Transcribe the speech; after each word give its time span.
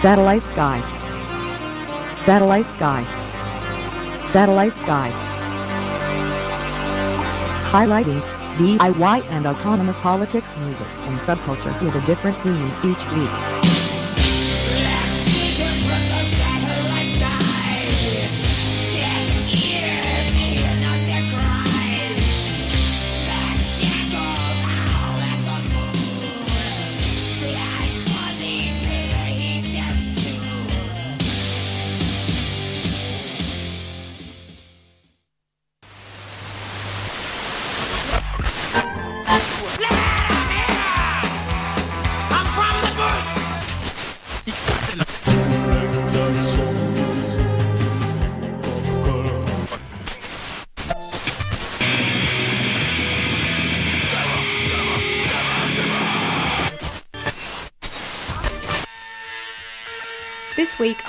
Satellite 0.00 0.42
skies. 0.44 0.84
Satellite 2.20 2.68
skies. 2.68 3.06
Satellite 4.30 4.76
skies. 4.76 5.14
Highlighting 7.70 8.20
DIY 8.58 9.24
and 9.30 9.46
autonomous 9.46 9.98
politics, 9.98 10.50
music, 10.58 10.86
and 11.06 11.18
subculture 11.20 11.82
with 11.82 11.94
a 11.96 12.06
different 12.06 12.36
theme 12.42 12.70
each 12.84 13.10
week. 13.12 13.65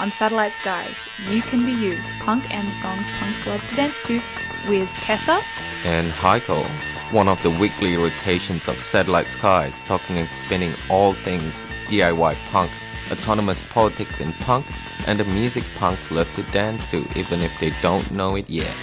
On 0.08 0.12
Satellite 0.12 0.56
Skies, 0.56 1.06
You 1.30 1.42
Can 1.42 1.66
Be 1.66 1.74
You, 1.74 1.98
punk 2.20 2.50
and 2.56 2.66
the 2.70 2.72
songs 2.72 3.08
punks 3.20 3.46
love 3.46 3.68
to 3.68 3.76
dance 3.76 4.00
to, 4.04 4.22
with 4.70 4.88
Tessa, 5.02 5.42
and 5.84 6.14
Heiko, 6.14 6.64
one 7.12 7.28
of 7.28 7.44
the 7.44 7.50
weekly 7.50 7.98
rotations 7.98 8.70
of 8.70 8.80
Satellite 8.80 9.30
Skies, 9.32 9.82
talking 9.86 10.18
and 10.18 10.30
spinning 10.30 10.74
all 10.90 11.12
things 11.12 11.66
DIY 11.88 12.38
punk, 12.52 12.72
autonomous 13.12 13.64
politics 13.64 14.22
in 14.22 14.32
punk, 14.48 14.66
and 15.08 15.20
the 15.20 15.26
music 15.26 15.66
punks 15.76 16.10
love 16.10 16.34
to 16.36 16.44
dance 16.54 16.90
to, 16.92 17.06
even 17.18 17.42
if 17.42 17.60
they 17.60 17.72
don't 17.82 18.10
know 18.10 18.38
it 18.38 18.50
yet. 18.50 18.74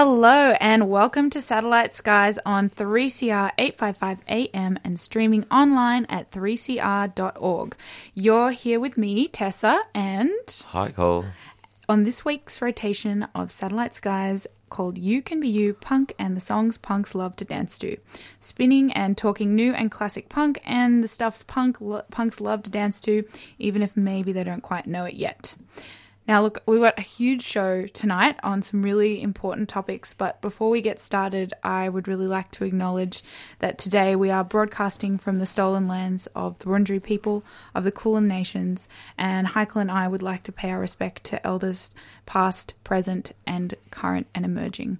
Hello 0.00 0.54
and 0.60 0.88
welcome 0.88 1.28
to 1.30 1.40
Satellite 1.40 1.92
Skies 1.92 2.38
on 2.46 2.70
3CR 2.70 3.50
855 3.58 4.20
AM 4.28 4.78
and 4.84 5.00
streaming 5.00 5.44
online 5.50 6.04
at 6.08 6.30
3cr.org. 6.30 7.74
You're 8.14 8.52
here 8.52 8.78
with 8.78 8.96
me, 8.96 9.26
Tessa, 9.26 9.82
and 9.96 10.30
Haikal. 10.46 11.26
on 11.88 12.04
this 12.04 12.24
week's 12.24 12.62
rotation 12.62 13.26
of 13.34 13.50
Satellite 13.50 13.92
Skies 13.92 14.46
called 14.70 14.98
You 14.98 15.20
Can 15.20 15.40
Be 15.40 15.48
You 15.48 15.74
Punk 15.74 16.14
and 16.16 16.36
the 16.36 16.40
Songs 16.40 16.78
Punks 16.78 17.16
Love 17.16 17.34
to 17.34 17.44
Dance 17.44 17.76
to. 17.78 17.96
Spinning 18.38 18.92
and 18.92 19.18
talking 19.18 19.56
new 19.56 19.72
and 19.72 19.90
classic 19.90 20.28
punk 20.28 20.60
and 20.64 21.02
the 21.02 21.08
stuffs 21.08 21.42
punk 21.42 21.80
lo- 21.80 22.02
punks 22.12 22.40
love 22.40 22.62
to 22.62 22.70
dance 22.70 23.00
to, 23.00 23.24
even 23.58 23.82
if 23.82 23.96
maybe 23.96 24.30
they 24.30 24.44
don't 24.44 24.62
quite 24.62 24.86
know 24.86 25.06
it 25.06 25.14
yet. 25.14 25.56
Now, 26.28 26.42
look, 26.42 26.62
we've 26.66 26.82
got 26.82 26.98
a 26.98 27.02
huge 27.02 27.40
show 27.42 27.86
tonight 27.86 28.38
on 28.42 28.60
some 28.60 28.82
really 28.82 29.22
important 29.22 29.66
topics, 29.70 30.12
but 30.12 30.42
before 30.42 30.68
we 30.68 30.82
get 30.82 31.00
started, 31.00 31.54
I 31.64 31.88
would 31.88 32.06
really 32.06 32.26
like 32.26 32.50
to 32.50 32.64
acknowledge 32.64 33.22
that 33.60 33.78
today 33.78 34.14
we 34.14 34.30
are 34.30 34.44
broadcasting 34.44 35.16
from 35.16 35.38
the 35.38 35.46
stolen 35.46 35.88
lands 35.88 36.26
of 36.34 36.58
the 36.58 36.66
Wurundjeri 36.66 37.02
people 37.02 37.44
of 37.74 37.82
the 37.82 37.90
Kulin 37.90 38.28
Nations, 38.28 38.90
and 39.16 39.46
Haikal 39.46 39.80
and 39.80 39.90
I 39.90 40.06
would 40.06 40.22
like 40.22 40.42
to 40.42 40.52
pay 40.52 40.70
our 40.70 40.80
respect 40.80 41.24
to 41.24 41.46
elders 41.46 41.92
past, 42.26 42.74
present, 42.84 43.32
and 43.46 43.74
current 43.90 44.26
and 44.34 44.44
emerging. 44.44 44.98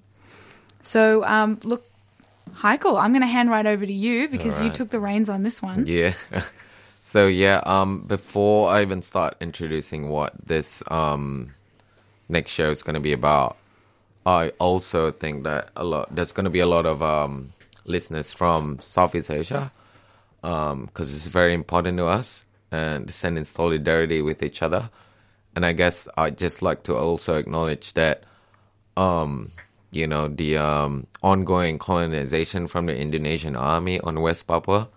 So, 0.81 1.25
um, 1.25 1.61
look, 1.63 1.85
Haikal, 2.55 2.99
I'm 2.99 3.13
going 3.13 3.21
to 3.21 3.27
hand 3.27 3.51
right 3.51 3.67
over 3.67 3.85
to 3.85 3.93
you 3.93 4.29
because 4.29 4.63
you 4.63 4.71
took 4.71 4.89
the 4.89 4.99
reins 4.99 5.29
on 5.29 5.43
this 5.43 5.61
one. 5.61 5.87
yeah. 5.87 6.15
so 7.09 7.27
yeah, 7.27 7.63
um, 7.65 8.03
before 8.03 8.69
I 8.69 8.83
even 8.83 9.01
start 9.01 9.35
introducing 9.41 10.11
what 10.11 10.35
this 10.45 10.83
um 10.91 11.55
next 12.29 12.53
show 12.53 12.71
is 12.71 12.83
going 12.83 13.01
to 13.01 13.01
be 13.01 13.15
about, 13.15 13.57
I 14.27 14.51
also 14.59 15.11
think 15.11 15.45
that 15.45 15.71
a 15.75 15.85
lot 15.85 16.15
there's 16.15 16.33
going 16.33 16.45
to 16.45 16.51
be 16.51 16.61
a 16.61 16.67
lot 16.67 16.85
of 16.85 17.03
um 17.03 17.55
listeners 17.87 18.35
from 18.35 18.79
Southeast 18.81 19.31
Asia, 19.31 19.73
um, 20.43 20.85
because 20.85 21.09
it's 21.15 21.29
very 21.29 21.55
important 21.55 21.97
to 21.97 22.05
us 22.05 22.45
and 22.71 23.11
sending 23.11 23.47
solidarity 23.47 24.21
with 24.21 24.43
each 24.43 24.61
other. 24.61 24.91
And 25.57 25.65
I 25.65 25.73
guess 25.73 26.09
I'd 26.19 26.37
just 26.37 26.61
like 26.61 26.83
to 26.83 26.95
also 26.95 27.37
acknowledge 27.37 27.95
that 27.95 28.25
um, 28.99 29.53
you 29.93 30.07
know, 30.07 30.29
the 30.29 30.59
um, 30.59 31.07
ongoing 31.23 31.79
colonization 31.79 32.67
from 32.67 32.85
the 32.85 32.95
Indonesian 32.95 33.57
army 33.57 33.99
on 34.01 34.21
West 34.21 34.47
Papua. 34.47 34.89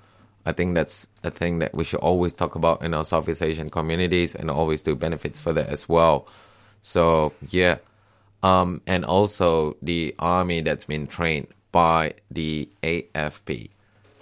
I 0.45 0.51
think 0.51 0.75
that's 0.75 1.07
a 1.23 1.31
thing 1.31 1.59
that 1.59 1.73
we 1.73 1.83
should 1.83 1.99
always 1.99 2.33
talk 2.33 2.55
about 2.55 2.83
in 2.83 2.93
our 2.93 3.05
Southeast 3.05 3.43
Asian 3.43 3.69
communities 3.69 4.33
and 4.35 4.49
always 4.49 4.81
do 4.81 4.95
benefits 4.95 5.39
for 5.39 5.53
that 5.53 5.67
as 5.67 5.87
well. 5.87 6.27
So, 6.81 7.33
yeah. 7.49 7.77
Um, 8.43 8.81
and 8.87 9.05
also 9.05 9.77
the 9.81 10.15
army 10.17 10.61
that's 10.61 10.85
been 10.85 11.05
trained 11.05 11.47
by 11.71 12.13
the 12.31 12.67
AFP. 12.81 13.69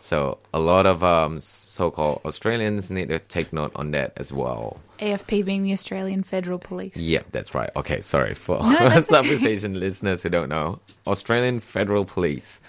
So, 0.01 0.39
a 0.53 0.59
lot 0.59 0.85
of 0.85 1.03
um, 1.03 1.39
so 1.39 1.91
called 1.91 2.21
Australians 2.25 2.89
need 2.89 3.09
to 3.09 3.19
take 3.19 3.51
note 3.51 3.71
on 3.75 3.91
that 3.91 4.13
as 4.17 4.31
well. 4.31 4.79
AFP 4.99 5.45
being 5.45 5.63
the 5.63 5.73
Australian 5.73 6.23
Federal 6.23 6.57
Police. 6.57 6.95
Yep, 6.95 7.27
that's 7.31 7.53
right. 7.53 7.69
Okay, 7.75 8.01
sorry 8.01 8.33
for 8.33 8.59
that's 8.63 9.09
Southeast 9.09 9.45
Asian 9.45 9.79
listeners 9.79 10.23
who 10.23 10.29
don't 10.29 10.49
know. 10.49 10.79
Australian 11.05 11.59
Federal 11.59 12.05
Police. 12.05 12.61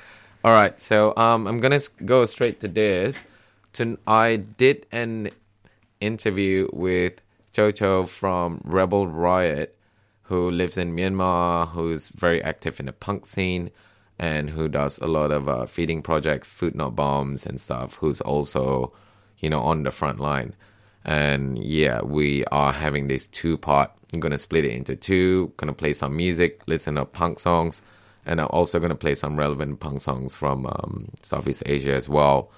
All 0.44 0.52
right, 0.52 0.78
so 0.80 1.14
um, 1.16 1.46
I'm 1.46 1.60
gonna 1.60 1.80
go 2.04 2.24
straight 2.24 2.60
to 2.60 2.68
this. 2.68 3.22
To, 3.74 3.98
I 4.06 4.36
did 4.36 4.86
an 4.90 5.30
interview 6.00 6.68
with 6.72 7.22
Chocho 7.52 8.08
from 8.08 8.60
Rebel 8.64 9.06
Riot, 9.06 9.76
who 10.22 10.50
lives 10.50 10.76
in 10.76 10.94
Myanmar, 10.94 11.68
who's 11.68 12.08
very 12.08 12.42
active 12.42 12.80
in 12.80 12.86
the 12.86 12.92
punk 12.92 13.26
scene, 13.26 13.70
and 14.18 14.50
who 14.50 14.68
does 14.68 14.98
a 14.98 15.06
lot 15.06 15.30
of 15.30 15.48
uh, 15.48 15.66
feeding 15.66 16.02
projects, 16.02 16.48
food 16.48 16.74
not 16.74 16.94
bombs 16.96 17.46
and 17.46 17.60
stuff. 17.60 17.96
Who's 17.96 18.20
also, 18.20 18.92
you 19.38 19.48
know, 19.50 19.60
on 19.60 19.82
the 19.84 19.90
front 19.90 20.20
line. 20.20 20.54
And 21.04 21.58
yeah, 21.58 22.02
we 22.02 22.44
are 22.46 22.72
having 22.72 23.08
this 23.08 23.26
two 23.26 23.56
part. 23.56 23.90
I'm 24.12 24.20
gonna 24.20 24.38
split 24.38 24.64
it 24.64 24.72
into 24.72 24.96
two. 24.96 25.52
Gonna 25.56 25.72
play 25.72 25.92
some 25.92 26.16
music, 26.16 26.60
listen 26.66 26.96
to 26.96 27.04
punk 27.04 27.38
songs, 27.38 27.82
and 28.26 28.40
I'm 28.40 28.48
also 28.50 28.78
gonna 28.78 28.94
play 28.94 29.14
some 29.14 29.36
relevant 29.36 29.80
punk 29.80 30.02
songs 30.02 30.34
from 30.34 30.66
um, 30.66 31.08
Southeast 31.22 31.62
Asia 31.66 31.94
as 31.94 32.08
well. 32.08 32.50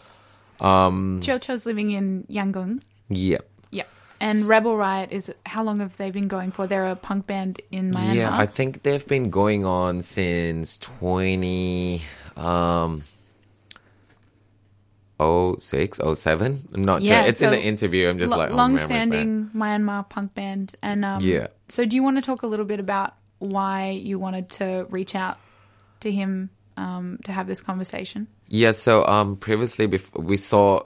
Chocho's 0.63 1.67
living 1.67 1.91
in 1.91 2.25
Yangon. 2.31 2.83
Yep. 3.09 3.49
Yeah. 3.71 3.85
And 4.21 4.45
Rebel 4.45 4.77
Riot 4.77 5.11
is 5.13 5.33
how 5.45 5.65
long 5.65 5.81
have 5.81 5.97
they 5.97 6.11
been 6.11 6.29
going 6.29 6.53
for? 6.53 6.67
They're 6.67 6.87
a 6.87 6.97
punk 6.97 7.27
band 7.27 7.61
in 7.71 7.93
Myanmar. 7.93 8.15
Yeah, 8.15 8.37
I 8.37 8.47
think 8.47 8.83
they've 8.83 9.07
been 9.07 9.31
going 9.31 9.65
on 9.65 10.03
since 10.03 10.79
20 10.79 12.03
um 12.37 13.03
06, 15.59 16.01
07. 16.15 16.69
I'm 16.75 16.83
not 16.83 17.03
Yeah, 17.03 17.21
sure. 17.23 17.29
It's 17.29 17.43
in 17.43 17.51
the 17.51 17.61
interview. 17.61 18.09
I'm 18.09 18.19
just 18.19 18.31
Lo- 18.31 18.39
like, 18.39 18.51
oh, 18.51 18.57
long-standing 18.57 19.51
Myanmar 19.55 20.09
punk 20.09 20.35
band. 20.35 20.75
And 20.83 21.05
um, 21.05 21.23
Yeah. 21.23 21.49
So, 21.69 21.85
do 21.85 21.97
you 21.97 22.03
want 22.03 22.17
to 22.17 22.23
talk 22.23 22.43
a 22.43 22.47
little 22.47 22.65
bit 22.65 22.81
about 22.81 23.15
why 23.39 23.91
you 23.91 24.19
wanted 24.19 24.51
to 24.51 24.87
reach 24.91 25.15
out 25.15 25.39
to 26.01 26.11
him 26.11 26.51
um, 26.77 27.19
to 27.25 27.33
have 27.33 27.47
this 27.47 27.61
conversation? 27.61 28.27
Yeah, 28.55 28.73
so 28.73 29.07
um, 29.07 29.37
previously 29.37 29.89
bef- 29.89 30.13
we 30.23 30.37
saw 30.37 30.85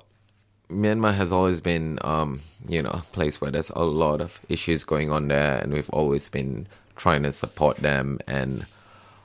Myanmar 0.70 1.12
has 1.16 1.32
always 1.32 1.60
been, 1.60 1.98
um, 2.02 2.38
you 2.68 2.80
know, 2.80 2.90
a 2.90 3.02
place 3.10 3.40
where 3.40 3.50
there's 3.50 3.70
a 3.70 3.82
lot 3.82 4.20
of 4.20 4.40
issues 4.48 4.84
going 4.84 5.10
on 5.10 5.26
there, 5.26 5.58
and 5.58 5.72
we've 5.72 5.90
always 5.90 6.28
been 6.28 6.68
trying 6.94 7.24
to 7.24 7.32
support 7.32 7.78
them. 7.78 8.20
And 8.28 8.66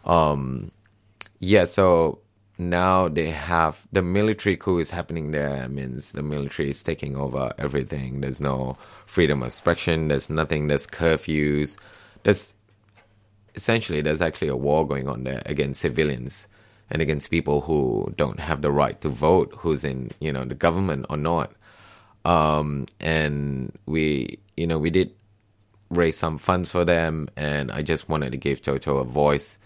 um, 0.06 0.72
yeah, 1.40 1.66
so 1.66 2.18
now 2.58 3.10
they 3.10 3.30
have 3.30 3.86
the 3.92 4.02
military 4.02 4.58
coup 4.58 4.80
is 4.80 4.90
happening 4.90 5.30
there. 5.30 5.70
means 5.70 6.14
the 6.14 6.24
military 6.24 6.72
is 6.72 6.82
taking 6.82 7.16
over 7.16 7.54
everything. 7.60 8.22
There's 8.22 8.42
no 8.42 8.76
freedom 9.06 9.44
of 9.44 9.50
expression. 9.50 10.08
There's 10.08 10.32
nothing. 10.32 10.68
There's 10.68 10.88
curfews. 10.88 11.78
There's 12.24 12.56
essentially 13.54 14.02
there's 14.02 14.24
actually 14.24 14.48
a 14.48 14.56
war 14.56 14.88
going 14.88 15.08
on 15.08 15.26
there 15.26 15.44
against 15.46 15.82
civilians 15.82 16.48
and 16.92 17.02
against 17.02 17.32
people 17.32 17.62
who 17.62 18.14
don't 18.18 18.40
have 18.40 18.62
the 18.62 18.72
right 18.72 19.00
to 19.02 19.10
vote, 19.10 19.54
who's 19.58 19.84
in 19.84 20.12
you 20.20 20.32
know 20.32 20.46
the 20.46 20.56
government 20.56 21.06
or 21.10 21.18
not. 21.18 21.52
Um, 22.26 22.86
and 23.00 23.72
we 23.86 24.40
you 24.58 24.68
know 24.68 24.78
we 24.78 24.90
did 24.92 25.12
raise 25.90 26.18
some 26.18 26.38
funds 26.38 26.72
for 26.72 26.86
them, 26.86 27.30
and 27.36 27.72
I 27.72 27.82
just 27.82 28.08
wanted 28.10 28.32
to 28.34 28.38
give 28.38 28.62
Toto 28.62 28.98
a 28.98 29.04
voice, 29.06 29.58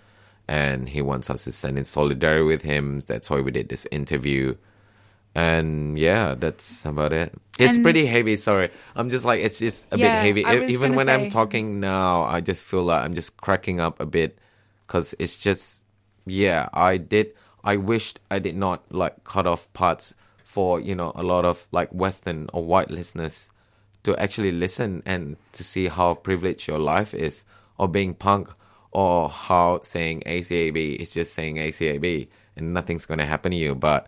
and 0.47 0.87
he 0.87 1.01
wants 1.01 1.29
us 1.29 1.43
to 1.45 1.51
stand 1.51 1.77
in 1.77 1.85
solidarity 1.85 2.43
with 2.45 2.61
him. 2.61 3.01
That's 3.01 3.29
why 3.29 3.41
we 3.41 3.51
did 3.51 3.69
this 3.69 3.85
interview. 3.91 4.55
And 5.37 5.99
yeah, 5.99 6.33
that's 6.35 6.85
about 6.85 7.11
it. 7.11 7.33
It's 7.59 7.75
And- 7.75 7.83
pretty 7.83 8.05
heavy. 8.05 8.37
Sorry, 8.37 8.69
I'm 8.95 9.09
just 9.09 9.25
like 9.25 9.41
it's 9.41 9.59
just 9.59 9.87
a 9.91 9.97
Yeah, 9.97 10.23
bit 10.23 10.43
heavy. 10.45 10.71
Even 10.73 10.95
when 10.95 11.09
I'm 11.09 11.29
talking 11.29 11.79
now, 11.81 12.23
I 12.23 12.39
just 12.39 12.63
feel 12.63 12.83
like 12.83 13.03
I'm 13.03 13.15
just 13.15 13.35
cracking 13.37 13.79
up 13.81 13.99
a 13.99 14.05
bit 14.05 14.37
because 14.87 15.13
it's 15.19 15.35
just 15.35 15.83
yeah. 16.25 16.69
I 16.73 16.97
did. 16.97 17.33
I 17.63 17.77
wished 17.77 18.19
I 18.29 18.39
did 18.39 18.55
not 18.55 18.83
like 18.91 19.23
cut 19.23 19.47
off 19.47 19.71
parts 19.73 20.13
for 20.43 20.79
you 20.79 20.95
know 20.95 21.11
a 21.15 21.23
lot 21.23 21.45
of 21.45 21.67
like 21.71 21.89
Western 21.91 22.49
or 22.53 22.63
white 22.63 22.91
listeners 22.91 23.49
to 24.03 24.15
actually 24.17 24.51
listen 24.51 25.01
and 25.05 25.35
to 25.53 25.63
see 25.63 25.87
how 25.87 26.13
privileged 26.13 26.67
your 26.67 26.79
life 26.79 27.13
is, 27.13 27.45
or 27.77 27.87
being 27.87 28.13
punk, 28.13 28.49
or 28.91 29.29
how 29.29 29.79
saying 29.81 30.21
ACAB 30.25 30.95
is 30.97 31.09
just 31.11 31.33
saying 31.33 31.57
ACAB 31.57 32.27
and 32.55 32.73
nothing's 32.73 33.05
gonna 33.05 33.25
happen 33.25 33.51
to 33.51 33.57
you. 33.57 33.75
But 33.75 34.07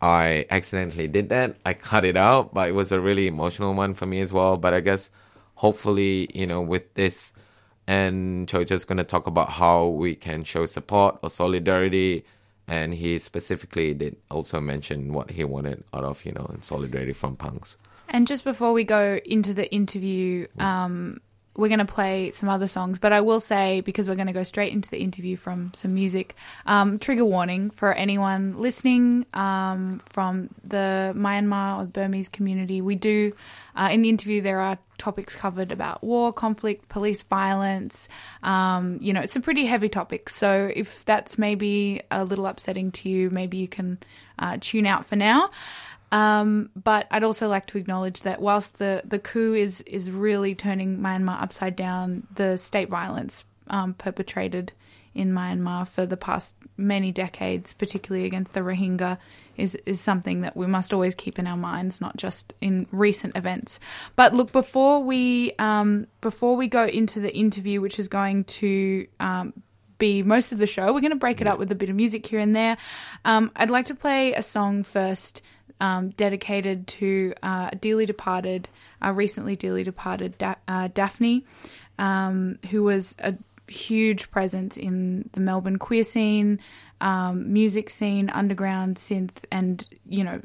I 0.00 0.46
accidentally 0.50 1.08
did 1.08 1.28
that. 1.28 1.56
I 1.66 1.74
cut 1.74 2.04
it 2.04 2.16
out, 2.16 2.54
but 2.54 2.68
it 2.68 2.72
was 2.72 2.92
a 2.92 3.00
really 3.00 3.26
emotional 3.26 3.74
one 3.74 3.94
for 3.94 4.06
me 4.06 4.20
as 4.20 4.32
well. 4.32 4.56
But 4.56 4.74
I 4.74 4.80
guess 4.80 5.10
hopefully, 5.56 6.28
you 6.34 6.46
know, 6.46 6.60
with 6.60 6.94
this 6.94 7.32
and 7.86 8.46
Chocho's 8.48 8.84
gonna 8.84 9.04
talk 9.04 9.26
about 9.26 9.50
how 9.50 9.86
we 9.86 10.14
can 10.14 10.44
show 10.44 10.66
support 10.66 11.18
or 11.22 11.30
solidarity. 11.30 12.24
And 12.68 12.94
he 12.94 13.18
specifically 13.18 13.92
did 13.92 14.16
also 14.30 14.60
mention 14.60 15.12
what 15.12 15.32
he 15.32 15.44
wanted 15.44 15.82
out 15.92 16.04
of, 16.04 16.24
you 16.24 16.32
know, 16.32 16.46
and 16.48 16.64
solidarity 16.64 17.12
from 17.12 17.36
punks. 17.36 17.76
And 18.08 18.26
just 18.26 18.44
before 18.44 18.72
we 18.72 18.84
go 18.84 19.18
into 19.24 19.52
the 19.52 19.70
interview, 19.72 20.46
um, 20.58 21.20
we're 21.56 21.68
going 21.68 21.80
to 21.80 21.84
play 21.84 22.30
some 22.30 22.48
other 22.48 22.68
songs. 22.68 22.98
But 22.98 23.12
I 23.12 23.20
will 23.20 23.40
say, 23.40 23.80
because 23.80 24.08
we're 24.08 24.14
going 24.14 24.28
to 24.28 24.32
go 24.32 24.42
straight 24.42 24.72
into 24.72 24.88
the 24.90 25.00
interview 25.00 25.36
from 25.36 25.72
some 25.74 25.94
music, 25.94 26.34
um, 26.66 26.98
trigger 26.98 27.24
warning 27.24 27.70
for 27.70 27.92
anyone 27.92 28.58
listening 28.58 29.26
um, 29.34 29.98
from 30.06 30.48
the 30.64 31.12
Myanmar 31.16 31.78
or 31.78 31.84
the 31.84 31.90
Burmese 31.90 32.28
community. 32.28 32.80
We 32.80 32.94
do, 32.94 33.32
uh, 33.76 33.88
in 33.92 34.02
the 34.02 34.08
interview, 34.08 34.40
there 34.40 34.60
are 34.60 34.78
topics 35.02 35.34
covered 35.34 35.72
about 35.72 36.02
war, 36.02 36.32
conflict, 36.32 36.88
police 36.88 37.22
violence. 37.24 38.08
Um, 38.42 38.98
you 39.02 39.12
know, 39.12 39.20
it's 39.20 39.36
a 39.36 39.40
pretty 39.40 39.66
heavy 39.66 39.88
topic. 39.88 40.28
So 40.28 40.70
if 40.74 41.04
that's 41.04 41.36
maybe 41.36 42.02
a 42.10 42.24
little 42.24 42.46
upsetting 42.46 42.92
to 42.92 43.08
you, 43.08 43.28
maybe 43.30 43.58
you 43.58 43.68
can 43.68 43.98
uh, 44.38 44.58
tune 44.60 44.86
out 44.86 45.04
for 45.04 45.16
now. 45.16 45.50
Um, 46.12 46.70
but 46.76 47.06
I'd 47.10 47.24
also 47.24 47.48
like 47.48 47.66
to 47.66 47.78
acknowledge 47.78 48.22
that 48.22 48.40
whilst 48.40 48.78
the, 48.78 49.02
the 49.04 49.18
coup 49.18 49.54
is, 49.54 49.80
is 49.82 50.10
really 50.10 50.54
turning 50.54 50.98
Myanmar 50.98 51.42
upside 51.42 51.74
down, 51.74 52.26
the 52.34 52.56
state 52.56 52.88
violence 52.88 53.44
um, 53.66 53.94
perpetrated 53.94 54.72
in 55.14 55.32
Myanmar 55.32 55.88
for 55.88 56.06
the 56.06 56.16
past 56.16 56.54
many 56.76 57.12
decades, 57.12 57.72
particularly 57.72 58.26
against 58.26 58.54
the 58.54 58.60
Rohingya, 58.60 59.18
is, 59.56 59.74
is 59.86 60.00
something 60.00 60.42
that 60.42 60.56
we 60.56 60.66
must 60.66 60.92
always 60.92 61.14
keep 61.14 61.38
in 61.38 61.46
our 61.46 61.56
minds, 61.56 62.00
not 62.00 62.16
just 62.16 62.54
in 62.60 62.86
recent 62.90 63.36
events. 63.36 63.80
But 64.16 64.34
look, 64.34 64.52
before 64.52 65.02
we 65.02 65.52
um, 65.58 66.06
before 66.20 66.56
we 66.56 66.68
go 66.68 66.86
into 66.86 67.20
the 67.20 67.34
interview, 67.34 67.80
which 67.80 67.98
is 67.98 68.08
going 68.08 68.44
to 68.44 69.06
um, 69.20 69.52
be 70.02 70.20
most 70.20 70.50
of 70.50 70.58
the 70.58 70.66
show. 70.66 70.92
We're 70.92 71.00
going 71.00 71.12
to 71.12 71.16
break 71.16 71.40
it 71.40 71.46
up 71.46 71.60
with 71.60 71.70
a 71.70 71.76
bit 71.76 71.88
of 71.88 71.94
music 71.94 72.26
here 72.26 72.40
and 72.40 72.56
there. 72.56 72.76
Um, 73.24 73.52
I'd 73.54 73.70
like 73.70 73.86
to 73.86 73.94
play 73.94 74.32
a 74.32 74.42
song 74.42 74.82
first 74.82 75.42
um, 75.80 76.10
dedicated 76.10 76.88
to 76.88 77.34
uh, 77.40 77.70
dearly 77.80 78.04
departed, 78.04 78.68
uh, 79.00 79.12
recently 79.12 79.54
dearly 79.54 79.84
departed 79.84 80.38
da- 80.38 80.56
uh, 80.66 80.88
Daphne, 80.92 81.44
um, 82.00 82.58
who 82.70 82.82
was 82.82 83.14
a 83.20 83.34
huge 83.68 84.30
presence 84.30 84.76
in 84.76 85.30
the 85.32 85.40
Melbourne 85.40 85.78
queer 85.78 86.04
scene, 86.04 86.60
um, 87.00 87.52
music 87.52 87.90
scene, 87.90 88.30
underground 88.30 88.96
synth, 88.96 89.44
and 89.50 89.88
you 90.06 90.24
know 90.24 90.40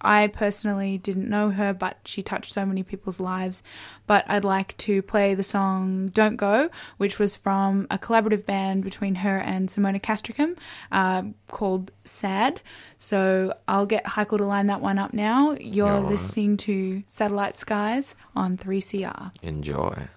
I 0.00 0.28
personally 0.28 0.98
didn't 0.98 1.28
know 1.28 1.50
her, 1.50 1.72
but 1.72 1.98
she 2.04 2.22
touched 2.22 2.52
so 2.52 2.66
many 2.66 2.82
people's 2.82 3.18
lives. 3.18 3.62
But 4.06 4.24
I'd 4.28 4.44
like 4.44 4.76
to 4.78 5.02
play 5.02 5.34
the 5.34 5.42
song 5.42 6.08
Don't 6.08 6.36
Go, 6.36 6.70
which 6.98 7.18
was 7.18 7.34
from 7.34 7.86
a 7.90 7.98
collaborative 7.98 8.44
band 8.44 8.84
between 8.84 9.16
her 9.16 9.38
and 9.38 9.68
Simona 9.68 10.00
Castricum 10.00 10.54
uh, 10.92 11.24
called 11.48 11.90
Sad. 12.04 12.60
So 12.96 13.54
I'll 13.66 13.86
get 13.86 14.04
Haikal 14.04 14.38
to 14.38 14.44
line 14.44 14.66
that 14.66 14.80
one 14.80 14.98
up 14.98 15.14
now. 15.14 15.56
You're 15.58 16.00
listening 16.00 16.56
to 16.58 17.02
Satellite 17.08 17.58
Skies 17.58 18.14
on 18.34 18.56
3CR. 18.56 19.32
Enjoy. 19.42 20.08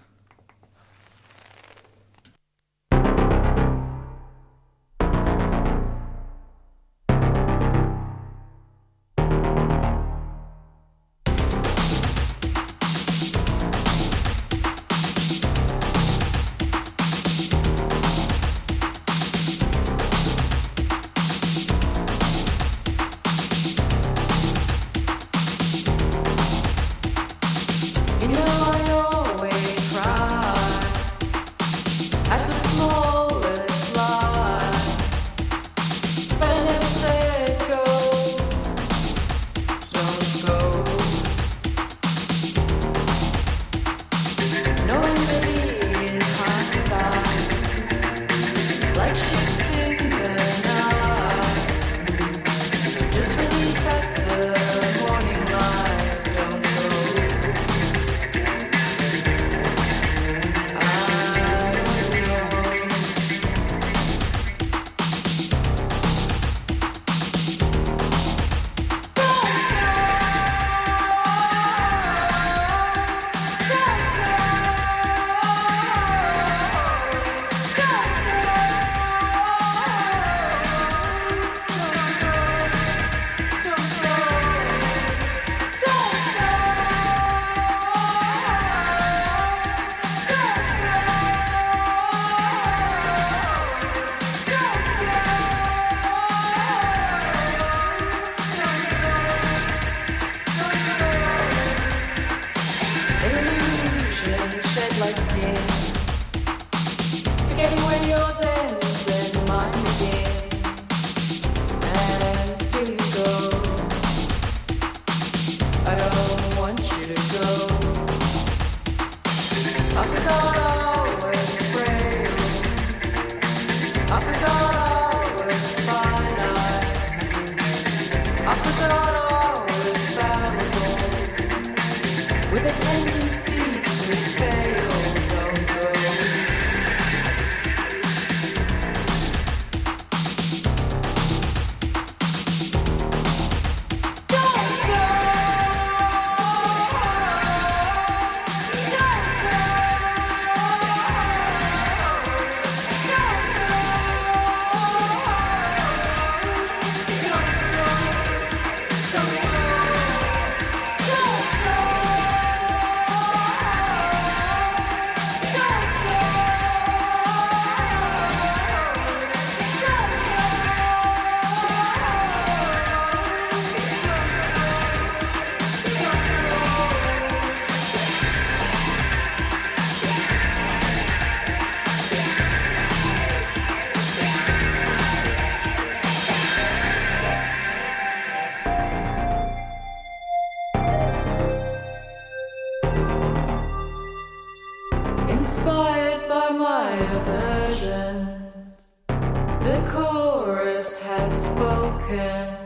Inspired 195.40 196.28
by 196.28 196.50
my 196.50 196.90
aversions, 197.16 198.68
the 199.08 199.82
chorus 199.90 201.00
has 201.00 201.46
spoken. 201.46 202.56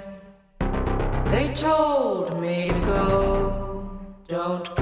They 1.30 1.54
told 1.54 2.40
me 2.40 2.70
to 2.70 2.80
go, 2.80 4.00
don't 4.26 4.73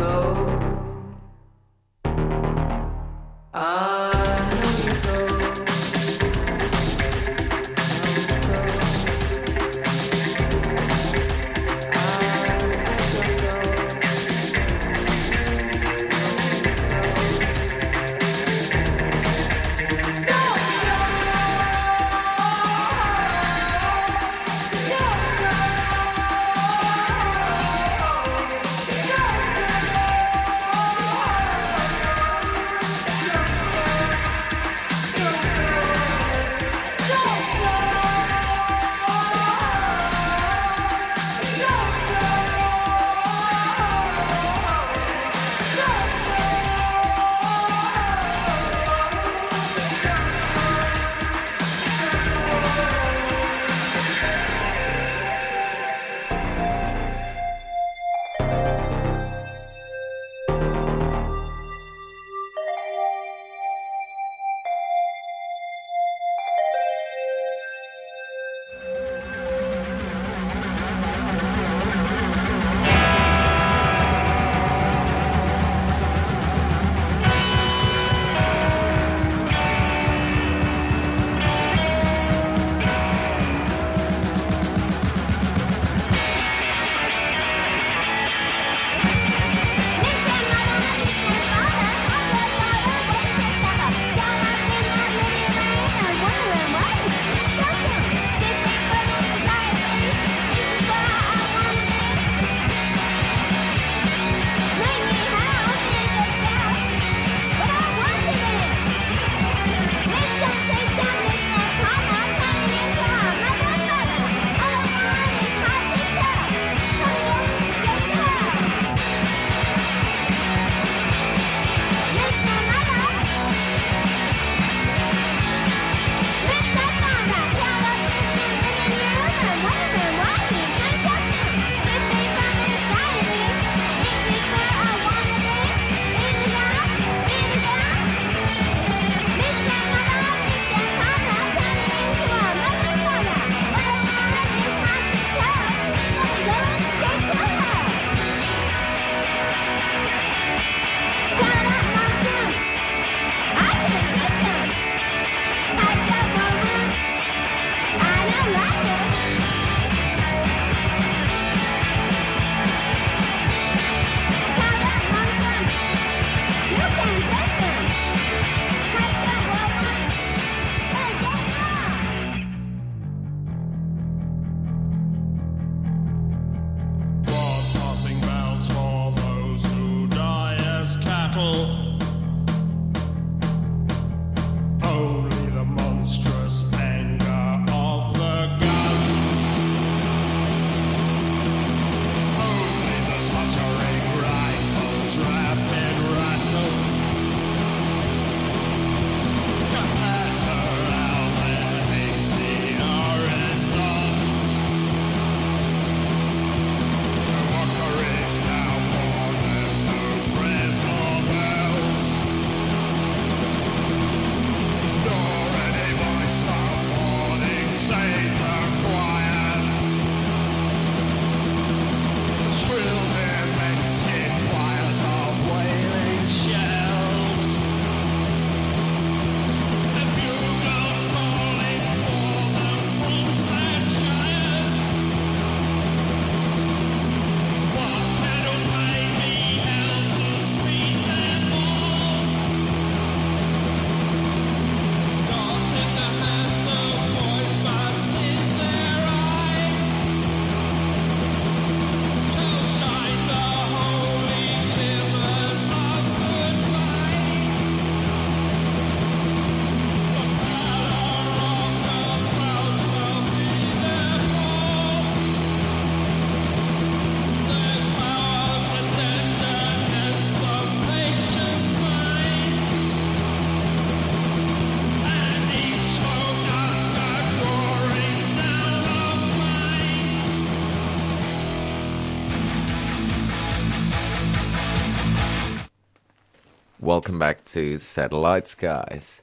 welcome 287.12 287.18
back 287.18 287.44
to 287.44 287.76
Satellite 287.76 288.48
Skies. 288.48 289.20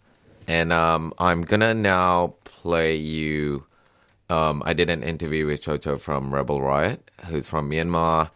And 0.48 0.72
um, 0.72 1.12
I'm 1.18 1.42
gonna 1.42 1.74
now 1.74 2.36
play 2.44 2.96
you. 2.96 3.66
Um, 4.30 4.62
I 4.64 4.74
did 4.74 4.92
an 4.92 5.02
interview 5.02 5.48
with 5.48 5.64
Chocho 5.64 6.00
from 6.00 6.32
Rebel 6.32 6.62
Riot, 6.62 7.10
who's 7.26 7.48
from 7.48 7.68
Myanmar, 7.68 8.30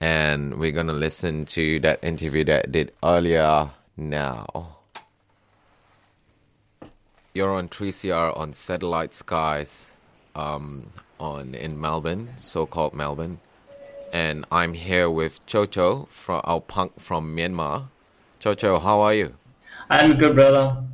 and 0.00 0.58
we're 0.58 0.72
gonna 0.72 0.94
listen 0.94 1.44
to 1.56 1.78
that 1.80 2.02
interview 2.02 2.42
that 2.44 2.68
I 2.68 2.70
did 2.70 2.92
earlier 3.02 3.68
now. 3.98 4.78
You're 7.34 7.52
on 7.52 7.68
3CR 7.68 8.34
on 8.34 8.54
Satellite 8.54 9.12
Skies 9.12 9.92
um, 10.34 10.90
on 11.20 11.54
in 11.54 11.78
Melbourne, 11.78 12.30
so-called 12.38 12.94
Melbourne, 12.94 13.40
and 14.10 14.46
I'm 14.50 14.72
here 14.72 15.10
with 15.10 15.44
Chocho 15.44 16.08
from 16.08 16.40
our 16.44 16.62
punk 16.62 16.98
from 16.98 17.36
Myanmar. 17.36 17.88
Chocho, 18.46 18.80
how 18.80 19.00
are 19.00 19.12
you? 19.12 19.34
I'm 19.90 20.18
good, 20.18 20.36
brother. 20.36 20.84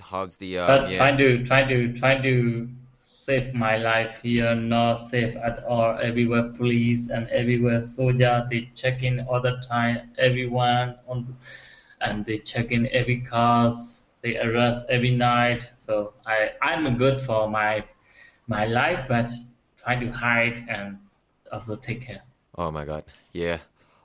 How's 0.00 0.38
the 0.38 0.56
uh, 0.56 0.66
But 0.66 0.90
yeah? 0.90 0.96
trying 0.96 1.18
to 1.18 1.44
trying 1.44 1.68
to 1.68 1.92
trying 1.92 2.22
to 2.22 2.70
save 3.04 3.52
my 3.52 3.76
life 3.76 4.18
here, 4.22 4.54
not 4.54 4.96
safe 4.96 5.36
at 5.36 5.62
all. 5.64 5.98
Everywhere 6.00 6.44
police 6.56 7.10
and 7.10 7.28
everywhere 7.28 7.82
soldier, 7.82 8.48
they 8.50 8.70
check 8.74 9.02
in 9.02 9.20
all 9.28 9.42
the 9.42 9.60
time. 9.68 10.08
Everyone 10.16 10.96
on, 11.06 11.36
and 12.00 12.24
they 12.24 12.38
check 12.38 12.70
in 12.72 12.88
every 12.92 13.20
cars. 13.20 14.06
They 14.22 14.38
arrest 14.38 14.86
every 14.88 15.10
night. 15.10 15.70
So 15.76 16.14
I 16.24 16.52
I'm 16.62 16.96
good 16.96 17.20
for 17.20 17.46
my 17.46 17.84
my 18.46 18.64
life, 18.64 19.04
but 19.06 19.28
trying 19.76 20.00
to 20.00 20.10
hide 20.10 20.64
and 20.66 20.96
also 21.52 21.76
take 21.76 22.00
care. 22.00 22.22
Oh 22.56 22.70
my 22.70 22.86
god. 22.86 23.04
Yeah. 23.34 23.58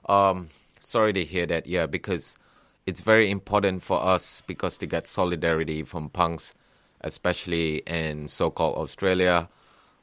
Um 0.10 0.50
sorry 0.88 1.14
to 1.14 1.24
hear 1.24 1.46
that. 1.48 1.68
Yeah, 1.68 1.86
because 1.86 2.38
it's 2.86 3.02
very 3.02 3.30
important 3.30 3.84
for 3.84 4.02
us 4.04 4.42
because 4.48 4.78
to 4.80 4.88
get 4.88 5.08
solidarity 5.08 5.84
from 5.84 6.10
punks, 6.10 6.56
especially 7.02 7.84
in 7.88 8.28
so-called 8.28 8.78
Australia 8.78 9.50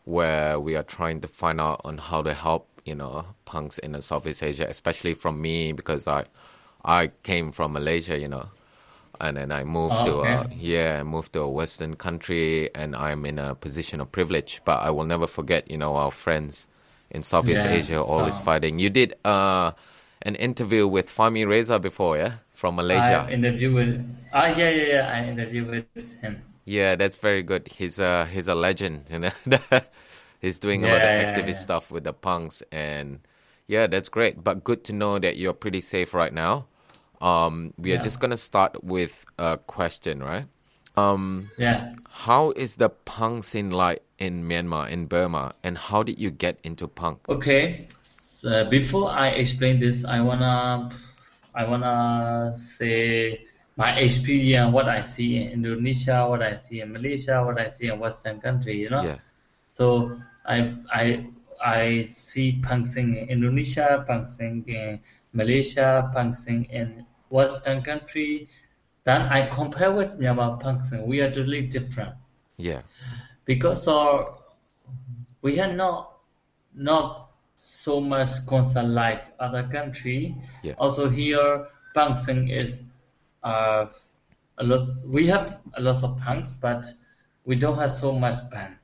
where 0.05 0.61
we 0.61 0.77
are 0.77 0.83
trying 0.83 1.21
to 1.21 1.29
find 1.29 1.61
out 1.61 1.81
on 1.85 1.97
how 1.99 2.21
to 2.23 2.35
help, 2.35 2.69
you 2.85 2.95
know, 2.95 3.25
punks 3.47 3.79
in 3.79 3.93
the 3.93 4.03
Southeast 4.03 4.43
Asia, 4.43 4.67
especially 4.69 5.15
from 5.15 5.41
me 5.41 5.73
because 5.73 6.07
I 6.07 6.25
I 6.85 7.09
came 7.23 7.53
from 7.53 7.73
Malaysia, 7.73 8.19
you 8.19 8.29
know. 8.29 8.49
And 9.21 9.37
then 9.37 9.53
I 9.53 9.65
moved 9.65 9.95
Oh, 10.01 10.05
to 10.05 10.21
a, 10.21 10.47
yeah, 10.51 11.03
moved 11.05 11.33
to 11.35 11.41
a 11.43 11.49
Western 11.49 11.95
country, 11.97 12.69
and 12.75 12.97
I'm 12.97 13.25
in 13.25 13.39
a 13.39 13.55
position 13.55 14.01
of 14.01 14.11
privilege. 14.13 14.61
But 14.65 14.83
I 14.83 14.91
will 14.91 15.05
never 15.05 15.27
forget, 15.27 15.71
you 15.71 15.79
know, 15.79 15.97
our 15.97 16.11
friends 16.11 16.69
in 17.11 17.23
Southeast 17.23 17.65
Yeah. 17.65 17.73
Asia 17.73 18.03
always 18.03 18.39
Oh. 18.39 18.43
fighting. 18.45 18.79
You 18.81 18.91
did 18.91 19.15
uh, 19.25 19.71
an 20.25 20.35
interview 20.37 20.87
with 20.89 21.07
Fahmi 21.09 21.47
Reza 21.47 21.79
before, 21.79 22.17
yeah, 22.17 22.35
from 22.53 22.77
Malaysia. 22.77 23.29
I 23.29 23.33
interview 23.33 23.75
with 23.75 24.01
ah 24.33 24.47
yeah 24.47 24.71
yeah 24.71 24.87
yeah 24.95 25.13
I 25.13 25.29
interview 25.29 25.65
with 25.67 26.21
him. 26.21 26.43
Yeah, 26.65 26.97
that's 26.97 27.17
very 27.17 27.43
good. 27.43 27.69
He's 27.69 27.99
a 27.99 28.27
he's 28.27 28.49
a 28.49 28.55
legend, 28.55 29.07
you 29.11 29.19
know. 29.19 29.31
he's 30.41 30.59
doing 30.59 30.85
a 30.85 30.89
lot 30.89 31.05
of 31.05 31.13
Yeah, 31.13 31.21
yeah, 31.21 31.35
activist 31.35 31.47
yeah. 31.49 31.67
stuff 31.69 31.91
with 31.91 32.05
the 32.05 32.13
punks, 32.13 32.63
and 32.73 33.21
yeah, 33.67 33.87
that's 33.87 34.09
great. 34.09 34.43
But 34.43 34.65
good 34.65 34.85
to 34.85 34.93
know 34.93 35.19
that 35.19 35.37
you're 35.37 35.53
pretty 35.55 35.81
safe 35.81 36.15
right 36.15 36.33
now. 36.33 36.67
Um, 37.21 37.75
we 37.79 37.93
are 37.93 37.99
just 37.99 38.21
gonna 38.21 38.37
start 38.37 38.83
with 38.85 39.25
a 39.39 39.59
question, 39.59 40.23
right? 40.23 40.47
Yeah. 41.59 41.93
How 42.27 42.53
is 42.53 42.77
the 42.77 42.89
punk 42.89 43.45
scene 43.45 43.71
like 43.71 44.03
in 44.19 44.45
Myanmar, 44.49 44.89
in 44.91 45.07
Burma, 45.07 45.55
and 45.63 45.77
how 45.77 46.03
did 46.03 46.19
you 46.19 46.31
get 46.31 46.59
into 46.65 46.89
punk? 46.89 47.29
Okay. 47.29 47.89
So 48.45 48.69
before 48.69 49.09
I 49.09 49.29
explain 49.41 49.81
this, 49.81 50.05
I 50.05 50.21
wanna 50.21 50.93
I 51.55 51.65
wanna 51.65 52.53
say 52.55 53.47
my 53.81 53.97
experience, 53.97 54.71
what 54.71 54.85
I 54.87 55.01
see 55.01 55.41
in 55.41 55.65
Indonesia, 55.65 56.29
what 56.29 56.43
I 56.43 56.59
see 56.59 56.83
in 56.83 56.93
Malaysia, 56.93 57.41
what 57.43 57.59
I 57.59 57.69
see 57.69 57.89
in 57.89 57.99
Western 57.99 58.43
country. 58.45 58.77
You 58.77 58.91
know. 58.91 59.01
Yeah, 59.01 59.17
So 59.73 60.21
I 60.45 60.77
I 60.93 61.25
I 61.65 62.03
see 62.05 62.61
punk 62.61 62.87
scene 62.87 63.17
in 63.17 63.41
Indonesia, 63.41 64.05
punk 64.07 64.29
scene 64.29 64.61
in 64.69 65.01
Malaysia, 65.33 66.13
punk 66.13 66.37
scene 66.37 66.69
in 66.69 67.07
Western 67.31 67.81
country. 67.81 68.51
Then 69.09 69.23
I 69.23 69.49
compare 69.49 69.89
with 69.89 70.21
Myanmar 70.21 70.61
punk 70.61 70.85
scene. 70.85 71.09
We 71.09 71.25
are 71.25 71.33
totally 71.33 71.65
different 71.65 72.13
yeah, 72.61 72.83
because 73.49 73.89
of 73.89 74.37
we 75.41 75.57
are 75.61 75.73
not 75.73 76.21
not 76.77 77.24
so 77.55 78.01
much 78.01 78.31
concern 78.47 78.95
like 78.95 79.23
other 79.39 79.63
country. 79.65 80.37
Yeah. 80.63 80.75
Also 80.79 81.09
here, 81.11 81.67
punk 81.95 82.19
is 82.51 82.83
uh, 83.43 83.87
a 84.59 84.65
lot. 84.65 84.87
We 85.07 85.27
have 85.29 85.59
a 85.75 85.83
lot 85.83 86.03
of 86.05 86.19
punks, 86.19 86.55
but 86.55 86.85
we 87.45 87.57
don't 87.57 87.79
have 87.79 87.93
so 87.93 88.13
much 88.13 88.37
band. 88.51 88.77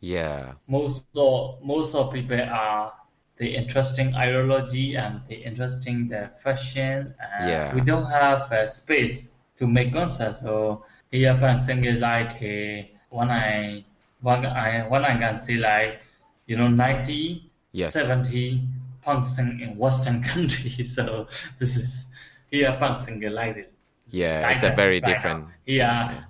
yeah, 0.00 0.54
Most 0.68 1.04
of 1.16 1.62
most 1.64 1.94
of 1.94 2.12
people 2.12 2.40
are 2.40 2.92
the 3.36 3.54
interesting 3.54 4.14
ideology 4.14 4.96
and 4.96 5.20
the 5.28 5.34
interesting 5.36 6.08
the 6.08 6.30
fashion. 6.42 7.14
And 7.20 7.50
Yeah. 7.50 7.74
We 7.74 7.80
don't 7.82 8.06
have 8.06 8.50
a 8.52 8.66
space 8.66 9.32
to 9.56 9.66
make 9.66 9.92
concerts. 9.92 10.40
So 10.40 10.84
here, 11.10 11.36
punk 11.38 11.68
is 11.86 12.00
like 12.00 12.40
a, 12.42 12.90
one 13.10 13.30
I 13.30 13.84
when 14.22 14.46
I 14.46 14.86
one 14.88 15.04
I 15.04 15.18
can 15.18 15.36
say 15.38 15.54
like 15.56 16.02
you 16.46 16.56
know 16.56 16.68
90 16.68 17.49
Yes. 17.72 17.92
70 17.92 18.62
punk 19.02 19.26
in 19.38 19.76
Western 19.76 20.22
country. 20.30 20.84
So 20.84 21.26
this 21.58 21.76
is 21.76 22.06
here 22.50 22.76
punk 22.78 23.06
like 23.30 23.54
this. 23.54 23.66
yeah. 24.08 24.50
It's 24.50 24.62
a 24.64 24.70
very 24.74 24.96
right 24.96 25.02
now. 25.02 25.08
different. 25.14 25.48
Yeah, 25.66 26.24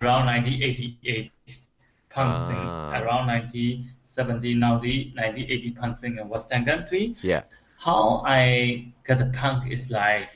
around 0.00 0.26
1988 0.26 1.32
punk 2.10 2.36
scene, 2.46 2.56
Ah. 2.56 3.00
around 3.02 3.26
1970, 3.26 4.54
90, 4.54 5.12
1980 5.16 5.70
punk 5.72 5.96
scene 5.98 6.18
in 6.18 6.28
Western 6.28 6.64
country. 6.64 7.16
Yeah, 7.22 7.42
How 7.78 8.22
I 8.24 8.92
got 9.06 9.18
the 9.18 9.26
punk 9.34 9.70
is 9.72 9.90
like 9.90 10.28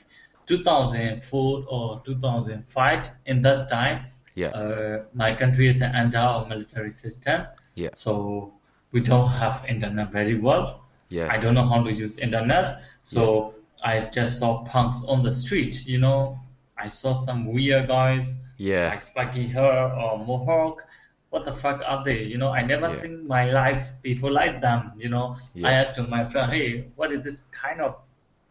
2004 0.45 1.63
or 1.69 2.01
2005. 2.05 3.09
In 3.27 3.41
that 3.43 3.69
time, 3.69 4.05
yeah, 4.35 4.47
uh, 4.49 5.03
my 5.13 5.33
country 5.33 5.67
is 5.69 5.81
under 5.81 6.17
our 6.17 6.45
military 6.47 6.91
system, 6.91 7.45
yeah. 7.75 7.89
so 7.93 8.53
we 8.91 8.99
don't 9.01 9.29
have 9.29 9.63
internet 9.67 10.11
very 10.11 10.35
well. 10.39 10.81
Yes. 11.09 11.29
I 11.31 11.41
don't 11.41 11.53
know 11.55 11.65
how 11.67 11.83
to 11.83 11.91
use 11.91 12.17
internet, 12.17 12.81
so 13.03 13.55
I 13.83 13.99
just 14.01 14.39
saw 14.39 14.63
punks 14.65 15.03
on 15.07 15.23
the 15.23 15.33
street. 15.33 15.85
You 15.85 15.99
know, 15.99 16.39
I 16.77 16.87
saw 16.87 17.15
some 17.25 17.45
weird 17.53 17.87
guys 17.87 18.35
Yeah, 18.57 18.89
like 18.89 19.01
spiky 19.01 19.47
hair 19.47 19.93
or 19.93 20.17
mohawk. 20.25 20.85
What 21.29 21.45
the 21.45 21.53
fuck 21.53 21.81
are 21.85 22.03
they? 22.03 22.23
You 22.23 22.37
know, 22.37 22.49
I 22.49 22.61
never 22.63 22.87
Yeah. 22.89 23.01
seen 23.01 23.27
my 23.27 23.51
life 23.51 23.87
before 24.01 24.31
like 24.31 24.61
them. 24.61 24.91
You 24.97 25.09
know, 25.09 25.37
Yeah. 25.53 25.67
I 25.69 25.71
asked 25.73 25.95
to 25.95 26.03
my 26.03 26.25
friend, 26.25 26.51
"Hey, 26.51 26.87
what 26.95 27.11
is 27.11 27.23
this 27.23 27.43
kind 27.51 27.79
of 27.81 27.95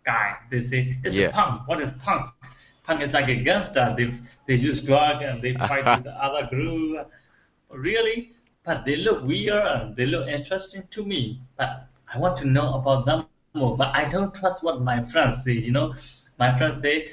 guy?" 0.05 0.37
They 0.51 0.61
say, 0.61 0.97
"It's 1.05 1.15
Yeah. 1.17 1.29
a 1.29 1.33
punk." 1.33 1.69
What 1.69 1.81
is 1.81 1.93
punk? 2.05 2.31
Punk 2.85 3.03
is 3.03 3.13
like 3.13 3.29
a 3.29 3.35
gangster. 3.37 3.95
They 3.99 4.07
they 4.47 4.55
use 4.55 4.81
drug 4.83 5.23
and 5.23 5.43
they 5.43 5.53
fight 5.71 5.85
with 5.85 6.05
the 6.05 6.15
other 6.25 6.47
group. 6.47 7.11
Really? 7.71 8.33
But 8.69 8.85
they 8.85 8.97
look 8.97 9.25
weird 9.25 9.65
and 9.65 9.97
they 9.97 10.05
look 10.05 10.29
interesting 10.29 10.83
to 10.91 11.03
me. 11.03 11.41
But 11.57 11.87
I 12.13 12.19
want 12.19 12.37
to 12.37 12.45
know 12.47 12.75
about 12.75 13.07
them 13.07 13.25
more. 13.55 13.75
But 13.75 13.95
I 13.95 14.11
don't 14.11 14.35
trust 14.35 14.63
what 14.63 14.83
my 14.83 15.01
friends 15.01 15.43
say. 15.43 15.53
You 15.53 15.73
know, 15.73 15.95
my 16.39 16.53
friends 16.53 16.83
say 16.83 17.09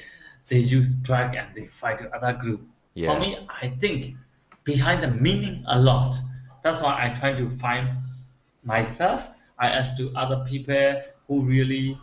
they 0.48 0.58
use 0.58 0.96
drug 0.96 1.34
and 1.34 1.48
they 1.54 1.66
fight 1.66 2.02
with 2.02 2.12
other 2.12 2.34
group. 2.34 2.60
Yeah. 2.92 3.14
For 3.14 3.18
me, 3.18 3.38
I 3.48 3.68
think 3.80 4.16
behind 4.64 5.02
the 5.02 5.10
meaning 5.12 5.64
a 5.68 5.80
lot. 5.80 6.18
That's 6.62 6.82
why 6.82 6.92
I 7.02 7.18
try 7.18 7.32
to 7.32 7.48
find 7.56 7.88
myself. 8.62 9.26
I 9.58 9.68
ask 9.70 9.96
to 9.96 10.12
other 10.14 10.44
people 10.46 11.00
who 11.26 11.40
really 11.40 11.98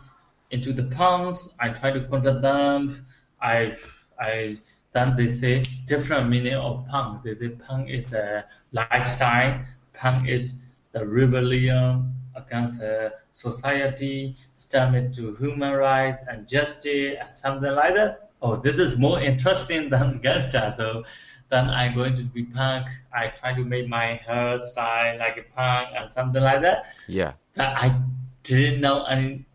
into 0.50 0.72
the 0.72 0.82
punks. 0.96 1.48
I 1.60 1.68
try 1.68 1.92
to 1.92 2.00
contact 2.08 2.42
them. 2.42 3.06
I 3.40 3.76
I 4.18 4.58
then 4.94 5.16
they 5.16 5.28
say 5.28 5.62
different 5.86 6.28
meaning 6.28 6.54
of 6.54 6.88
punk. 6.88 7.22
They 7.22 7.34
say 7.34 7.50
punk 7.50 7.88
is 7.88 8.12
a 8.12 8.46
lifestyle. 8.74 9.60
Punk 9.94 10.28
is 10.28 10.58
the 10.92 11.06
rebellion 11.06 12.12
against 12.34 12.82
uh, 12.82 13.10
society, 13.32 14.36
stand 14.56 15.14
to 15.14 15.36
human 15.36 15.72
rights 15.72 16.18
and 16.28 16.46
justice 16.48 17.16
and 17.20 17.34
something 17.34 17.70
like 17.72 17.94
that. 17.94 18.30
Oh, 18.42 18.56
this 18.56 18.78
is 18.78 18.98
more 18.98 19.20
interesting 19.20 19.88
than 19.94 20.18
gangster. 20.18 20.74
So 20.76 21.04
then 21.50 21.70
I'm 21.70 21.94
going 21.94 22.16
to 22.16 22.22
be 22.24 22.44
punk. 22.44 22.86
I 23.12 23.28
try 23.28 23.54
to 23.54 23.64
make 23.64 23.88
my 23.88 24.20
hairstyle 24.28 25.18
like 25.18 25.36
a 25.38 25.44
punk 25.54 25.88
and 25.96 26.10
something 26.10 26.42
like 26.42 26.60
that. 26.62 26.86
yeah, 27.06 27.34
But 27.54 27.68
I 27.68 28.00
didn't 28.42 28.80
know 28.80 29.04
any 29.04 29.46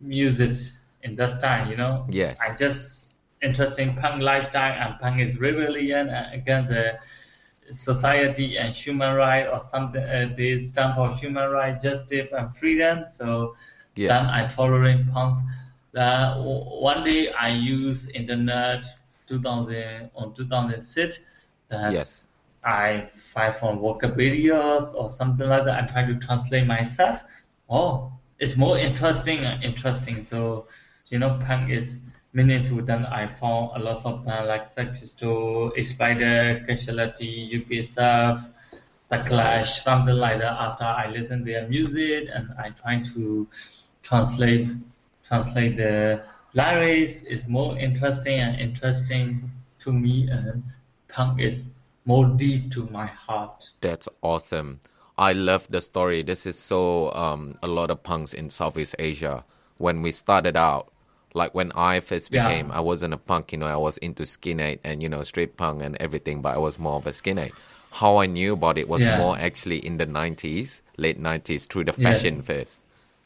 music 0.00 0.56
in 1.02 1.16
that 1.16 1.40
time, 1.40 1.70
you 1.70 1.76
know. 1.76 2.06
Yes. 2.08 2.38
I 2.40 2.54
just 2.54 3.16
interesting 3.42 3.96
punk 3.96 4.22
lifestyle 4.22 4.72
and 4.72 5.00
punk 5.00 5.20
is 5.20 5.38
rebellion 5.40 6.10
and 6.10 6.34
against 6.34 6.68
the 6.68 6.98
society 7.72 8.56
and 8.58 8.74
human 8.74 9.14
right 9.14 9.46
or 9.46 9.60
something. 9.70 10.02
Uh, 10.02 10.34
they 10.36 10.58
stand 10.58 10.94
for 10.94 11.14
human 11.16 11.50
right, 11.50 11.80
justice 11.80 12.28
and 12.32 12.56
freedom. 12.56 13.04
So 13.10 13.54
Yes. 13.96 14.08
then 14.08 14.26
I 14.26 14.46
following 14.46 15.06
punk. 15.12 15.38
Uh, 15.96 16.36
one 16.42 17.04
day 17.04 17.30
I 17.32 17.48
use 17.50 18.08
internet 18.10 18.84
2000 19.26 20.10
on 20.14 20.34
2006. 20.34 21.18
That 21.68 21.94
Yes. 21.94 22.26
I 22.64 23.10
find 23.32 23.54
from 23.56 23.78
Wikipedia 23.80 24.94
or 24.94 25.08
something 25.10 25.48
like 25.48 25.64
that. 25.64 25.82
I 25.82 25.86
try 25.86 26.04
to 26.06 26.14
translate 26.18 26.66
myself. 26.66 27.20
Oh, 27.68 28.12
it's 28.38 28.56
more 28.56 28.78
interesting 28.78 29.44
interesting. 29.62 30.22
So, 30.22 30.68
you 31.08 31.18
know, 31.18 31.40
punk 31.46 31.70
is 31.70 32.06
meaningful. 32.32 32.82
Then 32.82 33.06
I 33.06 33.26
found 33.26 33.72
a 33.76 33.78
lot 33.78 34.04
of 34.04 34.24
band 34.24 34.48
like 34.48 34.68
Sex 34.68 35.00
Pistol, 35.00 35.72
Spider, 35.82 36.64
Casualty, 36.66 37.50
UK 37.58 37.84
Subs, 37.84 38.44
The 39.08 39.18
Clash, 39.18 39.82
something 39.82 40.14
like 40.14 40.38
that. 40.40 40.52
After 40.52 40.84
I 40.84 41.10
listen 41.10 41.44
their 41.44 41.68
music 41.68 42.28
and 42.32 42.50
I 42.58 42.70
try 42.70 43.02
to 43.14 43.46
translate 44.02 44.68
translate 45.26 45.76
the 45.76 46.22
lyrics 46.54 47.22
is 47.22 47.46
more 47.46 47.78
interesting 47.78 48.40
and 48.40 48.60
interesting 48.60 49.48
to 49.78 49.92
me 49.92 50.28
and 50.28 50.62
punk 51.08 51.40
is 51.40 51.66
more 52.04 52.26
deep 52.26 52.70
to 52.72 52.86
my 52.86 53.06
heart. 53.06 53.70
That's 53.80 54.08
awesome. 54.22 54.80
I 55.16 55.32
love 55.32 55.68
the 55.70 55.80
story. 55.80 56.22
This 56.22 56.46
is 56.46 56.58
so 56.58 57.12
um, 57.12 57.54
a 57.62 57.68
lot 57.68 57.90
of 57.90 58.02
punks 58.02 58.32
in 58.32 58.48
Southeast 58.48 58.96
Asia. 58.98 59.44
When 59.76 60.02
we 60.02 60.10
started 60.12 60.56
out, 60.56 60.92
like 61.34 61.54
when 61.54 61.72
I 61.72 62.00
first 62.00 62.30
Yeah. 62.32 62.42
became, 62.42 62.70
I 62.72 62.80
wasn't 62.80 63.14
a 63.14 63.18
punk. 63.18 63.52
You 63.52 63.58
know, 63.58 63.66
I 63.66 63.76
was 63.76 63.98
into 63.98 64.24
skinhead 64.24 64.78
and 64.84 65.02
you 65.02 65.08
know 65.08 65.22
street 65.22 65.56
punk 65.56 65.82
and 65.82 65.96
everything, 66.00 66.42
but 66.42 66.54
I 66.54 66.58
was 66.58 66.78
more 66.78 66.94
of 66.96 67.06
a 67.06 67.10
skinhead. 67.10 67.52
How 67.92 68.18
I 68.18 68.26
knew 68.26 68.52
about 68.54 68.78
it 68.78 68.88
was 68.88 69.04
Yeah. 69.04 69.16
more 69.16 69.36
actually 69.38 69.78
in 69.84 69.98
the 69.98 70.06
'90s, 70.06 70.82
late 70.96 71.18
'90s, 71.18 71.66
through 71.66 71.84
the 71.84 71.92
Yes. 71.92 72.22
fashion 72.22 72.42
phase. 72.42 72.80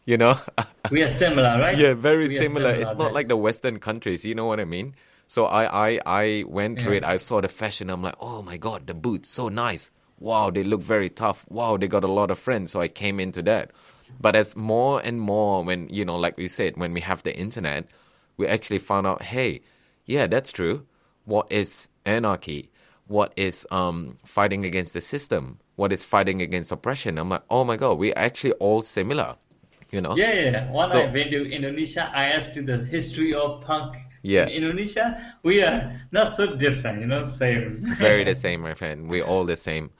You 0.04 0.16
know. 0.18 0.38
We 0.90 1.02
are 1.02 1.08
similar, 1.08 1.58
right? 1.58 1.76
Yeah, 1.78 1.94
very 1.94 2.26
are 2.26 2.30
similar. 2.30 2.70
It's 2.70 2.94
not 2.94 3.06
right? 3.06 3.14
like 3.14 3.28
the 3.28 3.36
Western 3.36 3.78
countries. 3.80 4.24
You 4.24 4.34
know 4.34 4.44
what 4.46 4.60
I 4.60 4.64
mean? 4.64 4.94
So 5.26 5.46
I, 5.46 5.64
I, 5.88 6.00
I 6.04 6.44
went 6.46 6.78
through 6.80 6.92
Yeah. 6.92 6.98
it. 6.98 7.04
I 7.04 7.16
saw 7.16 7.40
the 7.40 7.48
fashion. 7.48 7.88
I'm 7.88 8.02
like, 8.02 8.16
oh 8.20 8.42
my 8.42 8.58
god, 8.58 8.86
the 8.86 8.92
boots 8.94 9.28
so 9.30 9.48
nice. 9.48 9.90
Wow, 10.20 10.50
they 10.50 10.62
look 10.62 10.82
very 10.82 11.08
tough. 11.08 11.44
Wow, 11.48 11.78
they 11.78 11.88
got 11.88 12.04
a 12.04 12.08
lot 12.08 12.30
of 12.30 12.38
friends. 12.38 12.70
So 12.72 12.80
I 12.80 12.88
came 12.88 13.18
into 13.18 13.42
that. 13.42 13.70
But 14.20 14.36
as 14.36 14.56
more 14.56 15.00
and 15.04 15.20
more, 15.20 15.62
when 15.64 15.88
you 15.88 16.04
know, 16.04 16.16
like 16.16 16.36
we 16.36 16.48
said, 16.48 16.76
when 16.76 16.92
we 16.92 17.00
have 17.00 17.22
the 17.22 17.36
internet, 17.36 17.86
we 18.36 18.46
actually 18.46 18.78
found 18.78 19.06
out, 19.06 19.22
hey, 19.22 19.60
yeah, 20.06 20.26
that's 20.26 20.52
true. 20.52 20.86
What 21.24 21.50
is 21.50 21.88
anarchy? 22.04 22.70
What 23.06 23.32
is 23.36 23.66
um, 23.70 24.16
fighting 24.24 24.64
against 24.64 24.94
the 24.94 25.00
system? 25.00 25.58
What 25.76 25.92
is 25.92 26.04
fighting 26.04 26.40
against 26.42 26.72
oppression? 26.72 27.18
I'm 27.18 27.28
like, 27.28 27.42
oh 27.50 27.64
my 27.64 27.76
god, 27.76 27.98
we're 27.98 28.14
actually 28.16 28.52
all 28.54 28.82
similar. 28.82 29.36
You 29.90 30.00
know? 30.00 30.16
Yeah, 30.16 30.32
yeah. 30.32 30.50
yeah. 30.50 30.72
When 30.72 30.86
So- 30.88 31.02
I 31.02 31.12
went 31.12 31.30
to 31.30 31.50
Indonesia, 31.50 32.10
I 32.14 32.26
asked 32.32 32.54
the 32.54 32.78
history 32.84 33.34
of 33.34 33.60
punk 33.62 33.96
Yeah. 34.22 34.46
in 34.46 34.64
Indonesia. 34.64 35.20
We 35.42 35.62
are 35.62 36.00
not 36.12 36.34
so 36.36 36.56
different, 36.56 37.00
you 37.00 37.06
know, 37.06 37.28
same. 37.28 37.76
very 37.98 38.24
the 38.30 38.34
same, 38.34 38.62
my 38.62 38.74
friend. 38.74 39.08
We're 39.10 39.24
all 39.24 39.44
the 39.44 39.56
same. 39.56 39.90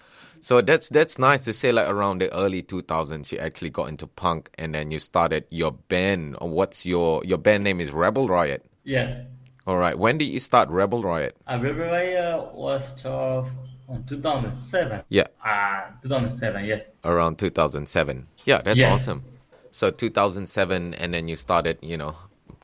So 0.45 0.61
that's 0.61 0.91
that's 0.91 1.19
nice 1.19 1.41
to 1.47 1.55
say. 1.55 1.73
Like 1.73 1.89
around 1.89 2.21
the 2.21 2.31
early 2.37 2.63
2000s, 2.63 3.33
you 3.33 3.39
actually 3.39 3.71
got 3.71 3.89
into 3.89 4.07
punk, 4.07 4.51
and 4.59 4.75
then 4.75 4.91
you 4.91 4.99
started 4.99 5.47
your 5.49 5.73
band. 5.73 6.37
What's 6.39 6.85
your 6.85 7.25
your 7.25 7.39
band 7.39 7.65
name? 7.65 7.81
Is 7.81 7.93
Rebel 7.93 8.29
Riot. 8.29 8.63
yes. 8.85 9.25
All 9.67 9.79
right. 9.79 9.99
When 9.99 10.19
did 10.19 10.27
you 10.27 10.41
start 10.41 10.69
Rebel 10.69 11.01
Riot? 11.03 11.35
Rebel 11.49 11.73
Riot 11.89 12.53
was 12.53 12.93
12 13.01 13.49
on 13.89 14.05
2007. 14.05 15.01
Yeah, 15.09 15.25
Ah, 15.43 15.89
2007, 16.03 16.67
yes. 16.67 16.91
around 17.07 17.39
2007. 17.39 18.27
Yeah, 18.45 18.61
that's 18.61 18.79
Yes. 18.79 18.93
awesome. 18.93 19.25
So 19.71 19.91
2007, 19.91 20.93
and 21.01 21.15
then 21.15 21.29
you 21.29 21.37
started, 21.37 21.79
you 21.81 21.97
know, 21.97 22.15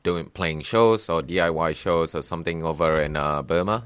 doing 0.03 0.29
playing 0.29 0.61
shows 0.61 1.09
or 1.09 1.23
DIY 1.23 1.73
shows 1.73 2.13
or 2.13 2.21
something 2.21 2.61
over 2.63 3.01
in 3.01 3.15
uh, 3.15 3.41
Burma. 3.41 3.83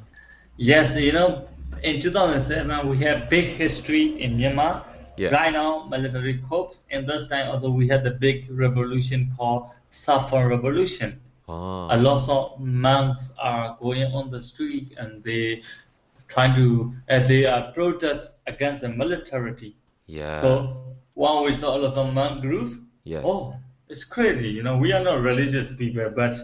Yes, 0.58 0.97
you 0.97 1.13
know, 1.13 1.47
in 1.86 2.00
2007 2.02 2.89
we 2.89 2.98
had 2.98 3.30
big 3.30 3.45
history 3.45 4.21
in 4.21 4.38
Myanmar. 4.38 4.84
Yeah. 5.17 5.30
Right 5.30 5.54
now, 5.54 5.86
military 5.89 6.39
corps, 6.39 6.74
and 6.91 7.08
this 7.08 7.28
time 7.28 7.50
also 7.50 7.69
we 7.69 7.88
had 7.88 8.04
the 8.04 8.12
big 8.12 8.48
revolution 8.52 9.32
called 9.38 9.67
Saffron 9.89 10.48
Revolution. 10.50 11.19
Oh, 11.48 11.88
A 11.91 11.98
lot 11.98 12.28
of 12.30 12.60
monks 12.60 13.34
are 13.39 13.78
going 13.82 14.06
on 14.13 14.32
the 14.32 14.41
street 14.41 14.93
and 14.98 15.24
they 15.24 15.62
trying 16.28 16.56
to 16.56 16.93
uh, 17.10 17.26
they 17.28 17.45
are 17.45 17.71
protest 17.74 18.38
against 18.48 18.82
the 18.82 18.89
military. 18.89 19.76
yeah. 20.08 20.41
So 20.41 20.95
when 21.13 21.43
we 21.45 21.54
saw 21.54 21.78
a 21.78 21.80
lot 21.80 21.98
of 21.98 22.13
monk 22.13 22.41
groups, 22.41 22.74
Yes. 23.04 23.24
oh, 23.26 23.56
it's 23.89 24.04
crazy. 24.04 24.50
You 24.50 24.63
know, 24.63 24.78
we 24.78 24.91
are 24.93 25.04
not 25.04 25.21
religious 25.21 25.74
people, 25.76 26.10
but 26.15 26.36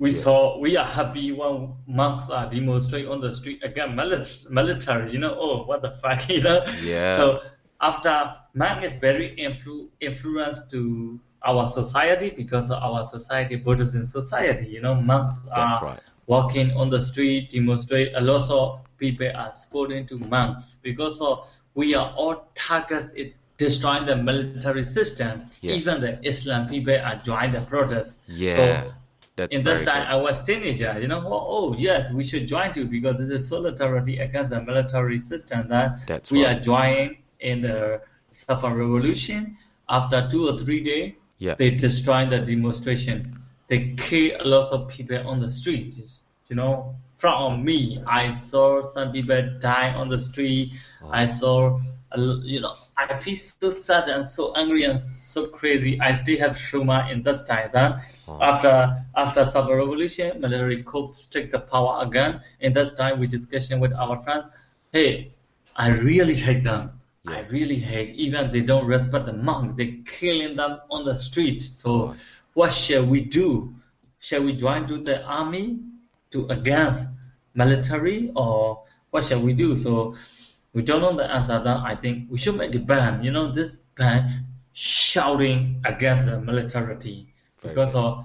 we 0.00 0.10
saw 0.10 0.58
we 0.58 0.76
are 0.76 0.86
happy 0.86 1.30
when 1.32 1.74
monks 1.86 2.30
are 2.30 2.50
demonstrate 2.50 3.06
on 3.06 3.20
the 3.20 3.32
street 3.34 3.62
again 3.62 3.94
military. 3.96 5.12
You 5.12 5.20
know, 5.20 5.36
oh, 5.38 5.64
what 5.66 5.82
the 5.82 5.92
fuck, 6.02 6.28
you 6.30 6.42
know? 6.42 6.64
Yeah. 6.82 7.16
So 7.16 7.42
after 7.80 8.34
monk 8.54 8.82
is 8.84 8.96
very 8.96 9.36
influ- 9.36 9.90
influenced 10.00 10.70
to 10.72 11.20
our 11.44 11.68
society 11.68 12.30
because 12.30 12.70
our 12.70 13.04
society, 13.04 13.56
Buddhism 13.56 14.04
society. 14.04 14.66
You 14.68 14.80
know, 14.82 14.94
monks 14.94 15.36
That's 15.54 15.82
are 15.82 15.82
right. 15.82 16.00
walking 16.26 16.72
on 16.72 16.90
the 16.90 17.00
street, 17.00 17.50
demonstrate. 17.50 18.12
A 18.16 18.20
lot 18.20 18.50
of 18.50 18.80
people 18.98 19.30
are 19.34 19.50
supporting 19.50 20.06
to 20.06 20.18
monks 20.18 20.78
because 20.82 21.20
of 21.20 21.46
we 21.74 21.94
are 21.94 22.12
all 22.16 22.48
targets 22.54 23.12
it 23.14 23.34
destroying 23.58 24.06
the 24.06 24.16
military 24.16 24.84
system. 24.84 25.44
Yeah. 25.60 25.74
Even 25.74 26.00
the 26.00 26.18
Islam 26.26 26.68
people 26.68 26.94
are 26.98 27.16
joining 27.22 27.52
the 27.52 27.60
protest. 27.60 28.20
Yeah. 28.26 28.84
So 28.84 28.92
that's 29.36 29.54
in 29.56 29.62
this 29.64 29.84
time, 29.84 30.04
good. 30.04 30.12
I 30.12 30.16
was 30.16 30.42
teenager. 30.42 30.98
You 31.00 31.08
know, 31.08 31.22
oh, 31.26 31.46
oh, 31.48 31.74
yes, 31.78 32.12
we 32.12 32.24
should 32.24 32.46
join 32.46 32.74
too 32.74 32.86
because 32.86 33.18
this 33.18 33.30
is 33.30 33.48
solidarity 33.48 34.18
against 34.18 34.50
the 34.50 34.60
military 34.62 35.18
system 35.18 35.68
that 35.68 36.06
That's 36.06 36.30
we 36.30 36.44
right. 36.44 36.56
are 36.56 36.60
joining 36.60 37.18
in 37.40 37.62
the 37.62 38.02
Saffron 38.32 38.74
Revolution. 38.74 39.56
After 39.88 40.28
two 40.30 40.48
or 40.48 40.58
three 40.58 40.82
days, 40.84 41.14
Yeah. 41.38 41.54
they 41.54 41.70
destroy 41.70 42.26
the 42.26 42.38
demonstration. 42.40 43.42
They 43.68 43.94
kill 43.96 44.36
a 44.40 44.46
lot 44.46 44.70
of 44.72 44.88
people 44.88 45.26
on 45.26 45.40
the 45.40 45.50
street. 45.50 45.96
You 46.48 46.56
know, 46.56 46.94
from 47.16 47.64
me, 47.64 48.02
I 48.06 48.32
saw 48.32 48.82
some 48.92 49.12
people 49.12 49.58
die 49.60 49.92
on 49.94 50.08
the 50.08 50.18
street. 50.18 50.74
Oh. 51.02 51.10
I 51.10 51.24
saw, 51.24 51.80
you 52.16 52.60
know, 52.60 52.74
I 53.08 53.14
feel 53.14 53.34
so 53.34 53.70
sad 53.70 54.08
and 54.08 54.24
so 54.24 54.52
angry 54.54 54.84
and 54.84 54.98
so 54.98 55.46
crazy. 55.46 55.98
I 56.00 56.12
still 56.12 56.38
have 56.38 56.58
trauma 56.58 57.08
in 57.10 57.22
this 57.22 57.42
time. 57.44 57.70
Then 57.72 58.00
Oh. 58.28 58.38
after 58.42 58.96
after 59.16 59.44
Saffron 59.46 59.78
Revolution, 59.78 60.40
military 60.40 60.82
coups 60.82 61.26
take 61.26 61.50
the 61.50 61.58
power 61.60 62.02
again. 62.02 62.40
In 62.60 62.72
this 62.72 62.94
time, 62.94 63.18
we 63.20 63.26
discussion 63.26 63.80
with 63.80 63.92
our 63.94 64.20
friends. 64.22 64.44
Hey, 64.92 65.32
I 65.76 65.88
really 65.88 66.34
hate 66.34 66.64
them. 66.64 67.00
Yes. 67.24 67.50
I 67.50 67.52
really 67.56 67.76
hate. 67.78 68.14
Even 68.16 68.50
they 68.52 68.60
don't 68.60 68.86
respect 68.86 69.26
the 69.26 69.32
monk. 69.32 69.76
They 69.76 70.00
killing 70.06 70.56
them 70.56 70.80
on 70.90 71.04
the 71.04 71.14
street. 71.14 71.60
So 71.62 72.08
Gosh. 72.08 72.18
what 72.54 72.72
shall 72.72 73.04
we 73.06 73.20
do? 73.24 73.74
Shall 74.20 74.42
we 74.44 74.52
join 74.54 74.86
to 74.88 74.98
the 74.98 75.22
army 75.24 75.78
to 76.32 76.46
against 76.48 77.04
military 77.54 78.30
or 78.36 78.82
what 79.10 79.24
shall 79.24 79.40
we 79.42 79.52
do? 79.52 79.76
So 79.76 80.14
we 80.72 80.82
don't 80.82 81.00
know 81.00 81.16
the 81.16 81.24
answer. 81.24 81.60
Then 81.62 81.76
I 81.78 81.96
think 81.96 82.30
we 82.30 82.38
should 82.38 82.56
make 82.56 82.74
a 82.74 82.78
ban. 82.78 83.22
You 83.22 83.32
know, 83.32 83.52
this 83.52 83.76
ban 83.96 84.46
shouting 84.72 85.82
against 85.84 86.26
the 86.26 86.40
military 86.40 86.96
Very 86.96 87.74
because 87.74 87.94
of 87.94 88.24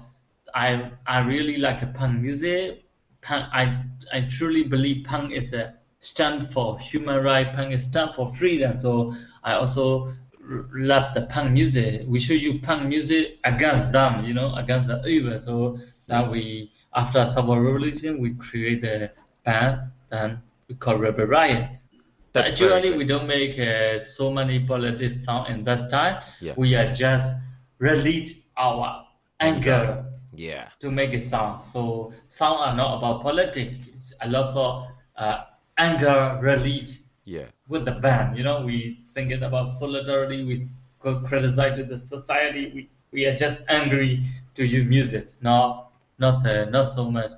I 0.54 0.90
I 1.06 1.20
really 1.20 1.56
like 1.58 1.80
punk 1.94 2.20
music. 2.22 2.84
Punk, 3.20 3.46
I 3.52 3.82
I 4.12 4.22
truly 4.22 4.62
believe 4.62 5.04
punk 5.04 5.32
is 5.32 5.52
a 5.52 5.74
stand 5.98 6.52
for 6.52 6.78
human 6.78 7.22
right. 7.24 7.52
Punk 7.54 7.72
is 7.74 7.84
stand 7.84 8.14
for 8.14 8.32
freedom. 8.32 8.78
So 8.78 9.14
I 9.42 9.54
also 9.54 10.14
love 10.72 11.12
the 11.14 11.22
punk 11.22 11.52
music. 11.52 12.02
We 12.06 12.20
should 12.20 12.40
use 12.40 12.60
punk 12.62 12.88
music 12.88 13.38
against 13.44 13.90
them. 13.92 14.24
You 14.24 14.34
know, 14.34 14.54
against 14.54 14.86
the 14.86 15.04
evil. 15.06 15.38
So 15.40 15.80
that 16.06 16.28
we 16.30 16.70
after 16.94 17.26
Civil 17.26 17.58
Revolution 17.58 18.20
we 18.20 18.34
create 18.34 18.82
the 18.82 19.10
band. 19.44 19.90
Then 20.10 20.40
we 20.68 20.76
call 20.76 20.96
Rebel 20.96 21.26
Riot. 21.26 21.76
That's 22.36 22.52
Actually, 22.52 22.96
we 22.96 23.04
don't 23.04 23.26
make 23.26 23.58
uh, 23.58 23.98
so 24.00 24.30
many 24.30 24.60
politics 24.60 25.24
sound 25.24 25.48
in 25.52 25.64
this 25.64 25.86
time. 25.90 26.22
Yeah. 26.40 26.54
We 26.56 26.74
are 26.74 26.92
just 26.94 27.32
release 27.78 28.34
our 28.56 29.06
anger 29.40 30.04
Yeah. 30.32 30.68
to 30.80 30.90
make 30.90 31.12
it 31.12 31.22
sound. 31.22 31.64
So 31.64 32.12
sound 32.28 32.58
are 32.60 32.76
not 32.76 32.98
about 32.98 33.22
politics. 33.22 33.74
It's 33.94 34.12
a 34.20 34.28
lot 34.28 34.54
of 34.56 34.86
uh, 35.16 35.44
anger 35.78 36.38
release 36.42 36.98
Yeah. 37.24 37.46
with 37.68 37.84
the 37.84 37.92
band. 37.92 38.36
You 38.36 38.44
know, 38.44 38.62
we 38.64 38.96
sing 39.00 39.30
it 39.30 39.42
about 39.42 39.68
solidarity. 39.68 40.44
We 40.44 40.56
criticize 41.00 41.78
the 41.88 41.98
society. 41.98 42.70
We, 42.74 42.88
we 43.12 43.26
are 43.26 43.36
just 43.36 43.62
angry 43.68 44.22
to 44.56 44.64
use 44.64 44.86
music. 44.88 45.28
Not 45.40 45.90
not 46.18 46.46
uh, 46.46 46.64
not 46.70 46.84
so 46.84 47.10
much 47.10 47.32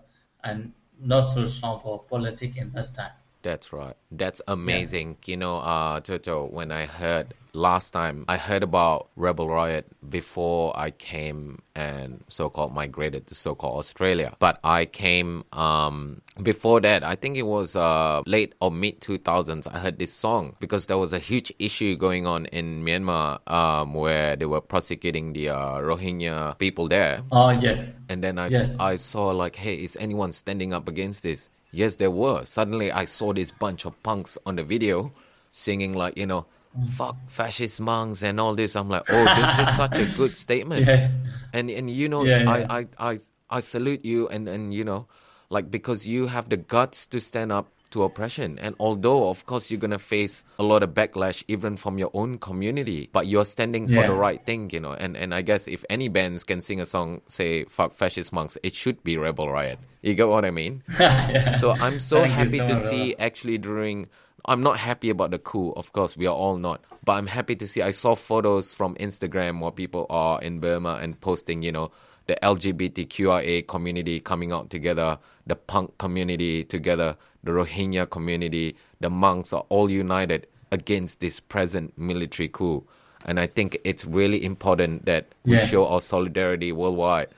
and 0.44 0.72
not 1.00 1.22
so 1.22 1.46
strong 1.46 1.80
for 1.80 2.02
politics 2.04 2.56
in 2.56 2.72
this 2.72 2.90
time. 2.90 3.12
That's 3.42 3.72
right. 3.72 3.94
That's 4.10 4.42
amazing. 4.48 5.18
You 5.26 5.36
know, 5.36 5.58
uh, 5.58 6.00
Chocho, 6.00 6.50
when 6.50 6.72
I 6.72 6.86
heard 6.86 7.34
last 7.54 7.92
time, 7.92 8.24
I 8.28 8.36
heard 8.36 8.62
about 8.62 9.08
Rebel 9.16 9.48
Riot 9.48 9.86
before 10.10 10.76
I 10.78 10.90
came 10.90 11.58
and 11.74 12.24
so-called 12.28 12.74
migrated 12.74 13.26
to 13.28 13.34
so-called 13.34 13.78
Australia. 13.78 14.34
But 14.40 14.58
I 14.64 14.86
came 14.86 15.44
um, 15.52 16.20
before 16.42 16.80
that. 16.80 17.04
I 17.04 17.14
think 17.14 17.36
it 17.36 17.42
was 17.46 17.76
uh, 17.76 18.22
late 18.26 18.54
or 18.60 18.70
mid 18.72 19.00
2000s. 19.00 19.68
I 19.72 19.78
heard 19.78 19.98
this 19.98 20.12
song 20.12 20.56
because 20.58 20.86
there 20.86 20.98
was 20.98 21.12
a 21.12 21.18
huge 21.20 21.52
issue 21.60 21.96
going 21.96 22.26
on 22.26 22.46
in 22.46 22.84
Myanmar 22.84 23.48
um, 23.50 23.94
where 23.94 24.34
they 24.36 24.46
were 24.46 24.60
prosecuting 24.60 25.32
the 25.32 25.50
uh, 25.50 25.78
Rohingya 25.78 26.58
people 26.58 26.88
there. 26.88 27.22
Oh 27.30 27.50
yes. 27.50 27.92
And 28.08 28.22
then 28.24 28.38
I, 28.38 28.48
Yes. 28.48 28.74
I 28.80 28.96
saw 28.96 29.28
like, 29.30 29.54
hey, 29.56 29.74
is 29.76 29.96
anyone 30.00 30.32
standing 30.32 30.72
up 30.72 30.88
against 30.88 31.22
this? 31.22 31.50
Yes, 31.70 31.96
there 31.96 32.10
were. 32.10 32.44
Suddenly 32.44 32.90
I 32.92 33.04
saw 33.04 33.32
this 33.32 33.50
bunch 33.50 33.84
of 33.84 34.00
punks 34.02 34.38
on 34.46 34.56
the 34.56 34.64
video 34.64 35.12
singing 35.48 35.94
like, 35.94 36.16
you 36.16 36.26
know, 36.26 36.46
mm. 36.78 36.88
fuck 36.90 37.16
fascist 37.28 37.80
monks 37.80 38.22
and 38.22 38.40
all 38.40 38.54
this. 38.54 38.76
I'm 38.76 38.88
like, 38.88 39.04
oh, 39.08 39.24
this 39.36 39.58
is 39.58 39.76
such 39.76 39.98
a 39.98 40.06
good 40.16 40.36
statement. 40.44 40.86
Yeah. 40.86 41.10
And 41.52 41.70
and 41.70 41.90
you 41.90 42.08
know, 42.08 42.24
Yeah, 42.24 42.44
I. 42.48 42.80
I 42.80 42.86
I 42.98 43.18
I 43.50 43.60
salute 43.60 44.04
you 44.04 44.28
and 44.28 44.48
and 44.48 44.74
you 44.74 44.84
know, 44.84 45.08
like 45.48 45.70
because 45.70 46.06
you 46.06 46.26
have 46.26 46.48
the 46.48 46.58
guts 46.58 47.06
to 47.08 47.20
stand 47.20 47.50
up 47.52 47.68
to 47.90 48.02
oppression. 48.04 48.58
And 48.58 48.74
although 48.78 49.28
of 49.28 49.46
course 49.46 49.70
you're 49.70 49.80
gonna 49.80 49.98
face 49.98 50.44
a 50.58 50.62
lot 50.62 50.82
of 50.82 50.90
backlash 50.94 51.42
even 51.48 51.76
from 51.76 51.98
your 51.98 52.10
own 52.14 52.38
community, 52.38 53.08
but 53.12 53.26
you're 53.26 53.44
standing 53.44 53.88
for 53.88 54.00
Yeah. 54.00 54.08
the 54.08 54.14
right 54.14 54.44
thing, 54.44 54.70
you 54.72 54.80
know. 54.80 54.92
And 54.92 55.16
and 55.16 55.34
I 55.34 55.42
guess 55.42 55.66
if 55.68 55.84
any 55.88 56.08
bands 56.08 56.44
can 56.44 56.60
sing 56.60 56.80
a 56.80 56.86
song, 56.86 57.22
say 57.26 57.64
fuck 57.64 57.92
fascist 57.92 58.32
monks, 58.32 58.58
it 58.62 58.74
should 58.74 59.02
be 59.04 59.16
Rebel 59.16 59.50
Riot. 59.50 59.78
You 60.02 60.14
get 60.14 60.28
what 60.28 60.44
I 60.44 60.50
mean? 60.50 60.82
yeah. 61.00 61.56
So 61.58 61.72
I'm 61.72 61.98
so 61.98 62.20
Thank 62.20 62.32
happy 62.32 62.58
so 62.58 62.66
to 62.66 62.72
much, 62.74 62.82
see 62.82 63.16
actually 63.16 63.58
during 63.58 64.08
I'm 64.44 64.62
not 64.62 64.78
happy 64.78 65.10
about 65.10 65.30
the 65.30 65.38
coup, 65.38 65.72
of 65.76 65.92
course, 65.92 66.16
we 66.16 66.26
are 66.26 66.34
all 66.34 66.56
not. 66.56 66.80
But 67.04 67.14
I'm 67.14 67.26
happy 67.26 67.54
to 67.56 67.66
see 67.66 67.82
I 67.82 67.90
saw 67.90 68.14
photos 68.14 68.72
from 68.72 68.94
Instagram 68.96 69.60
where 69.60 69.70
people 69.72 70.06
are 70.08 70.40
in 70.40 70.60
Burma 70.60 70.98
and 71.02 71.20
posting, 71.20 71.62
you 71.62 71.72
know, 71.72 71.90
the 72.28 72.36
LGBTQIA 72.42 73.66
community 73.66 74.20
coming 74.20 74.52
out 74.52 74.70
together, 74.70 75.18
the 75.46 75.56
punk 75.56 75.98
community 75.98 76.62
together, 76.62 77.16
the 77.42 77.50
Rohingya 77.50 78.08
community, 78.08 78.76
the 79.00 79.10
monks 79.10 79.52
are 79.52 79.64
all 79.70 79.90
united 79.90 80.46
against 80.70 81.20
this 81.20 81.40
present 81.40 81.96
military 81.98 82.48
coup. 82.48 82.84
And 83.24 83.40
I 83.40 83.46
think 83.46 83.78
it's 83.84 84.04
really 84.04 84.44
important 84.44 85.06
that 85.06 85.26
we 85.44 85.56
Yeah. 85.56 85.66
show 85.66 85.86
our 85.88 86.00
solidarity 86.00 86.70
worldwide 86.70 87.28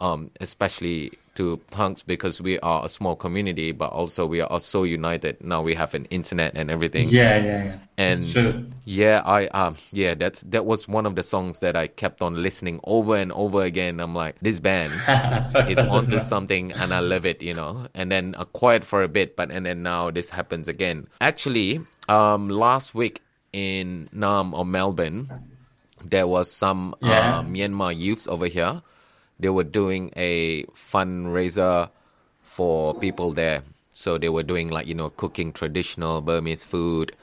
um, 0.00 0.30
especially 0.40 1.12
to 1.36 1.56
punks 1.70 2.02
because 2.02 2.40
we 2.40 2.58
are 2.60 2.84
a 2.84 2.88
small 2.88 3.16
community, 3.16 3.72
but 3.72 3.92
also 3.92 4.26
we 4.26 4.40
are 4.40 4.60
so 4.60 4.84
united. 4.84 5.42
Now 5.42 5.62
we 5.62 5.74
have 5.74 5.94
an 5.94 6.06
internet 6.06 6.52
and 6.56 6.70
everything. 6.70 7.08
Yeah, 7.08 7.36
yeah, 7.38 7.64
yeah. 7.64 7.78
And 7.98 8.20
yeah, 8.84 9.22
I 9.24 9.46
um 9.48 9.76
yeah, 9.92 10.14
that's 10.14 10.40
that 10.42 10.64
was 10.66 10.86
one 10.88 11.06
of 11.06 11.14
the 11.14 11.22
songs 11.22 11.58
that 11.60 11.76
I 11.76 11.86
kept 11.86 12.22
on 12.22 12.42
listening 12.42 12.80
over 12.84 13.16
and 13.16 13.32
over 13.32 13.62
again. 13.62 14.00
I'm 14.00 14.14
like, 14.14 14.36
this 14.42 14.60
band 14.60 14.92
is 15.68 15.78
onto 15.78 16.18
something 16.18 16.72
and 16.72 16.92
I 16.92 17.00
love 17.00 17.24
it, 17.26 17.42
you 17.42 17.54
know. 17.54 17.86
And 17.94 18.10
then 18.12 18.34
uh, 18.36 18.44
quiet 18.44 18.84
for 18.84 19.02
a 19.02 19.08
bit, 19.08 19.36
but 19.36 19.50
and 19.50 19.66
then 19.66 19.82
now 19.82 20.10
this 20.10 20.30
happens 20.30 20.68
again. 20.68 21.08
Actually, 21.20 21.80
um 22.08 22.48
last 22.48 22.94
week 22.94 23.22
in 23.52 24.08
Naarm 24.14 24.52
or 24.52 24.64
Melbourne, 24.66 25.30
there 26.04 26.26
was 26.26 26.50
some 26.50 26.94
Yeah. 27.00 27.38
uh, 27.38 27.42
Myanmar 27.42 27.96
youths 27.96 28.28
over 28.28 28.46
here. 28.46 28.82
They 29.38 29.48
were 29.50 29.64
doing 29.64 30.10
a 30.16 30.64
fundraiser 30.74 31.90
for 32.42 32.94
people 32.94 33.32
there. 33.32 33.62
So 33.92 34.18
they 34.18 34.28
were 34.28 34.42
doing 34.42 34.68
like 34.68 34.86
you 34.86 34.94
know 34.94 35.10
cooking 35.10 35.52
traditional 35.52 36.20
Burmese 36.20 36.64
food, 36.64 37.16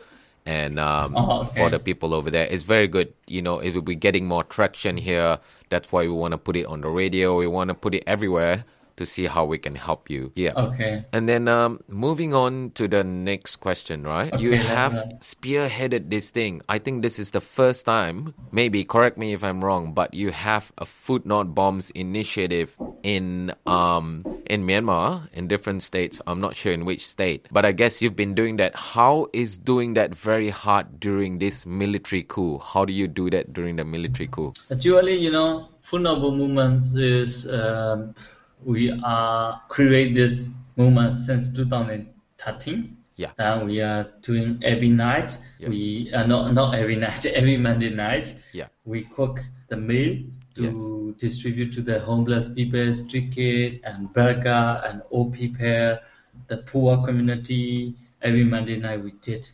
and 0.45 0.79
um, 0.79 1.15
Oh, 1.15 1.43
for 1.43 1.69
the 1.69 1.79
people 1.79 2.13
over 2.13 2.29
there, 2.31 2.47
it's 2.49 2.63
very 2.63 2.87
good. 2.87 3.13
You 3.27 3.41
know, 3.41 3.59
it 3.59 3.73
will 3.73 3.81
be 3.81 3.95
getting 3.95 4.25
more 4.27 4.43
traction 4.43 4.97
here. 4.97 5.39
That's 5.69 5.91
why 5.91 6.01
we 6.03 6.09
want 6.13 6.33
to 6.33 6.37
put 6.37 6.55
it 6.55 6.65
on 6.65 6.81
the 6.81 6.89
radio. 6.89 7.37
We 7.37 7.47
want 7.47 7.69
to 7.69 7.73
put 7.75 7.95
it 7.95 8.03
everywhere 8.07 8.65
to 8.97 9.05
see 9.05 9.25
how 9.25 9.45
we 9.45 9.57
can 9.57 9.75
help 9.75 10.09
you. 10.09 10.31
Yeah. 10.35 10.53
Okay. 10.55 11.05
And 11.13 11.27
then 11.27 11.47
um, 11.47 11.79
moving 11.87 12.33
on 12.33 12.71
to 12.71 12.87
the 12.87 13.03
next 13.03 13.57
question, 13.57 14.03
right? 14.03 14.33
you 14.39 14.55
have 14.57 14.93
right. 14.93 15.19
spearheaded 15.19 16.09
this 16.09 16.31
thing. 16.31 16.61
I 16.69 16.79
think 16.79 17.01
this 17.01 17.19
is 17.19 17.31
the 17.31 17.41
first 17.41 17.85
time, 17.85 18.33
maybe 18.51 18.83
correct 18.83 19.17
me 19.17 19.33
if 19.33 19.43
I'm 19.43 19.63
wrong, 19.63 19.93
but 19.93 20.13
you 20.13 20.31
have 20.31 20.71
a 20.77 20.85
food 20.85 21.25
not 21.25 21.55
bombs 21.55 21.89
initiative 21.91 22.75
in 23.03 23.53
um 23.65 24.23
in 24.47 24.65
Myanmar 24.65 25.27
in 25.33 25.47
different 25.47 25.83
states. 25.83 26.21
I'm 26.27 26.39
not 26.39 26.55
sure 26.55 26.71
in 26.71 26.85
which 26.85 27.05
state, 27.05 27.47
but 27.51 27.65
I 27.65 27.71
guess 27.71 28.01
you've 28.01 28.15
been 28.15 28.33
doing 28.33 28.57
that. 28.57 28.75
How 28.75 29.27
is 29.33 29.57
doing 29.57 29.93
that 29.95 30.15
very 30.15 30.49
hard 30.49 30.99
during 30.99 31.39
this 31.39 31.65
military 31.65 32.23
coup? 32.23 32.59
How 32.59 32.85
do 32.85 32.93
you 32.93 33.07
do 33.07 33.29
that 33.29 33.53
during 33.53 33.75
the 33.75 33.85
military 33.85 34.27
coup? 34.27 34.53
Actually, 34.71 35.17
you 35.17 35.31
know, 35.31 35.69
Food 35.81 36.03
Noble 36.03 36.31
movement 36.35 36.85
is 36.95 37.47
um, 37.47 38.15
we 38.65 38.91
are 39.03 39.61
create 39.69 40.13
this 40.15 40.49
movement 40.75 41.15
since 41.15 41.49
2013. 41.53 42.97
Yeah. 43.15 43.31
And 43.37 43.67
we 43.67 43.79
are 43.81 44.09
doing 44.21 44.59
every 44.63 44.89
night. 44.89 45.37
Yes. 45.59 45.69
We 45.69 46.11
uh, 46.13 46.25
not 46.25 46.53
not 46.53 46.75
every 46.75 46.95
night, 46.95 47.25
every 47.39 47.57
Monday 47.57 47.89
night. 47.89 48.33
Yeah. 48.53 48.67
We 48.85 49.03
cook 49.15 49.39
the 49.69 49.77
meal 49.77 50.23
to 50.55 51.15
distribute 51.17 51.73
to 51.73 51.81
the 51.81 51.99
homeless 51.99 52.49
people, 52.49 52.93
street 52.93 53.31
kid, 53.33 53.81
and 53.83 54.11
burger 54.13 54.81
and 54.85 55.01
old 55.11 55.33
people, 55.33 55.97
the 56.47 56.57
poor 56.57 57.03
community. 57.05 57.95
Every 58.21 58.45
Monday 58.45 58.77
night 58.77 59.03
we 59.03 59.11
did. 59.21 59.49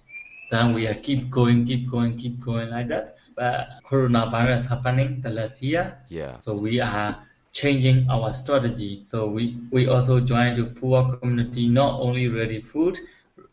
Then 0.51 0.73
we 0.73 0.87
are 0.87 0.93
keep 0.93 1.29
going, 1.31 1.65
keep 1.65 1.89
going, 1.89 2.17
keep 2.17 2.39
going 2.39 2.69
like 2.69 2.87
that. 2.89 3.17
But 3.35 3.81
coronavirus 3.85 4.67
happening 4.69 5.21
the 5.21 5.29
last 5.29 5.61
year, 5.61 5.97
Yeah. 6.09 6.39
so 6.39 6.53
we 6.53 6.79
are 6.79 7.17
changing 7.53 8.07
our 8.09 8.33
strategy. 8.33 9.05
So 9.11 9.27
we, 9.27 9.57
we 9.71 9.87
also 9.87 10.19
join 10.19 10.57
the 10.57 10.65
poor 10.65 11.15
community, 11.15 11.67
not 11.69 11.99
only 11.99 12.27
ready 12.27 12.61
food, 12.61 12.97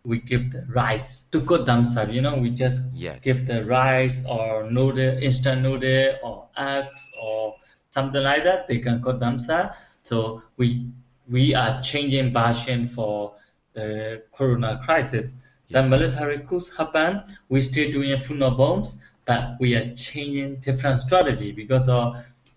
we 0.05 0.19
give 0.19 0.53
the 0.53 0.65
rice 0.75 1.23
to 1.33 1.41
cook 1.41 1.67
themselves. 1.67 2.13
You 2.15 2.23
know, 2.23 2.37
we 2.37 2.51
just 2.51 2.83
Yes. 2.93 3.23
give 3.23 3.47
the 3.47 3.65
rice 3.65 4.23
or 4.29 4.71
noodle, 4.71 5.19
instant 5.23 5.63
noodle 5.63 6.15
or 6.23 6.49
eggs 6.57 7.11
or 7.23 7.55
something 7.91 8.23
like 8.23 8.45
that. 8.45 8.69
They 8.69 8.79
can 8.79 9.03
cook 9.03 9.21
themselves. 9.21 9.71
So 10.03 10.43
we 10.57 10.87
we 11.29 11.55
are 11.55 11.81
changing 11.83 12.33
version 12.33 12.89
for 12.89 13.33
the 13.75 14.23
corona 14.37 14.81
crisis. 14.85 15.33
The 15.71 15.83
military 15.83 16.39
coups 16.49 16.71
happen, 16.77 17.23
we 17.49 17.61
still 17.63 17.91
doing 17.93 18.17
no 18.31 18.51
bombs, 18.51 18.97
but 19.27 19.57
we 19.61 19.75
are 19.75 19.95
changing 19.95 20.57
different 20.61 21.01
strategy 21.01 21.53
because 21.53 21.89
of 21.89 22.15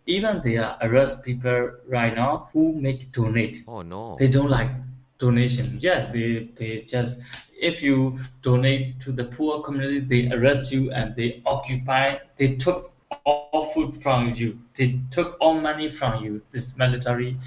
even 0.10 0.41
they 0.43 0.58
are 0.58 0.76
uh, 0.82 0.88
arrest 0.88 1.24
people 1.24 1.72
right 1.88 2.15
now 2.15 2.50
who 2.52 2.74
make 2.74 3.12
donate. 3.12 3.63
Oh 3.67 3.82
no. 3.82 4.15
They 4.17 4.28
don't 4.28 4.50
like 4.50 4.72
donation. 5.19 5.78
Yeah, 5.80 6.12
they 6.12 6.50
they 6.56 6.82
just 6.82 7.19
if 7.54 7.84
you 7.84 8.19
donate 8.41 9.00
to 9.02 9.12
the 9.12 9.26
poor 9.26 9.62
community, 9.62 10.00
they 10.00 10.32
arrest 10.36 10.72
you 10.72 10.91
and 10.91 11.15
they 11.15 11.41
occupy. 11.45 12.17
They 12.38 12.56
took 12.56 12.91
all 13.26 13.72
food 13.74 14.02
from 14.02 14.34
you. 14.36 14.58
They 14.76 15.00
took 15.12 15.38
all 15.39 15.60
money 15.60 15.89
from 15.89 16.24
you. 16.24 16.41
This 16.52 16.76
military 16.78 17.38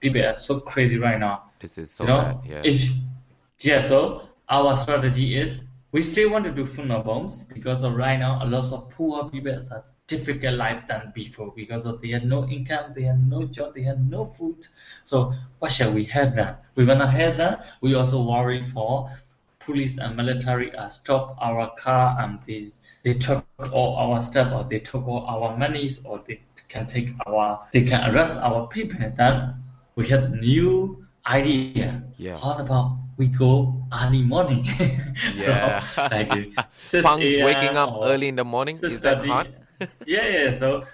people 0.00 0.24
are 0.24 0.34
so 0.34 0.60
crazy 0.60 0.98
right 0.98 1.18
now. 1.18 1.50
This 1.58 1.78
is 1.78 1.90
so 1.90 2.04
you 2.04 2.08
know, 2.08 2.20
bad. 2.20 2.38
Yeah. 2.46 2.62
if 2.64 2.90
yeah, 3.60 3.80
so 3.82 4.28
our 4.48 4.76
strategy 4.76 5.38
is 5.38 5.64
we 5.92 6.02
still 6.02 6.30
want 6.30 6.44
to 6.44 6.52
do 6.52 6.66
no 6.84 7.02
bombs 7.02 7.42
because 7.44 7.82
of 7.82 7.94
right 7.94 8.18
now 8.18 8.42
a 8.42 8.46
lot 8.46 8.72
of 8.72 8.90
poor 8.90 9.28
people 9.28 9.52
are 9.52 9.84
difficult 10.12 10.56
life 10.64 10.82
than 10.88 11.12
before 11.14 11.50
because 11.56 11.84
of 11.90 12.00
they 12.02 12.10
had 12.16 12.24
no 12.34 12.40
income, 12.56 12.92
they 12.96 13.04
had 13.12 13.20
no 13.34 13.40
job, 13.56 13.74
they 13.74 13.84
had 13.92 14.00
no 14.10 14.24
food. 14.24 14.60
So 15.04 15.32
what 15.60 15.72
shall 15.72 15.92
we 15.98 16.04
have 16.16 16.34
then? 16.34 16.54
We 16.76 16.84
wanna 16.84 17.10
have 17.10 17.36
that. 17.42 17.54
We 17.80 17.94
also 17.94 18.22
worry 18.34 18.62
for 18.74 19.10
police 19.64 19.98
and 19.98 20.16
military 20.16 20.68
uh, 20.74 20.88
stop 20.88 21.36
our 21.40 21.70
car 21.84 22.04
and 22.20 22.38
they 22.46 22.60
they 23.04 23.14
took 23.26 23.44
all 23.72 23.96
our 24.04 24.20
stuff 24.20 24.52
or 24.52 24.62
they 24.72 24.80
took 24.80 25.06
all 25.06 25.22
our 25.34 25.56
monies 25.56 25.94
or 26.04 26.20
they 26.26 26.40
can 26.68 26.86
take 26.86 27.08
our 27.26 27.46
they 27.72 27.84
can 27.90 28.00
arrest 28.10 28.36
our 28.48 28.66
people. 28.68 28.98
Then 29.16 29.54
we 29.96 30.08
have 30.08 30.24
a 30.24 30.36
new 30.36 31.06
idea. 31.26 32.02
Yeah. 32.18 32.36
How 32.36 32.58
about 32.58 32.98
we 33.16 33.26
go 33.26 33.50
early 33.92 34.22
morning? 34.22 34.64
Yeah. 35.36 35.82
like 36.10 36.32
uh, 36.32 36.62
6 36.72 37.06
Punks 37.06 37.36
waking 37.38 37.76
up 37.76 37.90
early 38.02 38.28
in 38.28 38.36
the 38.36 38.44
morning. 38.44 38.76
Is 38.82 39.00
that 39.02 39.24
hard? 39.24 39.48
Yeah, 40.06 40.28
yeah. 40.28 40.58
So 40.58 40.84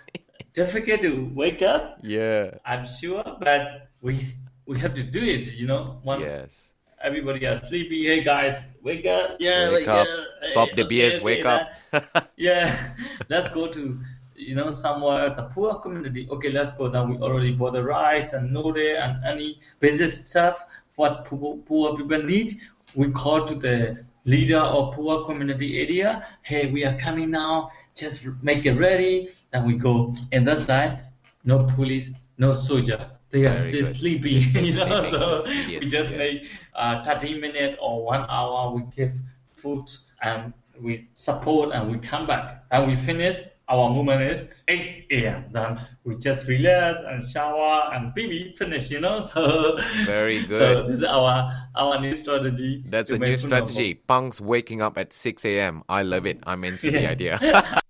difficult 0.54 1.00
to 1.02 1.30
wake 1.34 1.62
up. 1.62 1.98
Yeah. 2.02 2.54
I'm 2.64 2.86
sure, 2.86 3.24
but 3.40 3.88
we 4.00 4.34
we 4.66 4.78
have 4.78 4.94
to 4.94 5.02
do 5.02 5.20
it. 5.22 5.46
You 5.54 5.66
know, 5.66 5.98
one 6.02 6.20
Yes. 6.20 6.72
everybody 7.02 7.46
are 7.46 7.56
sleepy. 7.56 8.06
Hey 8.06 8.22
guys, 8.24 8.72
wake 8.82 9.06
up! 9.06 9.36
Yeah, 9.40 9.70
Wake 9.72 9.88
up. 9.88 10.06
Hey, 10.06 10.48
Stop 10.48 10.68
the 10.76 10.84
okay, 10.84 11.00
BS. 11.10 11.14
okay, 11.16 11.24
Wake 11.24 11.42
that- 11.44 11.72
up. 11.92 12.30
yeah, 12.36 12.94
let's 13.28 13.48
go 13.50 13.68
to 13.68 13.98
you 14.36 14.54
know 14.54 14.72
somewhere 14.72 15.30
the 15.34 15.42
poor 15.54 15.74
community. 15.80 16.28
Okay, 16.30 16.50
let's 16.50 16.72
go. 16.72 16.88
Then 16.88 17.08
we 17.10 17.16
already 17.18 17.52
bought 17.54 17.72
the 17.74 17.82
rice 17.82 18.32
and 18.32 18.52
noodle 18.52 18.76
and 18.78 19.24
any 19.24 19.58
basic 19.80 20.10
stuff 20.10 20.64
what 20.96 21.24
poor, 21.26 21.56
poor 21.58 21.96
people 21.96 22.22
need. 22.22 22.54
we 22.96 23.10
call 23.12 23.46
to 23.46 23.54
the 23.54 24.04
leader 24.24 24.58
of 24.58 24.94
poor 24.94 25.24
community 25.24 25.78
area, 25.80 26.26
hey, 26.42 26.70
we 26.72 26.84
are 26.84 26.98
coming 26.98 27.30
now, 27.30 27.70
just 27.98 28.26
make 28.42 28.64
it 28.64 28.74
ready. 28.74 29.30
Then 29.52 29.66
we 29.66 29.74
go. 29.74 30.14
And 30.32 30.46
that 30.46 30.60
side, 30.60 31.00
no 31.44 31.64
police, 31.64 32.12
no 32.38 32.52
soldier. 32.52 33.10
They 33.30 33.44
are 33.44 33.56
Very 33.56 33.70
still 33.70 34.18
good. 34.20 34.44
Still 34.44 34.64
you 34.64 34.74
know, 34.74 35.38
so 35.38 35.50
we 35.50 35.80
just 35.80 36.12
yeah. 36.12 36.18
make 36.18 36.48
uh, 36.74 37.04
30 37.04 37.40
minutes 37.40 37.78
or 37.80 38.04
one 38.04 38.24
hour, 38.28 38.72
we 38.74 38.82
give 38.96 39.14
food 39.54 39.84
and 40.22 40.54
we 40.80 41.08
support 41.14 41.74
and 41.74 41.90
we 41.90 41.98
come 41.98 42.26
back. 42.26 42.64
And 42.70 42.86
we 42.86 42.96
finish, 43.04 43.38
our 43.68 43.90
movement 43.90 44.22
is 44.22 44.48
8 44.68 45.06
a.m. 45.10 45.44
Then 45.52 45.78
we 46.04 46.16
just 46.16 46.46
relax 46.46 47.00
and 47.06 47.28
shower 47.28 47.90
and 47.92 48.14
baby 48.14 48.54
finish, 48.56 48.90
you 48.90 49.00
know. 49.00 49.20
So 49.28 49.78
Very 50.06 50.44
good. 50.44 50.58
So 50.58 50.82
this 50.84 50.98
is 50.98 51.04
our 51.04 51.52
our 51.76 52.00
new 52.00 52.14
strategy. 52.14 52.82
That's 52.86 53.10
a 53.10 53.18
new 53.18 53.36
strategy. 53.36 53.94
Punks 54.06 54.40
waking 54.40 54.80
up 54.80 54.96
at 54.96 55.12
6 55.12 55.44
a.m. 55.44 55.82
I 55.88 56.02
love 56.02 56.24
it. 56.24 56.38
I'm 56.46 56.64
into 56.64 56.90
the 56.90 57.06
idea. 57.14 57.38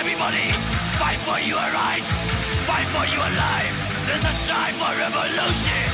everybody. 0.00 0.48
Fight 0.96 1.18
for 1.28 1.38
your 1.40 1.58
rights. 1.58 2.10
Fight 2.64 2.86
for 2.86 3.04
your 3.14 3.28
life. 3.36 3.74
There's 4.06 4.24
a 4.24 4.34
time 4.48 4.74
for 4.74 4.98
revolution. 4.98 5.89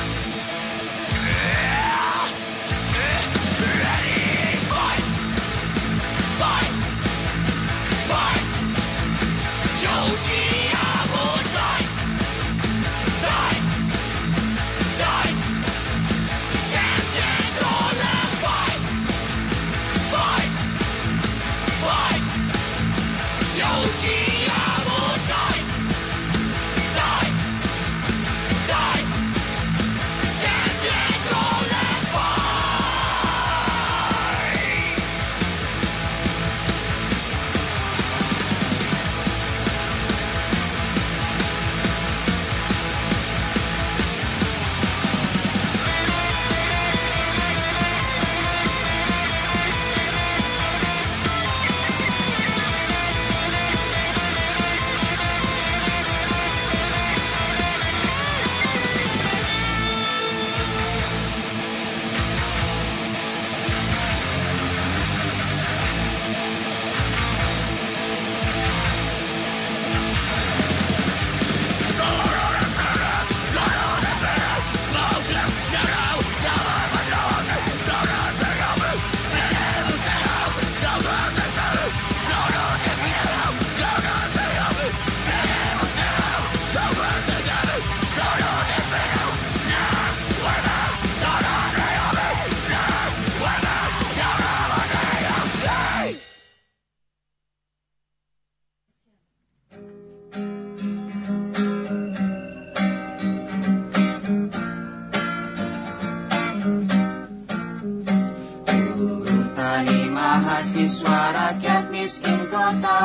Mahasiswa 110.87 111.21
rakyat 111.35 111.83
miskin 111.91 112.47
kota. 112.47 113.03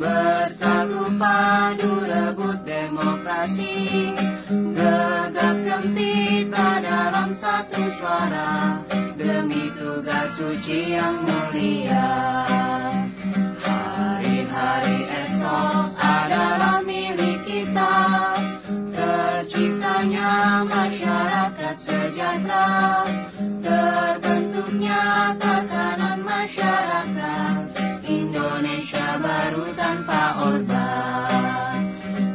Bersatu 0.00 1.04
padu 1.20 2.08
rebut 2.08 2.64
demokrasi. 2.64 4.16
Gegap 4.48 5.56
gempita 5.68 6.80
dalam 6.80 7.36
satu 7.36 7.92
suara. 7.92 8.80
Demi 9.20 9.68
tugas 9.76 10.32
suci 10.40 10.96
yang 10.96 11.28
mulia. 11.28 12.08
Hari-hari 13.60 15.28
esok 15.28 15.92
adalah 15.92 16.80
milik 16.80 17.44
kita. 17.44 17.96
Masyarakat 20.68 21.76
sejahtera. 21.78 23.04
Terbentuknya 23.60 25.34
tatanan 25.36 25.67
masyarakat. 26.48 27.60
Indonesia 28.08 29.20
baru 29.20 29.68
tanpa 29.76 30.48
Orba 30.48 30.88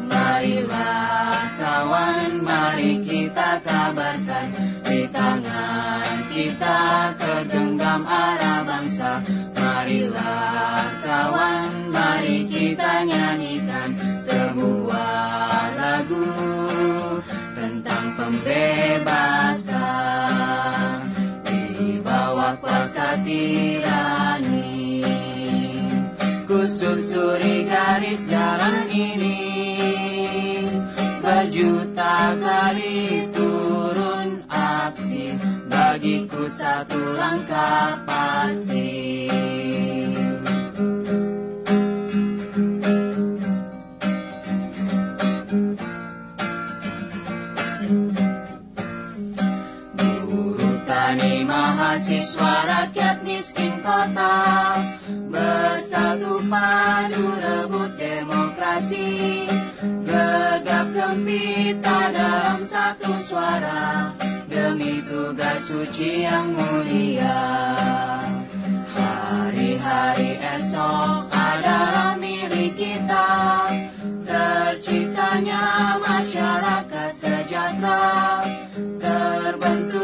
Marilah 0.06 1.58
kawan, 1.58 2.46
mari 2.46 3.02
kita 3.02 3.58
kabarkan. 3.66 4.54
Di 4.86 5.10
tangan 5.10 6.30
kita 6.30 6.82
tergenggam 7.18 8.06
arah 8.06 8.62
bangsa. 8.62 9.18
Marilah 9.58 10.94
kawan, 11.02 11.90
mari 11.90 12.46
kita 12.46 13.10
nyanyikan 13.10 14.13
tirani 23.26 25.04
Kususuri 26.48 27.66
garis 27.66 28.22
jalan 28.30 28.88
ini. 28.92 29.40
Berjuta 31.24 32.36
kali 32.36 33.32
turun 33.32 34.44
aksi 34.52 35.40
Bagiku 35.72 36.46
satu 36.52 37.00
langkah 37.16 38.04
pasti 38.04 39.32
mahasiswa 51.84 52.54
rakyat 52.64 53.18
miskin 53.28 53.84
kota. 53.84 54.40
Bersatu 55.28 56.40
padu 56.48 57.28
rebut 57.44 57.92
demokrasi. 58.00 59.44
Gegap 60.08 60.96
gempita 60.96 62.08
dalam 62.16 62.64
satu 62.64 63.20
suara. 63.28 64.16
Demi 64.48 65.04
tugas 65.04 65.68
suci 65.68 66.24
yang 66.24 66.56
mulia. 66.56 67.44
Hari-hari 68.96 70.40
esok 70.40 71.28
adalah 71.36 72.16
milik 72.16 72.80
kita. 72.80 73.68
Terciptanya 74.24 76.00
masyarakat 76.00 77.12
sejahtera 77.12 78.43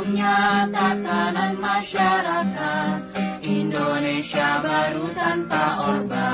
Terbentuknya 0.10 0.66
tatanan 0.74 1.53
masyarakat 1.62 2.97
Indonesia 3.45 4.57
baru 4.57 5.05
tanpa 5.14 5.86
Orba. 5.86 6.34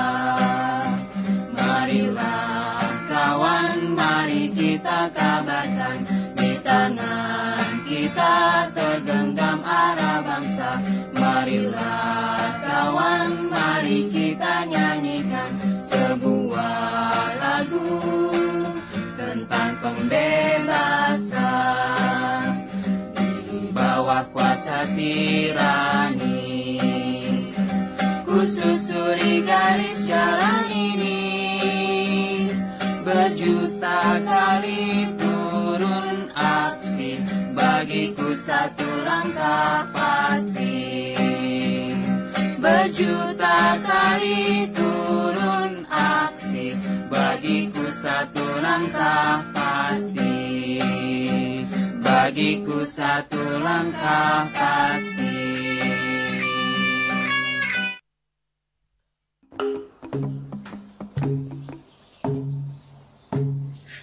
Marilah 1.51 2.79
kawan, 3.11 3.91
mari 3.91 4.47
kita 4.55 5.11
kabarkan 5.11 6.07
Di 6.39 6.55
tangan 6.63 7.83
kita 7.83 8.35
tergenggam 8.71 9.59
arah 9.59 10.23
bangsa. 10.23 10.79
Marilah 11.11 12.14
tirani. 25.55 26.79
Kususuri 28.27 29.47
garis 29.47 30.03
jalan 30.03 30.67
ini 30.67 31.21
Berjuta 33.05 34.19
kali 34.19 35.07
turun 35.15 36.27
aksi. 36.35 37.21
Bagiku 37.55 38.35
satu 38.35 38.89
langkah 39.07 39.87
pasti. 39.95 41.15
Berjuta 42.59 43.79
kali 43.79 44.73
turun 44.75 45.85
aksi. 45.87 46.75
Bagiku 47.07 47.93
satu 47.93 48.43
langkah 48.59 49.45
pasti 49.53 50.35
Bagiku 52.25 52.81
satu 52.89 53.37
langkah 53.37 54.49
pasti 54.49 55.37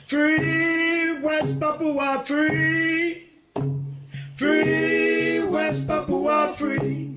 Free 0.07 1.19
West 1.19 1.59
Papua, 1.59 2.23
free. 2.23 3.27
Free 4.39 5.43
West 5.51 5.91
Papua, 5.91 6.55
free. 6.55 7.12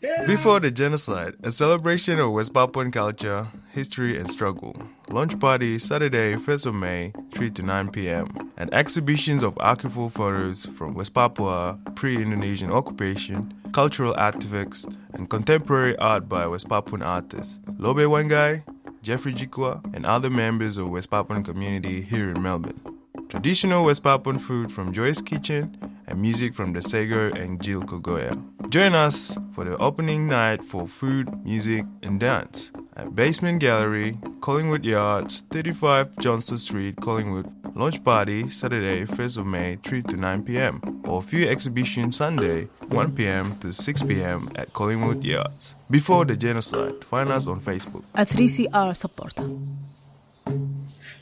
Before 0.00 0.60
the 0.60 0.70
genocide, 0.70 1.34
a 1.42 1.52
celebration 1.52 2.18
of 2.20 2.32
West 2.32 2.54
Papuan 2.54 2.90
culture, 2.90 3.48
history, 3.70 4.16
and 4.16 4.30
struggle. 4.30 4.74
Launch 5.10 5.38
party 5.38 5.78
Saturday, 5.78 6.36
1st 6.36 6.66
of 6.66 6.74
May, 6.74 7.12
3 7.34 7.50
to 7.50 7.62
9 7.62 7.90
p.m. 7.90 8.50
And 8.56 8.72
exhibitions 8.72 9.42
of 9.42 9.54
archival 9.56 10.10
photos 10.10 10.64
from 10.64 10.94
West 10.94 11.12
Papua, 11.12 11.78
pre 11.96 12.16
Indonesian 12.16 12.72
occupation, 12.72 13.52
cultural 13.72 14.14
artifacts, 14.16 14.86
and 15.12 15.28
contemporary 15.28 15.98
art 15.98 16.30
by 16.30 16.46
West 16.46 16.70
Papuan 16.70 17.02
artists. 17.02 17.60
Lobe 17.76 17.98
Wangai, 17.98 18.62
Jeffrey 19.02 19.34
Jikwa, 19.34 19.84
and 19.94 20.06
other 20.06 20.30
members 20.30 20.78
of 20.78 20.88
West 20.88 21.10
Papuan 21.10 21.44
community 21.44 22.00
here 22.00 22.30
in 22.30 22.40
Melbourne. 22.40 22.80
Traditional 23.28 23.84
West 23.84 24.02
Papuan 24.02 24.38
food 24.38 24.72
from 24.72 24.94
Joy's 24.94 25.20
Kitchen 25.20 25.76
and 26.06 26.22
music 26.22 26.54
from 26.54 26.72
the 26.72 26.80
Sego 26.80 27.30
and 27.34 27.60
Jill 27.60 27.82
Kogoya. 27.82 28.42
Join 28.70 28.94
us 28.94 29.36
for 29.52 29.64
the 29.64 29.76
opening 29.78 30.28
night 30.28 30.62
for 30.62 30.86
food, 30.86 31.44
music, 31.44 31.84
and 32.04 32.20
dance 32.20 32.70
at 32.96 33.16
Basement 33.16 33.58
Gallery, 33.58 34.16
Collingwood 34.40 34.84
Yards, 34.84 35.40
35 35.50 36.16
Johnston 36.18 36.56
Street, 36.56 36.94
Collingwood. 37.00 37.50
Launch 37.74 38.02
party 38.04 38.48
Saturday, 38.48 39.04
1st 39.06 39.38
of 39.38 39.46
May, 39.46 39.76
3 39.82 40.02
to 40.02 40.16
9 40.16 40.44
p.m. 40.44 41.02
Or 41.04 41.18
a 41.18 41.22
few 41.22 41.48
exhibition 41.48 42.12
Sunday, 42.12 42.66
1 42.90 43.16
p.m. 43.16 43.56
to 43.58 43.72
6 43.72 44.02
p.m. 44.04 44.48
at 44.54 44.72
Collingwood 44.72 45.24
Yards. 45.24 45.74
Before 45.90 46.24
the 46.24 46.36
genocide, 46.36 46.94
find 47.04 47.30
us 47.30 47.48
on 47.48 47.58
Facebook. 47.58 48.04
a 48.14 48.24
3CR 48.24 48.94
supporter. 48.94 49.48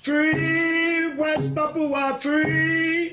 Free 0.02 1.14
West 1.16 1.54
Papua, 1.54 2.18
free. 2.20 3.08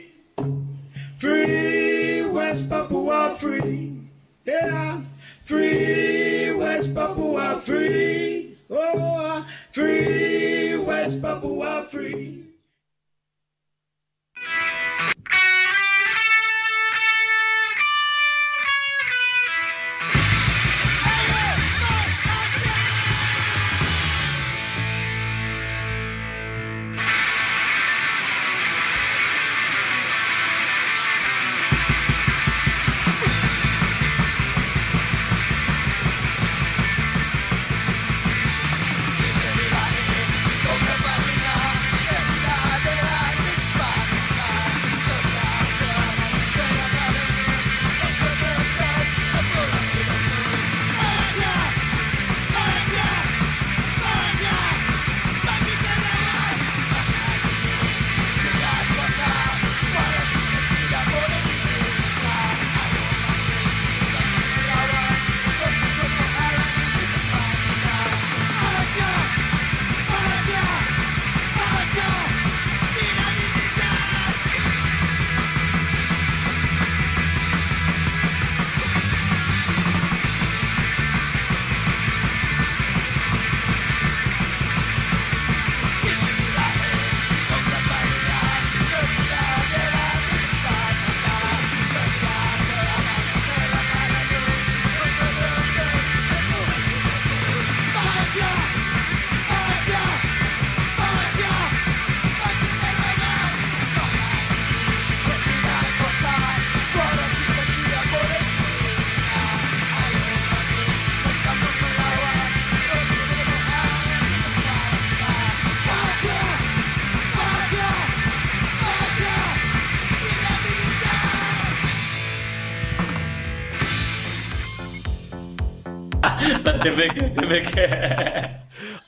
Free 1.20 2.26
West 2.32 2.70
Papua, 2.70 3.34
free. 3.40 3.95
Yeah. 4.46 5.02
Free 5.44 6.54
West 6.54 6.94
Papua, 6.94 7.60
free. 7.64 8.56
Oh, 8.70 9.46
free 9.72 10.78
West 10.78 11.20
Papua, 11.22 11.88
free. 11.90 12.45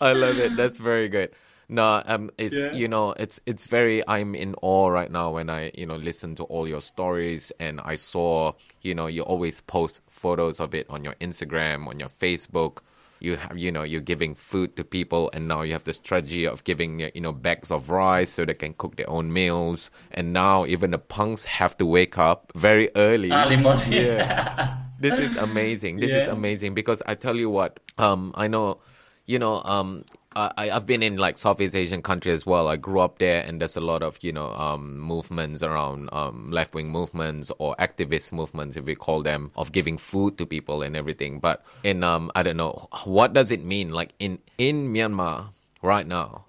I 0.01 0.13
love 0.13 0.37
it. 0.37 0.55
That's 0.55 0.77
very 0.77 1.09
good. 1.09 1.31
No, 1.69 2.01
um, 2.05 2.31
it's 2.37 2.55
Yeah. 2.55 2.71
you 2.71 2.87
know, 2.87 3.11
it's 3.11 3.41
it's 3.45 3.67
very. 3.67 4.01
I'm 4.07 4.35
in 4.35 4.55
awe 4.61 4.87
right 4.87 5.11
now 5.11 5.31
when 5.31 5.49
I 5.49 5.71
you 5.75 5.85
know 5.85 5.97
listen 5.97 6.35
to 6.35 6.43
all 6.43 6.67
your 6.67 6.81
stories, 6.81 7.51
and 7.59 7.81
I 7.83 7.95
saw 7.95 8.53
you 8.81 8.95
know 8.95 9.07
you 9.07 9.23
always 9.23 9.59
post 9.59 10.01
photos 10.07 10.61
of 10.61 10.73
it 10.73 10.85
on 10.89 11.03
your 11.03 11.15
Instagram, 11.15 11.87
on 11.87 11.99
your 11.99 12.09
Facebook. 12.09 12.77
You 13.19 13.35
have 13.35 13.57
you 13.57 13.71
know 13.71 13.83
you're 13.83 13.99
giving 13.99 14.33
food 14.33 14.77
to 14.77 14.85
people, 14.85 15.29
and 15.33 15.49
now 15.49 15.63
you 15.63 15.73
have 15.73 15.83
the 15.83 15.91
strategy 15.91 16.47
of 16.47 16.63
giving 16.63 17.01
you 17.13 17.21
know 17.21 17.33
bags 17.33 17.69
of 17.69 17.89
rice 17.89 18.31
so 18.31 18.45
they 18.45 18.53
can 18.53 18.73
cook 18.73 18.95
their 18.95 19.09
own 19.09 19.33
meals. 19.33 19.91
And 20.11 20.31
now 20.31 20.65
even 20.65 20.91
the 20.91 20.99
punks 20.99 21.43
have 21.43 21.75
to 21.77 21.85
wake 21.85 22.17
up 22.17 22.53
very 22.55 22.89
early. 22.95 23.29
Early 23.31 23.57
morning. 23.57 23.91
Yeah 23.91 24.77
this 24.99 25.19
is 25.19 25.35
amazing. 25.47 25.97
This 25.99 26.13
is 26.13 26.27
amazing 26.27 26.73
because 26.73 27.01
I 27.05 27.15
tell 27.15 27.35
you 27.35 27.49
what, 27.49 27.79
um, 27.97 28.31
I 28.35 28.47
know, 28.47 28.79
you 29.25 29.39
know, 29.39 29.61
um, 29.63 30.05
I, 30.37 30.69
I've 30.71 30.85
been 30.85 31.01
in 31.01 31.17
like 31.17 31.37
Southeast 31.37 31.75
Asian 31.75 32.03
countries 32.03 32.35
as 32.35 32.45
well. 32.45 32.67
I 32.67 32.77
grew 32.77 32.99
up 32.99 33.17
there, 33.17 33.43
and 33.43 33.59
there's 33.59 33.75
a 33.75 33.81
lot 33.81 34.03
of 34.03 34.19
you 34.21 34.31
know 34.31 34.51
um, 34.53 34.99
movements 34.99 35.63
around 35.63 36.09
um, 36.13 36.51
left 36.51 36.75
wing 36.75 36.89
movements 36.89 37.51
or 37.57 37.75
activist 37.77 38.31
movements, 38.31 38.77
if 38.77 38.85
we 38.85 38.93
call 38.93 39.23
them, 39.23 39.51
of 39.55 39.71
giving 39.71 39.97
food 39.97 40.37
to 40.37 40.45
people 40.45 40.83
and 40.83 40.95
everything. 40.95 41.39
But 41.39 41.65
in 41.83 42.03
um, 42.03 42.31
I 42.35 42.43
don't 42.43 42.57
know, 42.57 42.87
what 43.05 43.33
does 43.33 43.49
it 43.51 43.63
mean? 43.63 43.89
Like 43.89 44.13
in 44.19 44.37
in 44.59 44.93
Myanmar 44.93 45.49
right 45.81 46.05
now, 46.05 46.45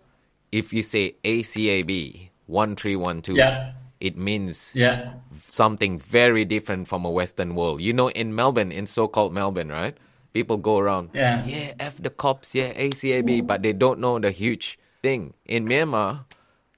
if 0.53 0.75
you 0.75 0.83
say 0.83 1.15
ACAB 1.25 2.29
one 2.47 2.77
three 2.77 2.97
one 2.97 3.23
two, 3.23 3.37
Yeah. 3.37 3.73
It 4.01 4.17
means 4.17 4.75
Yeah. 4.77 5.15
something 5.35 5.99
very 5.99 6.45
different 6.45 6.89
from 6.89 7.05
a 7.05 7.11
Western 7.11 7.55
world. 7.55 7.81
You 7.81 7.93
know, 7.93 8.09
in 8.11 8.35
Melbourne, 8.35 8.73
in 8.73 8.87
so-called 8.87 9.33
Melbourne, 9.33 9.69
right? 9.69 9.97
People 10.33 10.57
go 10.57 10.79
around, 10.79 11.11
Yeah. 11.15 11.45
yeah, 11.45 11.73
f 11.79 11.97
the 12.01 12.11
cops, 12.11 12.55
yeah, 12.55 12.73
ACAB, 12.75 13.41
but 13.41 13.63
they 13.63 13.73
don't 13.73 13.99
know 13.99 14.19
the 14.19 14.31
huge 14.31 14.79
thing 15.03 15.35
in 15.47 15.67
Myanmar. 15.67 16.25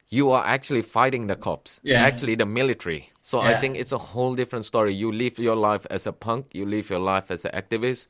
You 0.09 0.31
are 0.31 0.45
actually 0.45 0.83
fighting 0.83 1.27
the 1.29 1.37
cops, 1.37 1.81
Yeah. 1.85 2.03
actually 2.03 2.35
the 2.35 2.47
military. 2.47 3.11
So 3.21 3.39
I 3.39 3.55
think 3.55 3.77
it's 3.77 3.93
a 3.93 3.99
whole 3.99 4.35
different 4.35 4.65
story. 4.65 4.93
You 4.93 5.13
live 5.13 5.39
your 5.39 5.55
life 5.57 5.87
as 5.91 6.07
a 6.07 6.13
punk, 6.13 6.47
you 6.53 6.67
live 6.67 6.91
your 6.91 6.99
life 6.99 7.31
as 7.31 7.45
an 7.45 7.53
activist, 7.53 8.09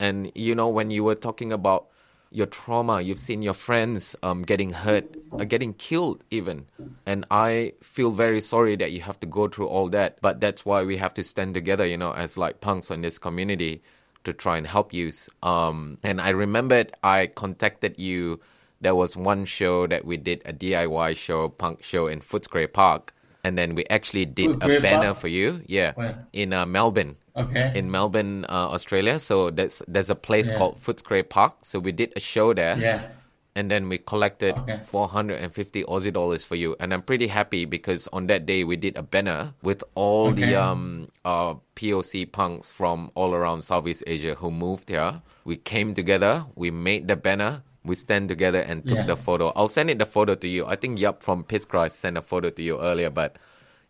and 0.00 0.32
you 0.34 0.54
know 0.54 0.68
when 0.68 0.90
you 0.90 1.04
were 1.04 1.14
talking 1.14 1.52
about 1.52 1.88
your 2.34 2.46
trauma, 2.46 3.00
you've 3.00 3.18
seen 3.18 3.42
your 3.42 3.54
friends 3.54 4.16
um, 4.22 4.42
getting 4.42 4.70
hurt, 4.70 5.04
uh, 5.32 5.44
getting 5.44 5.74
killed 5.74 6.24
even. 6.30 6.66
And 7.06 7.26
I 7.30 7.74
feel 7.82 8.10
very 8.10 8.40
sorry 8.40 8.76
that 8.76 8.92
you 8.92 9.00
have 9.00 9.20
to 9.20 9.26
go 9.26 9.48
through 9.48 9.68
all 9.68 9.88
that. 9.90 10.20
But 10.20 10.40
that's 10.40 10.64
why 10.64 10.82
we 10.84 10.96
have 10.96 11.14
to 11.14 11.24
stand 11.24 11.54
together, 11.54 11.86
you 11.86 11.96
know, 11.96 12.12
as 12.12 12.36
like 12.36 12.60
punks 12.60 12.90
in 12.90 13.02
this 13.02 13.18
community 13.18 13.82
to 14.24 14.32
try 14.32 14.56
and 14.56 14.66
help 14.66 14.92
you. 14.92 15.10
Um, 15.42 15.98
and 16.02 16.20
I 16.20 16.30
remembered 16.30 16.92
I 17.02 17.26
contacted 17.26 17.98
you. 17.98 18.40
There 18.80 18.94
was 18.94 19.16
one 19.16 19.44
show 19.44 19.86
that 19.86 20.04
we 20.04 20.16
did, 20.16 20.42
a 20.44 20.52
DIY 20.52 21.16
show, 21.16 21.48
punk 21.48 21.82
show 21.82 22.08
in 22.08 22.20
Footscray 22.20 22.72
Park. 22.72 23.12
And 23.44 23.58
then 23.58 23.74
we 23.74 23.84
actually 23.90 24.24
did 24.24 24.62
a 24.62 24.80
banner 24.80 25.06
Park? 25.12 25.16
for 25.18 25.28
you. 25.28 25.62
Yeah. 25.66 25.92
Where? 25.94 26.26
In 26.32 26.52
uh, 26.52 26.66
Melbourne 26.66 27.16
Okay. 27.34 27.72
in 27.74 27.90
Melbourne, 27.90 28.44
uh, 28.48 28.68
Australia. 28.70 29.18
So 29.18 29.50
there's 29.50 29.82
there's 29.88 30.10
a 30.10 30.14
place 30.14 30.50
Yeah. 30.50 30.58
called 30.58 30.76
Footscray 30.76 31.28
Park. 31.28 31.54
So 31.62 31.78
we 31.80 31.90
did 31.90 32.12
a 32.14 32.20
show 32.20 32.52
there, 32.54 32.76
yeah. 32.78 33.08
and 33.56 33.70
then 33.70 33.88
we 33.88 33.98
collected 33.98 34.54
Okay. 34.58 34.78
450 34.84 35.82
Aussie 35.84 36.12
dollars 36.12 36.44
for 36.44 36.54
you. 36.56 36.76
And 36.78 36.92
I'm 36.94 37.02
pretty 37.02 37.26
happy 37.26 37.64
because 37.64 38.06
on 38.12 38.26
that 38.28 38.44
day 38.46 38.62
we 38.64 38.76
did 38.76 38.96
a 38.96 39.02
banner 39.02 39.54
with 39.62 39.82
all 39.96 40.28
Okay. 40.28 40.52
the 40.52 40.60
um 40.62 41.08
uh 41.24 41.54
POC 41.74 42.30
punks 42.30 42.70
from 42.70 43.10
all 43.16 43.34
around 43.34 43.62
Southeast 43.62 44.04
Asia 44.06 44.34
who 44.36 44.50
moved 44.52 44.88
here. 44.90 45.22
We 45.44 45.56
came 45.56 45.94
together, 45.94 46.44
we 46.54 46.70
made 46.70 47.08
the 47.08 47.16
banner. 47.16 47.62
We 47.84 47.96
stand 47.96 48.28
together 48.28 48.60
and 48.60 48.86
took 48.86 48.98
Yeah. 48.98 49.06
the 49.06 49.16
photo. 49.16 49.52
I'll 49.56 49.68
send 49.68 49.90
it 49.90 49.98
the 49.98 50.06
photo 50.06 50.34
to 50.36 50.48
you. 50.48 50.66
I 50.66 50.76
think 50.76 51.00
Yup 51.00 51.22
from 51.22 51.42
Piss 51.44 51.64
Christ 51.64 51.98
sent 51.98 52.16
a 52.16 52.22
photo 52.22 52.50
to 52.50 52.62
you 52.62 52.78
earlier, 52.80 53.10
but 53.10 53.36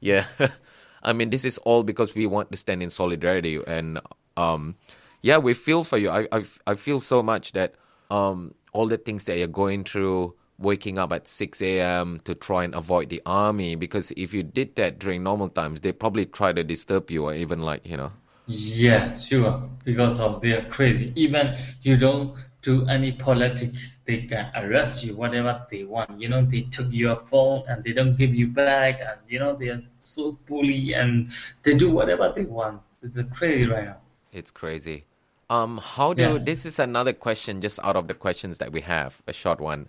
yeah. 0.00 0.24
I 1.02 1.12
mean, 1.12 1.30
this 1.30 1.44
is 1.44 1.58
all 1.58 1.82
because 1.82 2.14
we 2.14 2.26
want 2.26 2.50
to 2.52 2.56
stand 2.56 2.82
in 2.82 2.88
solidarity, 2.88 3.60
and 3.66 4.00
um, 4.36 4.76
yeah, 5.20 5.38
we 5.38 5.52
feel 5.52 5.82
for 5.84 5.98
you. 5.98 6.08
I, 6.10 6.28
I 6.30 6.44
I 6.66 6.74
feel 6.74 7.00
so 7.00 7.22
much 7.22 7.52
that 7.52 7.74
um, 8.10 8.54
all 8.72 8.86
the 8.86 8.96
things 8.98 9.24
that 9.24 9.36
you're 9.36 9.48
going 9.48 9.82
through, 9.82 10.34
waking 10.58 10.98
up 10.98 11.12
at 11.12 11.26
six 11.26 11.60
a.m. 11.60 12.20
to 12.24 12.34
try 12.36 12.62
and 12.62 12.72
avoid 12.74 13.10
the 13.10 13.20
army, 13.26 13.74
because 13.74 14.12
if 14.12 14.32
you 14.32 14.44
did 14.44 14.76
that 14.76 15.00
during 15.00 15.24
normal 15.24 15.48
times, 15.48 15.80
they 15.80 15.90
probably 15.90 16.24
try 16.24 16.52
to 16.52 16.62
disturb 16.62 17.10
you 17.10 17.24
or 17.24 17.34
even 17.34 17.62
like 17.62 17.84
you 17.84 17.96
know. 17.96 18.12
Yeah, 18.46 19.16
sure. 19.18 19.68
Because 19.84 20.20
of 20.20 20.40
they're 20.40 20.66
crazy. 20.70 21.12
Even 21.16 21.56
you 21.82 21.96
don't 21.96 22.36
do 22.62 22.86
any 22.88 23.12
politics, 23.12 23.76
they 24.04 24.22
can 24.22 24.50
arrest 24.54 25.04
you, 25.04 25.16
whatever 25.16 25.66
they 25.70 25.84
want. 25.84 26.20
You 26.20 26.28
know, 26.28 26.44
they 26.44 26.62
took 26.62 26.86
your 26.90 27.16
phone 27.16 27.64
and 27.68 27.84
they 27.84 27.92
don't 27.92 28.16
give 28.16 28.34
you 28.34 28.46
back, 28.46 29.00
and 29.00 29.18
you 29.28 29.38
know 29.38 29.54
they 29.54 29.68
are 29.68 29.82
so 30.02 30.38
bully 30.46 30.94
and 30.94 31.30
they 31.62 31.74
do 31.74 31.90
whatever 31.90 32.32
they 32.34 32.44
want. 32.44 32.80
It's 33.02 33.16
a 33.16 33.24
crazy 33.24 33.66
right 33.66 33.84
now. 33.84 33.96
It's 34.32 34.50
crazy. 34.50 35.04
Um, 35.50 35.78
how 35.82 36.14
do 36.14 36.22
Yeah. 36.22 36.38
this 36.38 36.64
is 36.64 36.78
another 36.78 37.12
question 37.12 37.60
just 37.60 37.78
out 37.82 37.96
of 37.96 38.08
the 38.08 38.14
questions 38.14 38.58
that 38.58 38.72
we 38.72 38.80
have, 38.80 39.20
a 39.26 39.32
short 39.32 39.60
one. 39.60 39.88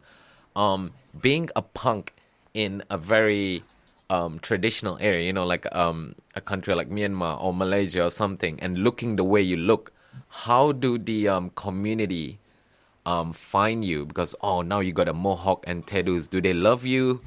Um, 0.56 0.92
being 1.22 1.50
a 1.56 1.62
punk 1.62 2.14
in 2.54 2.84
a 2.90 2.98
very 2.98 3.64
um, 4.10 4.40
traditional 4.40 4.98
area, 5.00 5.26
you 5.26 5.34
know, 5.34 5.46
like 5.46 5.66
um, 5.74 6.16
a 6.36 6.42
country 6.42 6.76
like 6.76 6.90
Myanmar 6.90 7.42
or 7.42 7.54
Malaysia 7.54 8.04
or 8.04 8.10
something, 8.10 8.60
and 8.60 8.78
looking 8.80 9.16
the 9.16 9.24
way 9.24 9.42
you 9.42 9.58
look, 9.58 9.94
how 10.28 10.72
do 10.72 10.98
the 10.98 11.28
um, 11.30 11.50
community 11.56 12.40
um, 13.06 13.34
find 13.34 13.84
you? 13.84 14.06
Because 14.06 14.36
oh, 14.42 14.62
now 14.62 14.80
you 14.80 14.94
got 14.94 15.08
a 15.08 15.14
mohawk 15.14 15.64
and 15.68 15.86
tattoos. 15.86 16.28
Do 16.28 16.42
they 16.42 16.54
love 16.54 16.86
you? 16.86 17.22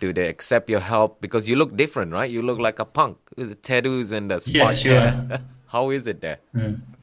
Do 0.00 0.12
they 0.12 0.28
accept 0.28 0.70
your 0.70 0.80
help? 0.80 1.20
Because 1.20 1.48
you 1.48 1.56
look 1.56 1.76
different, 1.76 2.12
right? 2.12 2.30
You 2.30 2.42
look 2.42 2.58
like 2.58 2.78
a 2.78 2.84
punk 2.84 3.18
with 3.36 3.48
the 3.48 3.54
tattoos 3.56 4.12
and 4.12 4.30
the 4.30 4.40
spot 4.40 4.84
Yeah, 4.84 5.16
sure. 5.26 5.40
How 5.66 5.90
is 5.90 6.06
it 6.06 6.20
there? 6.20 6.38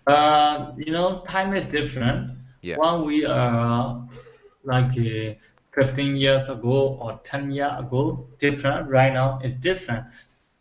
Uh, 0.07 0.71
you 0.77 0.91
know, 0.91 1.23
time 1.27 1.55
is 1.55 1.65
different. 1.65 2.31
Yeah. 2.61 2.77
When 2.77 3.05
we 3.05 3.25
are 3.25 4.07
like 4.63 4.97
uh, 4.97 5.33
15 5.73 6.15
years 6.15 6.49
ago 6.49 6.97
or 7.01 7.19
10 7.23 7.51
years 7.51 7.71
ago, 7.77 8.27
different. 8.39 8.89
Right 8.89 9.13
now, 9.13 9.39
it's 9.43 9.53
different. 9.53 10.05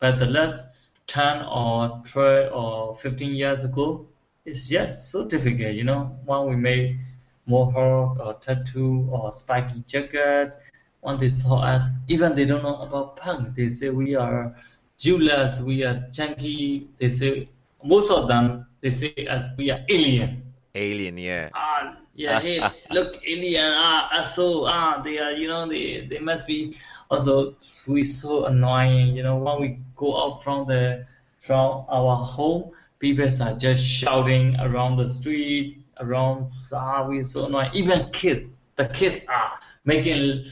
But 0.01 0.19
the 0.19 0.27
last 0.27 0.67
10 1.07 1.45
or 1.47 2.03
12 2.05 2.53
or 2.53 2.97
15 2.97 3.33
years 3.33 3.65
ago, 3.65 4.07
it's 4.45 4.67
just 4.69 5.11
so 5.11 5.27
difficult. 5.29 5.73
You 5.73 5.85
know, 5.85 6.17
when 6.25 6.49
we 6.49 6.57
made 6.57 6.99
mohawk 7.47 8.19
or 8.21 8.35
tattoo 8.41 9.09
or 9.11 9.33
spiky 9.33 9.83
jacket, 9.87 10.55
when 11.01 11.19
they 11.21 11.29
saw 11.29 11.61
us, 11.63 11.83
even 12.09 12.35
they 12.35 12.45
don't 12.45 12.63
know 12.63 12.77
about 12.83 13.17
punk. 13.17 13.55
They 13.57 13.69
say 13.69 13.91
we 13.91 14.15
are 14.17 14.55
Julius, 14.99 15.61
we 15.61 15.83
are 15.85 16.07
junkie. 16.13 16.89
They 16.99 17.09
say 17.09 17.49
most 17.83 18.11
of 18.11 18.29
them 18.29 18.67
they 18.83 18.91
say 18.91 19.17
us 19.19 19.37
we 19.49 19.63
are 19.63 19.73
alien. 19.81 20.35
Alien, 20.75 21.19
yeah. 21.19 21.51
Ah, 21.55 21.97
yeah, 22.15 22.39
hey, 22.41 22.73
look, 22.91 23.15
alien. 23.27 23.73
Ah, 23.75 24.23
so 24.23 24.65
ah, 24.67 25.01
they 25.05 25.19
are. 25.19 25.33
You 25.33 25.49
know, 25.49 25.69
they 25.69 26.07
they 26.11 26.19
must 26.19 26.47
be. 26.47 26.77
Also, 27.11 27.55
we 27.87 28.03
so 28.05 28.45
annoying. 28.47 29.15
You 29.17 29.23
know, 29.23 29.37
when 29.39 29.61
we 29.61 29.69
go 29.97 30.09
out 30.23 30.43
from 30.43 30.67
the 30.67 31.05
from 31.41 31.85
our 31.89 32.17
home, 32.17 32.71
people 32.99 33.29
are 33.43 33.55
just 33.55 33.85
shouting 33.85 34.57
around 34.61 34.97
the 34.97 35.09
street, 35.09 35.85
around. 36.01 36.53
Ah, 36.73 37.07
we 37.07 37.23
so 37.23 37.47
annoying. 37.47 37.71
Even 37.75 38.11
kids, 38.13 38.49
the 38.77 38.87
kids 38.89 39.21
are 39.29 39.59
making 39.85 40.45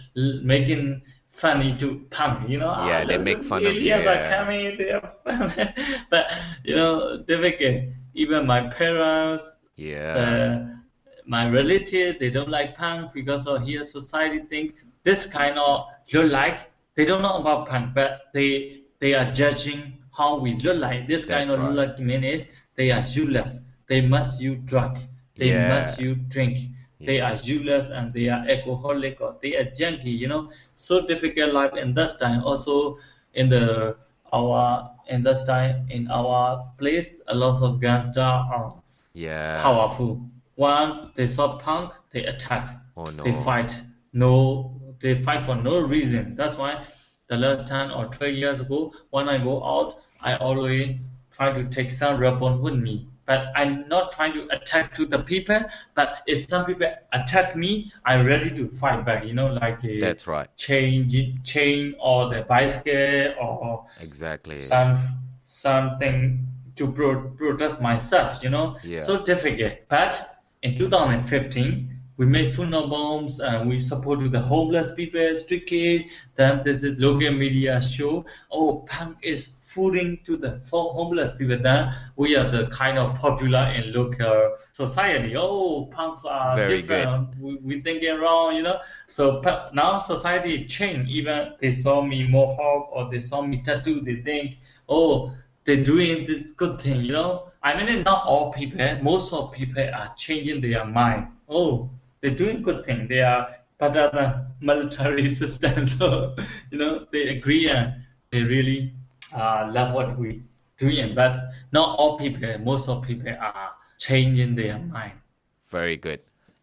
making 0.42 1.02
funny 1.30 1.76
to 1.78 2.06
punk. 2.10 2.48
You 2.48 2.58
know. 2.58 2.72
ah, 2.74 2.86
Yeah, 2.88 3.04
they 3.04 3.18
make 3.18 3.42
fun 3.42 3.64
of 3.66 3.74
you, 3.74 3.94
are 3.94 4.00
yeah. 4.00 4.36
coming. 4.36 4.76
They 4.78 4.90
are 4.92 5.12
fun. 5.24 5.52
but 6.10 6.26
you 6.64 6.76
know, 6.76 7.16
they 7.18 7.36
difficult. 7.36 7.84
Even 8.14 8.46
my 8.46 8.60
parents 8.68 9.44
Yeah. 9.76 10.14
uh, 10.22 10.66
my 11.26 11.48
relative 11.48 12.18
they 12.18 12.30
don't 12.30 12.48
like 12.50 12.76
punk 12.76 13.12
because 13.14 13.46
of 13.46 13.62
here 13.62 13.84
society 13.84 14.40
think 14.50 14.74
this 15.04 15.24
kind 15.26 15.56
of 15.58 15.86
look 16.12 16.30
like 16.30 16.70
they 16.94 17.04
don't 17.04 17.22
know 17.22 17.36
about 17.38 17.68
punk 17.68 17.94
but 17.94 18.22
they 18.34 18.82
they 18.98 19.14
are 19.14 19.30
judging 19.32 19.94
how 20.16 20.38
we 20.38 20.54
look 20.60 20.78
like 20.78 21.06
this 21.08 21.24
kind 21.26 21.50
That's 21.50 21.52
of 21.52 21.60
right. 21.60 21.78
look 21.78 21.98
means 21.98 22.42
they 22.76 22.90
are 22.90 23.04
useless 23.06 23.58
they 23.88 24.00
must 24.00 24.40
use 24.40 24.58
drug 24.64 24.98
they 25.38 25.52
Yeah. 25.52 25.70
must 25.70 25.98
use 25.98 26.18
drink 26.28 26.58
they 27.04 27.20
are 27.20 27.34
useless 27.36 27.88
and 27.90 28.12
they 28.12 28.28
are 28.28 28.44
alcoholic 28.48 29.20
or 29.20 29.36
they 29.42 29.56
are 29.56 29.64
junkie 29.76 30.10
you 30.10 30.28
know 30.28 30.50
so 30.74 31.06
difficult 31.06 31.52
life 31.52 31.74
in 31.76 31.94
this 31.94 32.14
time 32.16 32.42
also 32.44 32.96
in 33.34 33.48
the 33.48 33.96
our 34.32 34.90
in 35.08 35.22
this 35.22 35.44
time 35.44 35.86
in 35.90 36.08
our 36.10 36.64
place 36.78 37.20
a 37.28 37.34
lot 37.34 37.60
of 37.62 37.80
gangster 37.80 38.20
are 38.20 38.74
Yeah. 39.14 39.54
powerful. 39.54 40.20
One, 40.54 41.10
they 41.14 41.26
saw 41.26 41.58
punk, 41.58 41.92
they 42.10 42.24
attack. 42.24 42.76
Oh, 42.96 43.10
no. 43.10 43.22
They 43.22 43.32
fight. 43.32 43.82
No, 44.12 44.94
they 45.00 45.14
fight 45.14 45.42
for 45.44 45.54
no 45.56 45.78
reason. 45.80 46.34
That's 46.36 46.56
why 46.56 46.84
the 47.32 47.38
last 47.38 47.66
10 47.66 47.90
or 47.92 48.04
12 48.08 48.34
years 48.34 48.60
ago, 48.60 48.92
when 49.10 49.26
I 49.28 49.38
go 49.38 49.64
out, 49.64 50.02
I 50.20 50.36
always 50.36 50.96
try 51.30 51.50
to 51.52 51.64
take 51.76 51.90
some 51.90 52.20
weapon 52.20 52.60
with 52.60 52.74
me. 52.88 53.08
but 53.24 53.42
I'm 53.54 53.88
not 53.88 54.10
trying 54.14 54.32
to 54.38 54.42
attack 54.56 54.92
to 54.94 55.06
the 55.06 55.20
people. 55.20 55.60
But 55.94 56.08
if 56.26 56.38
some 56.48 56.64
people 56.66 56.90
attack 57.12 57.54
me, 57.56 57.70
I'm 58.04 58.26
ready 58.26 58.50
to 58.58 58.64
fight 58.80 59.04
back. 59.06 59.24
You 59.24 59.32
know, 59.38 59.46
like 59.64 59.78
a 59.84 60.00
That's 60.00 60.26
right. 60.26 60.48
chain, 60.56 61.08
chain 61.44 61.94
or 62.00 62.28
the 62.34 62.40
bicycle 62.42 63.34
or 63.40 63.86
Exactly. 64.00 64.60
some 64.74 64.98
something 65.44 66.44
to 66.78 66.90
pro- 66.96 67.30
protest 67.40 67.80
myself. 67.80 68.42
You 68.44 68.50
know, 68.50 68.66
Yeah. 68.82 69.02
so 69.08 69.22
difficult. 69.32 69.74
But 69.88 70.12
in 70.62 70.76
2015, 70.76 71.91
we 72.22 72.28
made 72.28 72.54
Food 72.54 72.70
Not 72.70 72.88
Bombs 72.88 73.40
and 73.40 73.68
we 73.68 73.80
support 73.80 74.20
the 74.30 74.40
homeless 74.40 74.92
people, 74.94 75.34
street 75.34 75.66
kids. 75.66 76.04
Then 76.36 76.62
this 76.64 76.84
is 76.84 77.00
local 77.00 77.32
media 77.32 77.82
show. 77.82 78.24
Oh, 78.52 78.86
punk 78.88 79.16
is 79.22 79.48
fooding 79.60 80.24
to 80.26 80.36
the 80.36 80.60
homeless 80.70 81.34
people. 81.34 81.58
Then 81.58 81.92
we 82.14 82.36
are 82.36 82.48
the 82.48 82.68
kind 82.68 82.96
of 82.96 83.16
popular 83.16 83.72
in 83.74 83.92
local 83.92 84.56
society. 84.70 85.34
Oh, 85.36 85.86
punks 85.86 86.24
are 86.24 86.54
Very 86.54 86.82
different. 86.82 87.36
We, 87.40 87.56
we 87.56 87.80
thinking 87.80 88.20
wrong, 88.20 88.54
you 88.54 88.62
know. 88.62 88.78
So 89.08 89.42
now 89.74 89.98
society 89.98 90.64
changed. 90.66 91.10
Even 91.10 91.54
they 91.58 91.72
saw 91.72 92.02
me 92.02 92.28
mohawk 92.28 92.88
or 92.92 93.10
they 93.10 93.18
saw 93.18 93.42
me 93.42 93.62
tattoo, 93.64 94.00
they 94.00 94.22
think, 94.22 94.58
oh, 94.88 95.32
they're 95.64 95.82
doing 95.82 96.24
this 96.24 96.52
good 96.52 96.80
thing, 96.80 97.00
you 97.00 97.14
know. 97.14 97.48
I 97.64 97.74
mean, 97.74 98.04
not 98.04 98.26
all 98.26 98.52
people, 98.52 98.78
most 99.02 99.32
of 99.32 99.50
people 99.50 99.82
are 99.82 100.14
changing 100.16 100.60
their 100.60 100.84
mind. 100.84 101.26
Oh, 101.48 101.90
they're 102.22 102.34
doing 102.34 102.62
good 102.62 102.86
thing. 102.86 103.08
They 103.08 103.20
are 103.20 103.54
better 103.78 104.10
than 104.14 104.46
military 104.60 105.28
system. 105.40 105.86
So, 105.86 106.36
you 106.70 106.78
know, 106.78 107.06
they 107.12 107.28
agree 107.28 107.68
and 107.68 107.94
they 108.30 108.42
really 108.42 108.94
uh, 109.34 109.68
love 109.70 109.92
what 109.92 110.16
we 110.16 110.42
doing. 110.78 111.14
But 111.14 111.36
not 111.72 111.98
all 111.98 112.18
people, 112.18 112.58
most 112.58 112.88
of 112.88 113.02
people 113.02 113.28
are 113.28 113.72
changing 113.98 114.54
their 114.54 114.78
mind. 114.78 115.12
Very 115.68 115.96
good. 115.96 116.20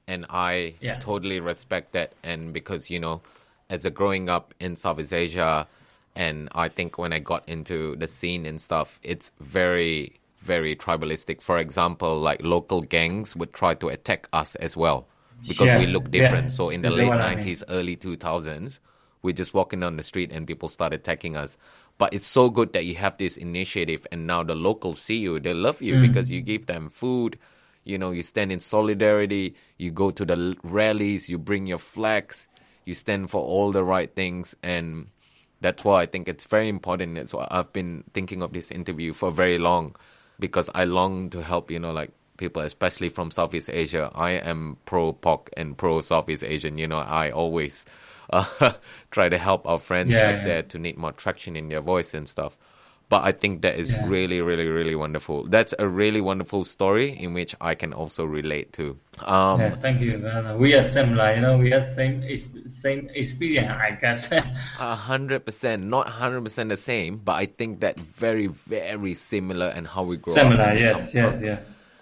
And 0.08 0.26
I 0.30 0.76
Yeah. 0.82 0.98
totally 0.98 1.40
respect 1.40 1.92
that. 1.92 2.14
And 2.24 2.54
because, 2.54 2.90
you 2.90 3.00
know, 3.00 3.22
as 3.70 3.86
a 3.86 3.92
growing 3.92 4.30
up 4.30 4.54
in 4.60 4.76
Southeast 4.76 5.14
Asia, 5.14 5.68
and 6.16 6.50
I 6.54 6.70
think 6.70 6.98
when 6.98 7.14
I 7.14 7.20
got 7.20 7.48
into 7.48 7.96
the 7.98 8.08
scene 8.08 8.46
and 8.46 8.60
stuff, 8.60 9.00
it's 9.04 9.32
very, 9.40 10.20
very 10.40 10.76
tribalistic. 10.76 11.42
For 11.42 11.58
example, 11.60 12.20
like 12.20 12.42
local 12.44 12.82
gangs 12.82 13.36
would 13.36 13.54
try 13.54 13.74
to 13.76 13.90
attack 13.90 14.28
us 14.34 14.56
as 14.56 14.76
well 14.76 15.06
because 15.48 15.74
we 15.74 15.86
Yeah, 15.86 15.94
look 15.94 16.12
yeah. 16.12 16.12
different. 16.12 16.52
So 16.52 16.70
in 16.70 16.82
the 16.82 16.90
late 16.90 17.08
what 17.10 17.22
I 17.22 17.36
mean. 17.36 17.40
90s, 17.40 17.64
early 17.70 17.96
2000s, 17.96 18.80
we're 19.22 19.34
just 19.34 19.54
walking 19.54 19.82
down 19.82 19.98
the 19.98 20.04
street 20.04 20.32
and 20.32 20.48
people 20.48 20.70
start 20.70 20.94
attacking 20.94 21.36
us. 21.36 21.58
But 21.98 22.14
it's 22.14 22.26
so 22.26 22.50
good 22.50 22.72
that 22.74 22.86
you 22.86 22.96
have 22.96 23.18
this 23.18 23.36
initiative 23.38 24.08
and 24.12 24.26
now 24.26 24.44
the 24.44 24.56
locals 24.56 25.02
see 25.02 25.18
you. 25.18 25.40
They 25.40 25.54
love 25.54 25.82
you 25.82 25.96
Mm. 25.96 26.02
because 26.02 26.32
you 26.32 26.42
give 26.42 26.68
them 26.68 26.90
food. 26.90 27.38
You 27.84 27.98
know, 27.98 28.12
you 28.12 28.24
stand 28.24 28.52
in 28.52 28.60
solidarity. 28.60 29.56
You 29.78 29.92
go 29.92 30.12
to 30.12 30.26
the 30.26 30.56
rallies. 30.64 31.30
You 31.30 31.38
bring 31.38 31.68
your 31.68 31.80
flags. 31.80 32.48
You 32.86 32.94
stand 32.94 33.30
for 33.30 33.42
all 33.42 33.72
the 33.72 33.84
right 33.84 34.14
things. 34.16 34.56
And 34.64 35.08
that's 35.62 35.84
why 35.84 36.02
I 36.02 36.06
think 36.06 36.30
it's 36.30 36.46
very 36.46 36.70
important. 36.70 37.16
That's 37.16 37.34
why 37.34 37.48
I've 37.52 37.74
been 37.74 38.04
thinking 38.14 38.42
of 38.44 38.54
this 38.54 38.72
interview 38.72 39.12
for 39.14 39.32
very 39.32 39.58
long 39.58 39.96
because 40.40 40.70
I 40.74 40.86
long 40.86 41.30
to 41.32 41.44
help, 41.44 41.70
you 41.72 41.80
know, 41.80 41.92
like 41.92 42.12
people, 42.40 42.64
especially 42.64 43.10
from 43.10 43.30
Southeast 43.30 43.70
Asia. 43.72 44.10
I 44.16 44.32
am 44.32 44.78
pro 44.86 45.14
POC 45.14 45.50
and 45.56 45.78
pro 45.78 46.02
Southeast 46.02 46.44
Asian. 46.44 46.80
You 46.80 46.88
know, 46.88 46.98
I 46.98 47.30
always 47.30 47.86
uh, 48.32 48.74
try 49.12 49.30
to 49.30 49.38
help 49.38 49.68
our 49.68 49.78
friends 49.80 50.18
Yeah, 50.18 50.26
back 50.26 50.38
yeah. 50.38 50.44
there 50.46 50.64
to 50.64 50.80
need 50.80 50.98
more 50.98 51.12
traction 51.12 51.56
in 51.56 51.70
their 51.70 51.82
voice 51.82 52.16
and 52.16 52.28
stuff. 52.28 52.58
But 53.10 53.24
I 53.26 53.32
think 53.32 53.64
that 53.66 53.74
is 53.82 53.90
Yeah. 53.94 54.06
really, 54.06 54.40
really, 54.40 54.68
really 54.68 54.94
wonderful. 54.94 55.46
That's 55.50 55.74
a 55.80 55.88
really 55.88 56.22
wonderful 56.22 56.64
story 56.64 57.10
in 57.10 57.34
which 57.34 57.56
I 57.60 57.74
can 57.74 57.92
also 57.92 58.24
relate 58.24 58.72
to. 58.74 59.00
Um, 59.26 59.60
yeah, 59.62 59.74
thank 59.82 60.00
you. 60.00 60.22
We 60.62 60.76
are 60.76 60.84
similar, 60.84 61.34
you 61.34 61.42
know. 61.42 61.58
We 61.58 61.72
have 61.72 61.84
same 61.86 62.22
same 62.68 63.10
experience, 63.16 63.74
I 63.82 63.98
guess. 64.00 64.30
A 64.80 64.94
hundred 64.96 65.42
percent, 65.44 65.90
not 65.90 66.08
hundred 66.08 66.44
percent 66.46 66.70
the 66.70 66.78
same, 66.78 67.18
but 67.18 67.34
I 67.34 67.48
think 67.48 67.82
that 67.82 67.98
very, 68.00 68.46
very 68.46 69.16
similar 69.16 69.74
and 69.74 69.88
how 69.88 70.04
we 70.04 70.18
grow 70.18 70.36
Similar, 70.36 70.74
yes, 70.78 71.10
yes, 71.14 71.42
yeah. 71.42 71.58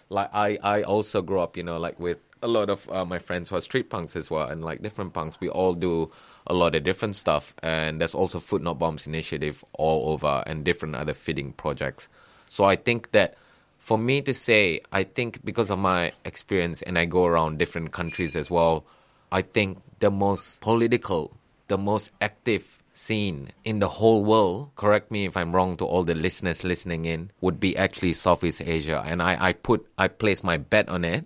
Like 0.09 0.29
I, 0.33 0.57
I 0.63 0.83
also 0.83 1.21
grew 1.21 1.39
up, 1.39 1.57
you 1.57 1.63
know, 1.63 1.77
like 1.77 1.99
with 1.99 2.21
a 2.41 2.47
lot 2.47 2.69
of 2.69 2.89
uh, 2.91 3.03
my 3.05 3.19
friends 3.19 3.49
who 3.49 3.55
are 3.55 3.61
street 3.61 3.89
punks 3.89 4.15
as 4.15 4.29
well, 4.29 4.47
and 4.47 4.63
like 4.63 4.81
different 4.81 5.13
punks. 5.13 5.39
We 5.39 5.49
all 5.49 5.73
do 5.73 6.11
a 6.45 6.53
lot 6.53 6.75
of 6.75 6.83
different 6.83 7.15
stuff, 7.15 7.53
and 7.63 7.99
there's 7.99 8.15
also 8.15 8.39
Food 8.39 8.61
Not 8.61 8.79
Bombs 8.79 9.07
initiative 9.07 9.63
all 9.73 10.13
over, 10.13 10.43
and 10.45 10.63
different 10.63 10.95
other 10.95 11.13
feeding 11.13 11.51
projects. 11.53 12.09
So 12.49 12.63
I 12.63 12.75
think 12.75 13.11
that 13.11 13.35
for 13.79 13.97
me 13.97 14.21
to 14.21 14.33
say, 14.33 14.81
I 14.91 15.03
think 15.03 15.43
because 15.43 15.69
of 15.69 15.79
my 15.79 16.13
experience, 16.25 16.81
and 16.81 16.97
I 16.97 17.05
go 17.05 17.25
around 17.25 17.59
different 17.59 17.91
countries 17.91 18.35
as 18.35 18.49
well, 18.49 18.85
I 19.31 19.41
think 19.41 19.79
the 19.99 20.11
most 20.11 20.61
political, 20.61 21.35
the 21.67 21.77
most 21.77 22.11
active 22.21 22.76
scene 22.97 23.53
in 23.63 23.77
the 23.77 24.01
whole 24.01 24.25
world, 24.25 24.73
correct 24.75 25.11
me 25.13 25.25
if 25.29 25.37
I'm 25.37 25.53
wrong 25.53 25.77
to 25.77 25.85
all 25.85 26.01
the 26.03 26.15
listeners 26.15 26.63
listening 26.63 27.05
in, 27.05 27.29
would 27.41 27.59
be 27.59 27.77
actually 27.77 28.13
Southeast 28.13 28.59
Asia. 28.65 29.03
And 29.05 29.21
I, 29.21 29.37
I 29.49 29.53
put, 29.53 29.85
I 30.01 30.07
place 30.07 30.43
my 30.43 30.57
bet 30.57 30.89
on 30.89 31.05
it. 31.05 31.25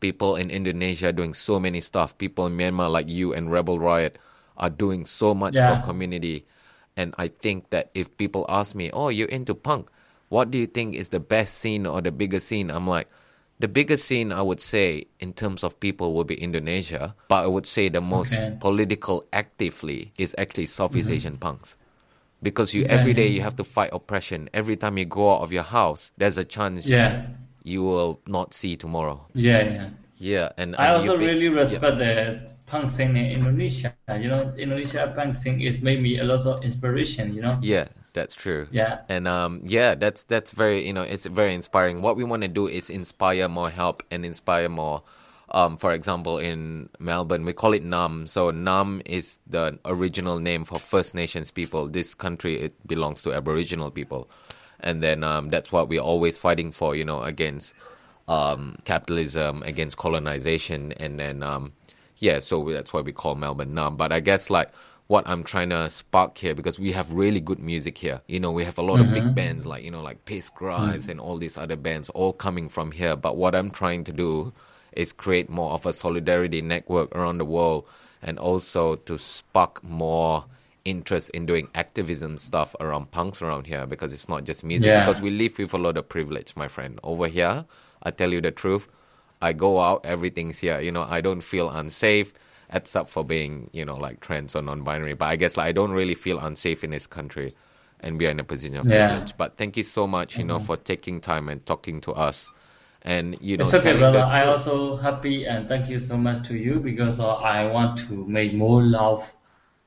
People 0.00 0.34
in 0.34 0.50
Indonesia 0.50 1.12
doing 1.12 1.32
so 1.32 1.60
many 1.60 1.78
stuff. 1.80 2.18
People 2.18 2.46
in 2.46 2.58
Myanmar 2.58 2.90
like 2.90 3.08
you 3.08 3.32
and 3.32 3.52
Rebel 3.52 3.78
Riot 3.78 4.18
are 4.58 4.68
doing 4.68 5.06
so 5.06 5.32
much 5.32 5.54
Yeah. 5.54 5.78
for 5.80 5.86
community. 5.86 6.44
And 6.96 7.14
I 7.16 7.28
think 7.28 7.70
that 7.70 7.90
if 7.94 8.10
people 8.18 8.44
ask 8.48 8.74
me, 8.74 8.90
oh, 8.90 9.08
you're 9.08 9.30
into 9.30 9.54
punk, 9.54 9.88
what 10.28 10.50
do 10.50 10.58
you 10.58 10.66
think 10.66 10.96
is 10.96 11.10
the 11.10 11.20
best 11.20 11.54
scene 11.62 11.86
or 11.86 12.02
the 12.02 12.10
biggest 12.10 12.48
scene? 12.48 12.68
I'm 12.68 12.86
like, 12.88 13.06
the 13.58 13.68
biggest 13.68 14.04
scene 14.04 14.32
I 14.32 14.42
would 14.42 14.60
say 14.60 15.04
in 15.20 15.32
terms 15.32 15.64
of 15.64 15.78
people 15.80 16.12
would 16.14 16.26
be 16.26 16.34
Indonesia, 16.34 17.14
but 17.28 17.44
I 17.44 17.46
would 17.46 17.66
say 17.66 17.88
the 17.88 18.00
most 18.02 18.34
Okay. 18.34 18.56
political 18.60 19.24
actively 19.32 20.12
is 20.18 20.34
actually 20.38 20.66
Southeast 20.66 21.08
Mhm. 21.10 21.14
Asian 21.14 21.36
punks. 21.38 21.76
Because 22.42 22.74
you 22.74 22.82
Yeah, 22.82 22.92
every 22.92 23.14
day 23.14 23.28
you 23.28 23.40
have 23.40 23.56
to 23.56 23.64
fight 23.64 23.90
oppression. 23.92 24.50
Every 24.52 24.76
time 24.76 24.98
you 24.98 25.06
go 25.06 25.34
out 25.36 25.40
of 25.42 25.52
your 25.52 25.62
house, 25.64 26.12
there's 26.18 26.36
a 26.36 26.44
chance 26.44 26.86
Yeah. 26.86 27.24
you 27.64 27.82
will 27.82 28.20
not 28.26 28.52
see 28.52 28.76
tomorrow. 28.76 29.26
yeah, 29.34 29.62
yeah. 29.64 29.88
Yeah, 30.18 30.48
and, 30.56 30.76
I 30.78 30.94
also 30.94 31.16
been- 31.18 31.28
really 31.28 31.44
yeah. 31.52 31.60
respect 31.60 31.98
the 31.98 32.40
punk 32.66 32.90
scene 32.90 33.16
in 33.16 33.26
Indonesia. 33.40 33.94
You 34.10 34.28
know, 34.28 34.52
Indonesia 34.58 35.12
punk 35.16 35.36
scene 35.36 35.60
is 35.60 35.80
made 35.80 36.02
me 36.02 36.18
a 36.18 36.24
lot 36.24 36.46
of 36.46 36.62
inspiration. 36.62 37.34
You 37.34 37.42
know. 37.42 37.58
Yeah, 37.62 37.86
that's 38.12 38.34
true. 38.34 38.66
Yeah. 38.70 39.00
And 39.08 39.28
um 39.28 39.60
yeah, 39.64 39.94
that's 39.94 40.24
that's 40.24 40.50
very 40.52 40.86
you 40.86 40.92
know, 40.92 41.02
it's 41.02 41.26
very 41.26 41.54
inspiring. 41.54 42.02
What 42.02 42.16
we 42.16 42.24
want 42.24 42.42
to 42.42 42.48
do 42.48 42.66
is 42.66 42.90
inspire 42.90 43.48
more 43.48 43.70
help 43.70 44.02
and 44.10 44.24
inspire 44.24 44.68
more 44.68 45.02
um 45.52 45.76
for 45.76 45.92
example 45.92 46.38
in 46.38 46.88
Melbourne 46.98 47.44
we 47.44 47.52
call 47.52 47.72
it 47.72 47.84
Naarm. 47.84 48.28
So 48.28 48.50
Naarm 48.50 49.02
is 49.06 49.38
the 49.46 49.78
original 49.84 50.40
name 50.40 50.64
for 50.64 50.80
First 50.80 51.14
Nations 51.14 51.50
people. 51.50 51.86
This 51.88 52.14
country 52.14 52.58
it 52.60 52.74
belongs 52.86 53.22
to 53.22 53.32
Aboriginal 53.32 53.90
people. 53.90 54.28
And 54.80 55.02
then 55.02 55.22
um 55.22 55.50
that's 55.50 55.70
what 55.70 55.88
we're 55.88 56.00
always 56.00 56.38
fighting 56.38 56.72
for, 56.72 56.96
you 56.96 57.04
know, 57.04 57.22
against 57.22 57.74
um 58.28 58.76
capitalism, 58.84 59.62
against 59.62 59.96
colonization 59.98 60.92
and 60.98 61.20
then 61.20 61.42
um 61.44 61.72
yeah, 62.18 62.38
so 62.38 62.62
that's 62.70 62.92
why 62.92 63.00
we 63.00 63.12
call 63.12 63.34
Melbourne 63.34 63.72
Naarm. 63.74 63.96
But 63.96 64.12
I 64.12 64.20
guess 64.20 64.50
like 64.50 64.70
what 65.08 65.26
I'm 65.28 65.44
trying 65.44 65.70
to 65.70 65.88
spark 65.88 66.36
here 66.38 66.54
because 66.54 66.80
we 66.80 66.90
have 66.92 67.12
really 67.12 67.38
good 67.40 67.60
music 67.60 67.96
here. 67.98 68.22
You 68.26 68.40
know, 68.40 68.50
we 68.50 68.64
have 68.64 68.76
a 68.78 68.82
lot 68.82 68.98
of 69.00 69.12
big 69.12 69.22
Mhm. 69.22 69.34
bands 69.36 69.64
like, 69.66 69.84
you 69.84 69.90
know, 69.90 70.02
like 70.02 70.24
Piss 70.24 70.48
Christ 70.50 71.06
Mm. 71.06 71.10
and 71.12 71.20
all 71.20 71.38
these 71.38 71.56
other 71.56 71.76
bands 71.76 72.08
all 72.10 72.32
coming 72.32 72.68
from 72.68 72.90
here. 72.90 73.14
But 73.14 73.36
what 73.36 73.54
I'm 73.54 73.70
trying 73.70 74.02
to 74.04 74.12
do 74.12 74.52
is 74.92 75.12
create 75.12 75.48
more 75.48 75.72
of 75.72 75.86
a 75.86 75.92
solidarity 75.92 76.60
network 76.60 77.14
around 77.14 77.38
the 77.38 77.44
world 77.44 77.86
and 78.22 78.36
also 78.38 78.96
to 78.96 79.16
spark 79.18 79.84
more 79.84 80.46
interest 80.84 81.30
in 81.30 81.46
doing 81.46 81.68
activism 81.74 82.38
stuff 82.38 82.74
around 82.80 83.10
punks 83.12 83.42
around 83.42 83.66
here 83.66 83.86
because 83.86 84.12
it's 84.12 84.28
not 84.28 84.44
just 84.44 84.64
music 84.64 84.88
Yeah. 84.88 85.00
because 85.04 85.20
we 85.20 85.30
live 85.30 85.58
with 85.58 85.74
a 85.74 85.78
lot 85.78 85.96
of 85.96 86.08
privilege, 86.08 86.56
my 86.56 86.66
friend. 86.68 86.98
Over 87.04 87.28
here, 87.28 87.64
I 88.02 88.10
tell 88.10 88.32
you 88.32 88.40
the 88.40 88.50
truth, 88.52 88.88
I 89.42 89.52
go 89.52 89.80
out, 89.80 90.04
everything's 90.04 90.58
here. 90.60 90.80
You 90.80 90.92
know, 90.92 91.02
I 91.08 91.20
don't 91.20 91.40
feel 91.42 91.70
unsafe 91.70 92.32
except 92.72 93.08
for 93.08 93.24
being, 93.24 93.70
you 93.72 93.84
know, 93.84 93.96
like 93.96 94.20
trans 94.20 94.56
or 94.56 94.62
non-binary. 94.62 95.14
But 95.14 95.26
I 95.26 95.36
guess 95.36 95.56
like 95.56 95.68
I 95.68 95.72
don't 95.72 95.92
really 95.92 96.14
feel 96.14 96.38
unsafe 96.38 96.82
in 96.84 96.90
this 96.90 97.06
country, 97.06 97.54
and 98.00 98.18
we 98.18 98.26
are 98.26 98.30
in 98.30 98.40
a 98.40 98.44
position 98.44 98.76
of 98.76 98.86
Yeah. 98.88 99.08
privilege. 99.08 99.36
But 99.36 99.56
thank 99.56 99.76
you 99.76 99.82
so 99.84 100.06
much, 100.06 100.38
you 100.38 100.44
know, 100.44 100.58
Mhm. 100.58 100.66
for 100.66 100.76
taking 100.76 101.20
time 101.20 101.48
and 101.48 101.64
talking 101.64 102.00
to 102.02 102.12
us, 102.12 102.50
and 103.02 103.36
you 103.40 103.56
know, 103.56 103.64
It's 103.64 103.74
okay, 103.74 103.98
brother. 103.98 104.20
the 104.20 104.24
I 104.26 104.40
truth. 104.42 104.66
also 104.66 104.96
happy 104.96 105.46
and 105.46 105.68
thank 105.68 105.88
you 105.88 106.00
so 106.00 106.16
much 106.16 106.46
to 106.48 106.56
you 106.56 106.80
because 106.80 107.20
uh, 107.20 107.34
I 107.34 107.66
want 107.66 107.98
to 108.08 108.26
make 108.26 108.54
more 108.54 108.82
loud, 108.82 109.22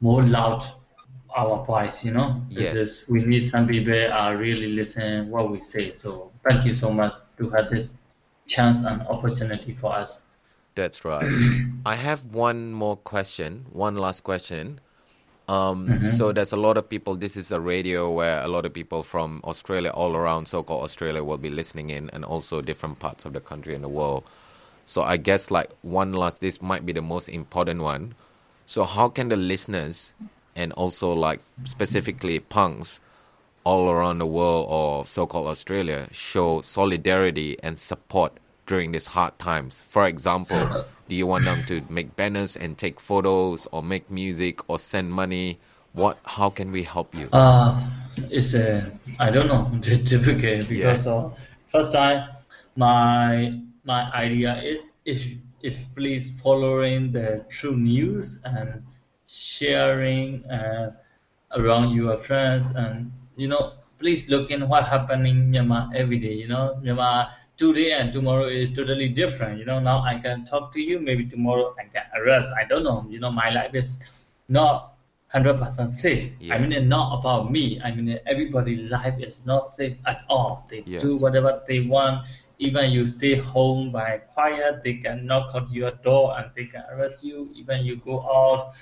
more 0.02 0.24
loud 0.24 0.64
our 1.36 1.66
voice. 1.66 2.04
You 2.06 2.12
know, 2.12 2.41
Yes. 2.50 2.74
because 2.74 3.04
we 3.10 3.24
need 3.24 3.41
some 3.41 3.68
people 3.68 4.12
are 4.12 4.38
really 4.38 4.68
listening 4.68 5.30
what 5.30 5.52
we 5.52 5.64
say. 5.64 5.93
So 5.97 6.32
thank 6.47 6.66
you 6.66 6.74
so 6.74 6.91
much 6.91 7.14
to 7.38 7.50
have 7.52 7.70
this 7.70 7.91
chance 8.50 8.82
and 8.82 9.02
opportunity 9.04 9.74
for 9.74 9.93
us. 9.93 10.20
That's 10.76 11.06
right. 11.06 11.30
I 11.86 11.95
have 11.95 12.34
one 12.34 12.74
more 12.74 12.97
question, 12.97 13.66
one 13.72 13.95
last 13.97 14.24
question. 14.24 14.82
Um, 15.47 16.08
So 16.08 16.32
there's 16.32 16.52
a 16.54 16.58
lot 16.58 16.78
of 16.78 16.88
people. 16.88 17.16
This 17.16 17.36
is 17.36 17.52
a 17.52 17.60
radio 17.60 18.12
where 18.12 18.41
a 18.43 18.47
lot 18.47 18.66
of 18.66 18.74
people 18.74 19.02
from 19.04 19.41
Australia, 19.43 19.89
all 19.91 20.16
around 20.16 20.47
so-called 20.47 20.84
Australia, 20.84 21.24
will 21.24 21.38
be 21.38 21.50
listening 21.50 21.89
in, 21.89 22.10
and 22.12 22.24
also 22.24 22.62
different 22.62 23.00
parts 23.00 23.26
of 23.26 23.34
the 23.34 23.39
country 23.39 23.74
and 23.74 23.84
the 23.84 23.89
world. 23.89 24.24
So 24.86 25.02
I 25.04 25.18
guess 25.18 25.50
like 25.52 25.70
one 25.82 26.14
last, 26.14 26.41
this 26.41 26.62
might 26.62 26.86
be 26.86 26.93
the 26.93 27.02
most 27.02 27.30
important 27.30 27.82
one. 27.82 28.16
So 28.66 28.84
how 28.84 29.10
can 29.10 29.30
the 29.30 29.36
listeners 29.36 30.14
and 30.56 30.72
also 30.74 31.14
like 31.14 31.41
specifically 31.64 32.39
punks 32.39 33.02
all 33.70 33.88
around 33.91 34.17
the 34.17 34.26
world 34.26 34.65
or 34.67 35.05
so-called 35.05 35.45
Australia 35.45 36.07
show 36.11 36.59
solidarity 36.59 37.55
and 37.61 37.78
support 37.78 38.34
during 38.65 38.91
these 38.91 39.05
hard 39.05 39.38
times? 39.38 39.84
For 39.88 40.07
example, 40.07 40.86
do 41.07 41.15
you 41.15 41.28
want 41.28 41.45
them 41.45 41.63
to 41.65 41.84
make 41.88 42.15
banners 42.15 42.57
and 42.57 42.76
take 42.76 42.99
photos 42.99 43.67
or 43.72 43.84
make 43.84 44.09
music 44.09 44.67
or 44.67 44.80
send 44.80 45.13
money? 45.13 45.59
What? 45.93 46.17
How 46.26 46.49
can 46.49 46.72
we 46.72 46.82
help 46.82 47.13
you? 47.13 47.30
Uh, 47.32 47.80
it's 48.32 48.55
a, 48.55 48.91
I 49.20 49.30
don't 49.30 49.45
know, 49.47 49.70
difficult 49.82 50.67
because 50.67 51.05
uh, 51.05 51.30
first 51.67 51.93
time 51.93 52.28
my 52.76 53.53
my 53.84 54.11
idea 54.13 54.59
is 54.63 54.89
if 55.05 55.22
if 55.61 55.78
please 55.95 56.32
following 56.41 57.11
the 57.11 57.45
true 57.49 57.78
news 57.78 58.39
and 58.45 58.82
sharing 59.28 60.43
uh, 60.49 60.89
around 61.55 61.93
your 61.93 62.17
friends 62.17 62.65
and 62.76 63.11
you 63.39 63.47
know 63.47 63.73
please 63.99 64.29
look 64.29 64.51
in 64.51 64.67
what 64.69 64.85
happening 64.85 65.37
in 65.37 65.51
Myanmar 65.51 65.89
every 65.95 66.19
day. 66.19 66.33
You 66.33 66.47
know 66.47 66.79
Myanmar 66.83 67.29
today 67.57 67.91
and 67.93 68.11
tomorrow 68.13 68.47
is 68.47 68.71
totally 68.71 69.09
different. 69.09 69.59
You 69.59 69.65
know 69.65 69.79
now 69.79 70.01
I 70.03 70.19
can 70.19 70.45
talk 70.45 70.73
to 70.73 70.81
you, 70.81 70.99
maybe 70.99 71.25
tomorrow 71.25 71.73
I 71.79 71.85
can 71.93 72.05
arrest. 72.19 72.49
I 72.59 72.65
don't 72.67 72.83
know. 72.83 73.05
You 73.09 73.19
know 73.19 73.31
my 73.31 73.49
life 73.49 73.73
is 73.75 73.97
not 74.49 74.93
hundred 75.27 75.59
percent 75.59 75.91
safe. 75.91 76.31
Yeah. 76.39 76.55
I 76.55 76.59
mean, 76.59 76.71
it's 76.73 76.85
not 76.87 77.19
about 77.19 77.51
me. 77.51 77.79
I 77.83 77.91
mean, 77.91 78.17
everybody's 78.27 78.89
life 78.89 79.15
is 79.19 79.45
not 79.45 79.65
safe 79.67 79.97
at 80.05 80.21
all. 80.29 80.65
They 80.69 80.85
Yes. 80.85 81.01
do 81.01 81.17
whatever 81.17 81.61
they 81.67 81.79
want. 81.81 82.25
Even 82.59 82.91
you 82.91 83.05
stay 83.05 83.35
home 83.35 83.91
by 83.91 84.17
quiet, 84.33 84.81
they 84.83 84.95
can 84.95 85.25
knock 85.25 85.55
at 85.55 85.69
your 85.71 85.91
door 86.03 86.35
and 86.37 86.51
they 86.55 86.65
can 86.65 86.83
arrest 86.91 87.23
you. 87.23 87.49
Even 87.55 87.85
you 87.85 87.97
go 87.97 88.19
out, 88.21 88.73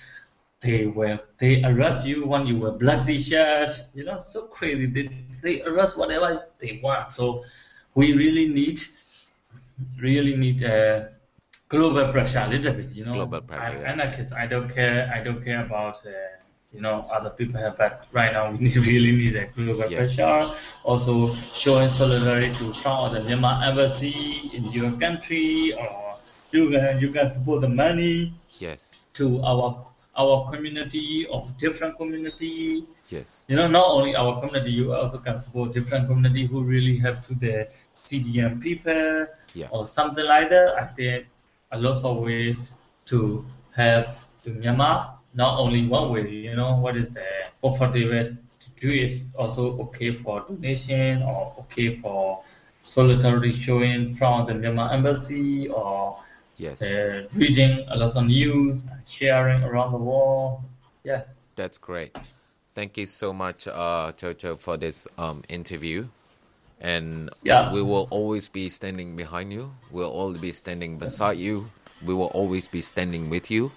they 0.61 0.85
will 0.87 1.19
they 1.39 1.63
arrest 1.63 2.05
you 2.07 2.25
when 2.25 2.47
you 2.47 2.57
wear 2.59 2.71
black 2.71 3.05
t-shirt. 3.07 3.71
You 3.93 4.05
know, 4.05 4.17
so 4.17 4.47
crazy. 4.47 4.85
They 4.87 5.09
they 5.41 5.61
arrest 5.63 5.97
whatever 5.97 6.47
they 6.59 6.79
want. 6.83 7.13
So 7.13 7.43
we 7.95 8.13
really 8.13 8.47
need 8.47 8.81
really 9.99 10.35
need 10.35 10.61
a 10.63 11.11
global 11.69 12.11
pressure 12.11 12.39
a 12.39 12.47
little 12.47 12.73
bit. 12.73 12.89
You 12.91 13.05
know, 13.05 13.13
Global 13.13 13.41
pressure, 13.41 13.79
yeah. 13.79 13.91
anarchist. 13.91 14.33
I 14.33 14.47
don't 14.47 14.69
care. 14.69 15.11
I 15.13 15.23
don't 15.23 15.43
care 15.43 15.65
about. 15.65 16.05
Uh, 16.05 16.09
you 16.73 16.81
know, 16.81 17.07
other 17.09 17.29
people 17.29 17.57
have, 17.61 17.77
but 17.77 18.05
right 18.11 18.33
now 18.33 18.51
we 18.51 18.57
need, 18.57 18.75
really 18.91 19.13
need 19.13 19.35
a 19.37 19.45
global 19.47 19.89
Yeah. 19.89 19.99
pressure. 19.99 20.51
Also, 20.83 21.33
showing 21.53 21.87
solidarity 21.87 22.53
to 22.55 22.73
from 22.73 23.13
the 23.13 23.21
Myanmar 23.21 23.65
embassy 23.65 24.51
in 24.53 24.65
your 24.73 24.91
country, 24.99 25.73
or 25.73 26.17
you 26.51 26.69
can 26.69 26.99
you 26.99 27.11
can 27.11 27.27
support 27.27 27.61
the 27.61 27.69
money 27.69 28.33
Yes. 28.59 28.99
to 29.13 29.41
our 29.43 29.86
our 30.17 30.49
community 30.51 31.27
of 31.31 31.55
different 31.57 31.97
community. 31.97 32.85
Yes. 33.09 33.41
You 33.47 33.55
know, 33.55 33.67
not 33.67 33.87
only 33.87 34.15
our 34.15 34.39
community, 34.41 34.71
you 34.71 34.93
also 34.93 35.17
can 35.19 35.37
support 35.37 35.73
different 35.73 36.07
community 36.07 36.45
who 36.47 36.63
really 36.63 36.97
help 36.97 37.21
to 37.27 37.35
the 37.35 37.67
CDM 38.03 38.61
people 38.61 39.27
Yeah. 39.53 39.67
or 39.71 39.87
something 39.87 40.25
like 40.25 40.49
that. 40.49 40.75
I 40.79 40.85
think 40.95 41.25
a 41.71 41.79
lot 41.79 42.03
of 42.03 42.17
way 42.17 42.57
to 43.05 43.45
help 43.75 44.07
to 44.43 44.49
Myanmar. 44.51 45.11
Not 45.33 45.59
only 45.59 45.85
one 45.87 46.11
way, 46.11 46.29
you 46.29 46.55
know, 46.55 46.77
what 46.77 46.97
is 46.97 47.13
the 47.13 47.25
comfortable 47.61 48.35
to 48.59 48.69
do 48.79 48.89
it 48.91 49.13
also 49.37 49.77
okay 49.83 50.11
for 50.11 50.41
donation 50.47 51.21
or 51.21 51.53
okay 51.59 51.95
for 51.95 52.41
solidarity 52.81 53.55
showing 53.55 54.15
from 54.15 54.47
the 54.47 54.53
Myanmar 54.53 54.93
embassy 54.93 55.67
or 55.67 56.17
Yes. 56.57 56.81
uh, 56.81 57.27
reading 57.33 57.85
a 57.87 57.95
lot 57.95 58.15
of 58.15 58.25
news 58.25 58.81
and 58.91 58.99
sharing 59.07 59.63
around 59.63 59.91
the 59.91 59.97
world. 59.99 60.61
Yes. 61.03 61.27
That's 61.55 61.77
great. 61.77 62.15
Thank 62.73 62.97
you 62.97 63.05
so 63.05 63.31
much, 63.33 63.67
uh, 63.67 64.11
Chocho, 64.17 64.57
for 64.57 64.77
this 64.77 65.07
um, 65.17 65.43
interview. 65.49 66.07
And 66.81 67.29
Yeah. 67.43 67.71
we 67.73 67.81
will 67.81 68.07
always 68.11 68.49
be 68.49 68.69
standing 68.69 69.15
behind 69.15 69.51
you. 69.53 69.71
We'll 69.91 70.11
always 70.11 70.41
be 70.41 70.51
standing 70.51 70.97
beside 70.97 71.37
you. 71.37 71.69
We 72.05 72.13
will 72.13 72.31
always 72.33 72.67
be 72.67 72.81
standing 72.81 73.29
with 73.29 73.49
you. 73.49 73.71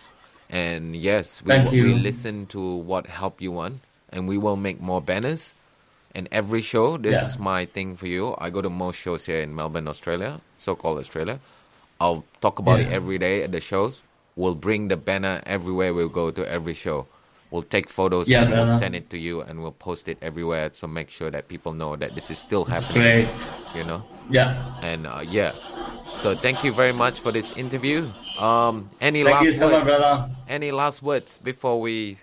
And 0.50 0.96
yes, 0.96 1.42
we, 1.42 1.58
will- 1.58 1.70
we 1.70 1.94
listen 1.94 2.46
to 2.46 2.60
what 2.76 3.06
help 3.06 3.40
you 3.40 3.52
want, 3.52 3.80
and 4.10 4.28
we 4.28 4.36
will 4.36 4.56
make 4.56 4.80
more 4.80 5.00
banners. 5.00 5.54
And 6.14 6.28
every 6.32 6.60
show, 6.60 6.96
this 6.98 7.12
Yeah. 7.12 7.24
is 7.28 7.38
my 7.38 7.64
thing 7.66 7.96
for 7.96 8.08
you. 8.08 8.34
I 8.36 8.50
go 8.50 8.60
to 8.60 8.68
most 8.68 8.96
shows 8.96 9.26
here 9.26 9.40
in 9.40 9.54
Melbourne, 9.54 9.86
Australia, 9.86 10.40
so-called 10.58 10.98
Australia. 10.98 11.40
I'll 12.01 12.24
talk 12.40 12.59
about 12.59 12.80
it 12.80 12.88
every 12.88 13.18
day 13.18 13.42
at 13.42 13.53
the 13.53 13.61
shows. 13.61 14.01
We'll 14.36 14.55
bring 14.55 14.88
the 14.88 14.96
banner 14.96 15.42
everywhere 15.44 15.92
we'll 15.92 16.09
go 16.09 16.30
to 16.30 16.48
every 16.51 16.74
show. 16.74 17.07
We'll 17.51 17.62
take 17.62 17.90
photos 17.90 18.28
Yeah, 18.30 18.42
and 18.42 18.53
we'll 18.53 18.78
send 18.78 18.94
it 18.94 19.11
to 19.11 19.18
you 19.18 19.42
and 19.42 19.61
we'll 19.61 19.72
post 19.72 20.09
it 20.09 20.16
everywhere. 20.22 20.70
So 20.72 20.86
make 20.86 21.11
sure 21.11 21.30
that 21.30 21.48
people 21.48 21.72
know 21.72 21.96
that 21.96 22.14
this 22.14 22.30
is 22.30 22.38
still 22.38 22.64
happening. 22.64 23.26
Great. 23.26 23.28
You 23.74 23.84
know, 23.84 24.03
Yeah. 24.30 24.57
and 24.82 25.07
uh, 25.07 25.22
yeah. 25.28 25.53
So 26.16 26.34
thank 26.34 26.64
you 26.64 26.72
very 26.72 26.92
much 26.92 27.20
for 27.20 27.32
this 27.32 27.53
interview. 27.57 28.09
Um, 28.38 28.88
any 29.01 29.22
Thank 29.22 29.34
last 29.34 29.46
you 29.46 29.55
so 29.55 29.68
much, 29.68 29.86
words? 29.86 29.90
brother. 29.90 30.30
Any 30.48 30.70
last 30.70 31.03
words 31.03 31.38
before 31.38 31.80
we 31.80 32.16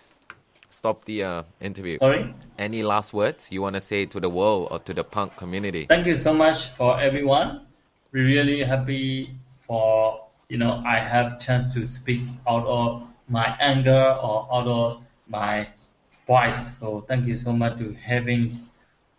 stop 0.69 1.05
the 1.05 1.23
uh, 1.23 1.43
interview? 1.61 1.99
Sorry. 1.99 2.33
Any 2.57 2.81
last 2.83 3.13
words 3.13 3.51
you 3.51 3.61
want 3.61 3.75
to 3.75 3.81
say 3.81 4.05
to 4.05 4.19
the 4.19 4.29
world 4.29 4.69
or 4.71 4.79
to 4.79 4.93
the 4.93 5.03
punk 5.03 5.35
community? 5.35 5.85
Thank 5.85 6.07
you 6.07 6.15
so 6.15 6.33
much 6.33 6.69
for 6.75 6.99
everyone. 6.99 7.67
We're 8.13 8.25
really 8.25 8.63
happy 8.63 9.35
for 9.67 10.25
you 10.49 10.57
know 10.57 10.81
I 10.85 10.99
have 10.99 11.39
chance 11.39 11.73
to 11.73 11.85
speak 11.85 12.23
out 12.47 12.65
of 12.65 13.03
my 13.27 13.55
anger 13.59 14.17
or 14.23 14.47
out 14.51 14.67
of 14.67 15.01
my 15.27 15.67
voice. 16.25 16.77
So 16.77 17.05
thank 17.07 17.27
you 17.27 17.35
so 17.35 17.53
much 17.53 17.77
to 17.79 17.93
having 17.93 18.67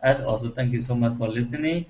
us. 0.03 0.21
Also 0.21 0.51
thank 0.51 0.73
you 0.73 0.81
so 0.81 0.95
much 0.95 1.17
for 1.19 1.29
listening. 1.29 1.87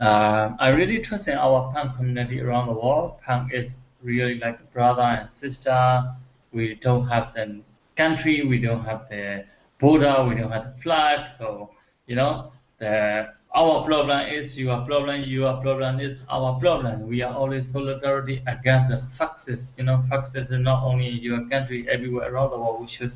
Uh, 0.00 0.50
I 0.58 0.68
really 0.68 0.98
trust 1.00 1.28
in 1.28 1.36
our 1.36 1.72
punk 1.72 1.96
community 1.96 2.40
around 2.40 2.68
the 2.68 2.74
world. 2.74 3.20
Punk 3.22 3.52
is 3.52 3.78
really 4.02 4.38
like 4.38 4.60
a 4.60 4.64
brother 4.72 5.02
and 5.02 5.32
sister. 5.32 6.14
We 6.52 6.74
don't 6.74 7.06
have 7.08 7.34
the 7.34 7.60
country, 7.96 8.44
we 8.44 8.58
don't 8.58 8.84
have 8.84 9.08
the 9.08 9.44
border, 9.80 10.24
we 10.28 10.36
don't 10.36 10.50
have 10.50 10.74
the 10.74 10.82
flag. 10.82 11.30
So 11.30 11.70
you 12.06 12.16
know, 12.16 12.52
the 12.78 13.34
our 13.54 13.84
problem 13.84 14.20
is 14.28 14.58
your 14.58 14.78
problem, 14.80 15.22
your 15.22 15.56
problem 15.62 16.00
is 16.00 16.20
our 16.28 16.58
problem. 16.60 17.08
We 17.08 17.22
are 17.22 17.34
always 17.34 17.70
solidarity 17.70 18.42
against 18.46 18.90
the 18.90 18.98
fascists. 18.98 19.74
You 19.78 19.84
know, 19.84 20.04
is 20.34 20.50
not 20.50 20.84
only 20.84 21.08
in 21.08 21.16
your 21.16 21.48
country, 21.48 21.88
everywhere 21.88 22.32
around 22.32 22.50
the 22.50 22.58
world. 22.58 22.80
We 22.82 22.88
should 22.88 23.10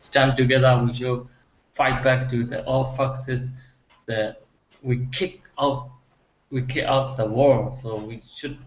stand 0.00 0.36
together. 0.36 0.82
We 0.84 0.92
should 0.92 1.26
fight 1.72 2.02
back 2.02 2.28
to 2.30 2.44
the 2.44 2.64
all 2.64 2.96
fascists. 2.96 3.52
The 4.06 4.36
we 4.82 5.06
kick 5.12 5.40
out 5.58 5.90
we 6.50 6.62
kick 6.62 6.84
out 6.84 7.16
the 7.16 7.26
war. 7.26 7.72
So 7.80 7.96
we 7.96 8.22
should 8.34 8.58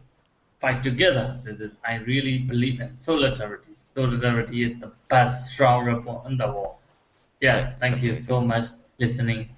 fight 0.59 0.83
together. 0.83 1.39
This 1.43 1.59
is 1.59 1.71
I 1.85 1.95
really 1.95 2.39
believe 2.39 2.79
in 2.79 2.95
solidarity. 2.95 3.73
Solidarity 3.93 4.63
is 4.63 4.79
the 4.79 4.91
best 5.09 5.51
strong 5.51 5.85
weapon 5.85 6.31
in 6.31 6.37
the 6.37 6.47
world. 6.47 6.75
Yeah, 7.41 7.75
thank 7.75 8.01
you 8.01 8.15
so 8.15 8.39
much 8.41 8.65
listening 8.99 9.49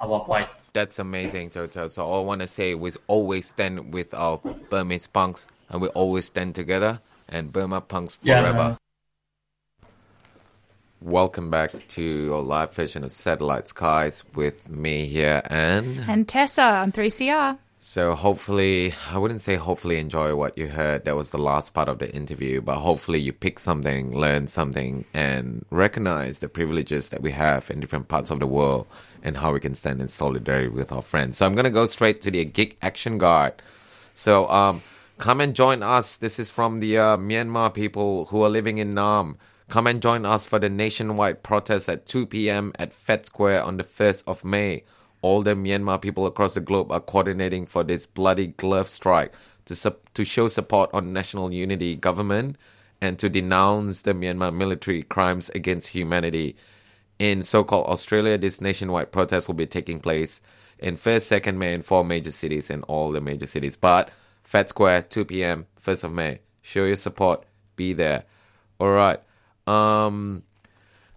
our 0.00 0.24
voice. 0.24 0.48
That's 0.72 0.98
amazing, 0.98 1.50
Chocho. 1.50 1.90
So 1.90 2.04
all 2.06 2.22
I 2.22 2.26
want 2.26 2.40
to 2.40 2.46
say 2.46 2.74
we 2.74 2.90
always 3.06 3.46
stand 3.46 3.92
with 3.92 4.14
our 4.14 4.38
Burmese 4.70 5.06
punks, 5.06 5.46
and 5.68 5.80
we 5.80 5.88
always 5.88 6.26
stand 6.26 6.54
together. 6.54 7.00
And 7.28 7.52
Burma 7.52 7.80
punks 7.80 8.16
forever. 8.16 8.52
man. 8.52 8.76
Welcome 11.00 11.48
back 11.48 11.70
to 11.88 12.02
your 12.02 12.42
live 12.42 12.74
version 12.74 13.04
of 13.04 13.12
Satellite 13.12 13.68
Skies 13.68 14.24
with 14.34 14.68
me 14.68 15.06
here, 15.06 15.40
and 15.46 16.00
And 16.08 16.28
Tessa 16.28 16.62
on 16.62 16.92
3CR. 16.92 17.56
So 17.82 18.14
hopefully, 18.14 18.92
I 19.10 19.16
wouldn't 19.16 19.40
say 19.40 19.56
hopefully 19.56 19.96
enjoy 19.96 20.34
what 20.34 20.58
you 20.58 20.66
heard. 20.66 21.06
That 21.06 21.16
was 21.16 21.30
the 21.30 21.38
last 21.38 21.72
part 21.72 21.88
of 21.88 21.98
the 21.98 22.14
interview, 22.14 22.60
but 22.60 22.78
hopefully 22.78 23.18
you 23.18 23.32
pick 23.32 23.58
something, 23.58 24.14
learn 24.14 24.48
something, 24.48 25.06
and 25.14 25.64
recognize 25.70 26.40
the 26.40 26.50
privileges 26.50 27.08
that 27.08 27.22
we 27.22 27.30
have 27.30 27.70
in 27.70 27.80
different 27.80 28.08
parts 28.08 28.30
of 28.30 28.38
the 28.38 28.46
world 28.46 28.86
and 29.22 29.38
how 29.38 29.54
we 29.54 29.60
can 29.60 29.74
stand 29.74 30.02
in 30.02 30.08
solidarity 30.08 30.68
with 30.68 30.92
our 30.92 31.00
friends. 31.00 31.38
So 31.38 31.46
I'm 31.46 31.54
gonna 31.54 31.70
go 31.70 31.86
straight 31.86 32.20
to 32.20 32.30
the 32.30 32.44
gig 32.44 32.76
action 32.82 33.16
Guard. 33.16 33.62
So 34.12 34.46
um, 34.50 34.82
come 35.16 35.40
and 35.40 35.56
join 35.56 35.82
us. 35.82 36.18
This 36.18 36.38
is 36.38 36.50
from 36.50 36.80
the 36.80 36.98
uh, 36.98 37.16
Myanmar 37.16 37.72
people 37.72 38.26
who 38.26 38.42
are 38.42 38.50
living 38.50 38.76
in 38.76 38.94
Naarm. 38.94 39.36
Come 39.70 39.86
and 39.86 40.02
join 40.02 40.26
us 40.26 40.44
for 40.44 40.58
the 40.58 40.68
nationwide 40.68 41.42
protest 41.42 41.88
at 41.88 42.04
2 42.04 42.26
p.m. 42.26 42.74
at 42.78 42.92
Fed 42.92 43.24
Square 43.24 43.64
on 43.64 43.78
the 43.78 43.84
1st 43.84 44.24
of 44.26 44.44
May. 44.44 44.84
All 45.22 45.42
the 45.42 45.54
Myanmar 45.54 46.00
people 46.00 46.26
across 46.26 46.54
the 46.54 46.60
globe 46.60 46.90
are 46.90 47.00
coordinating 47.00 47.66
for 47.66 47.84
this 47.84 48.06
bloody 48.06 48.48
glove 48.48 48.88
strike 48.88 49.34
to 49.66 49.76
sup- 49.76 50.12
to 50.14 50.24
show 50.24 50.48
support 50.48 50.90
on 50.92 51.12
national 51.12 51.52
unity, 51.52 51.96
government, 51.96 52.56
and 53.00 53.18
to 53.18 53.28
denounce 53.28 54.02
the 54.02 54.14
Myanmar 54.14 54.54
military 54.54 55.02
crimes 55.02 55.50
against 55.50 55.88
humanity. 55.88 56.56
In 57.18 57.42
so 57.42 57.64
called 57.64 57.86
Australia, 57.86 58.38
this 58.38 58.60
nationwide 58.60 59.12
protest 59.12 59.46
will 59.46 59.54
be 59.54 59.66
taking 59.66 60.00
place 60.00 60.40
in 60.78 60.96
1st, 60.96 61.42
2nd 61.42 61.56
May 61.56 61.74
in 61.74 61.82
four 61.82 62.04
major 62.04 62.32
cities 62.32 62.70
and 62.70 62.82
all 62.84 63.12
the 63.12 63.20
major 63.20 63.46
cities. 63.46 63.76
But 63.76 64.10
Fed 64.42 64.68
Square, 64.68 65.02
2 65.02 65.26
p.m., 65.26 65.66
1st 65.84 66.04
of 66.04 66.12
May. 66.12 66.40
Show 66.62 66.84
your 66.84 66.96
support. 66.96 67.44
Be 67.76 67.92
there. 67.92 68.24
All 68.78 68.90
right. 68.90 69.20
Um, 69.66 70.42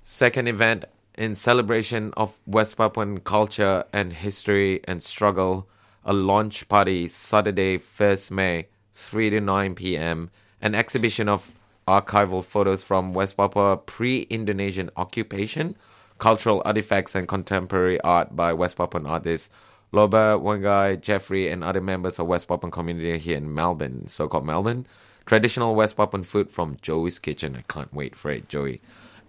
second 0.01 0.47
event 0.47 0.85
in 1.15 1.35
celebration 1.35 2.13
of 2.17 2.41
West 2.45 2.77
Papuan 2.77 3.19
culture 3.19 3.83
and 3.93 4.13
history 4.13 4.81
and 4.85 5.01
struggle, 5.01 5.67
a 6.05 6.13
launch 6.13 6.67
party 6.69 7.07
Saturday, 7.07 7.77
1st 7.77 8.31
May, 8.31 8.67
3 8.95 9.29
to 9.31 9.39
9 9.39 9.75
p.m., 9.75 10.29
an 10.61 10.75
exhibition 10.75 11.29
of 11.29 11.53
archival 11.87 12.43
photos 12.43 12.83
from 12.83 13.13
West 13.13 13.37
Papua 13.37 13.77
pre-Indonesian 13.77 14.89
occupation, 14.97 15.75
cultural 16.17 16.61
artifacts 16.65 17.15
and 17.15 17.27
contemporary 17.27 17.99
art 18.01 18.35
by 18.35 18.53
West 18.53 18.77
Papuan 18.77 19.07
artists 19.07 19.49
Loba, 19.93 20.41
Wangai, 20.41 20.99
Jeffrey, 20.99 21.49
and 21.49 21.63
other 21.63 21.79
members 21.81 22.17
of 22.17 22.25
West 22.25 22.47
Papuan 22.47 22.71
community 22.71 23.15
here 23.19 23.37
in 23.37 23.53
Melbourne, 23.53 24.07
so-called 24.07 24.43
Melbourne. 24.43 24.87
Traditional 25.27 25.75
West 25.75 25.95
Papuan 25.95 26.23
food 26.23 26.51
from 26.51 26.77
Joey's 26.81 27.19
Kitchen. 27.19 27.55
I 27.55 27.61
can't 27.71 27.93
wait 27.93 28.15
for 28.15 28.31
it, 28.31 28.47
Joey. 28.49 28.81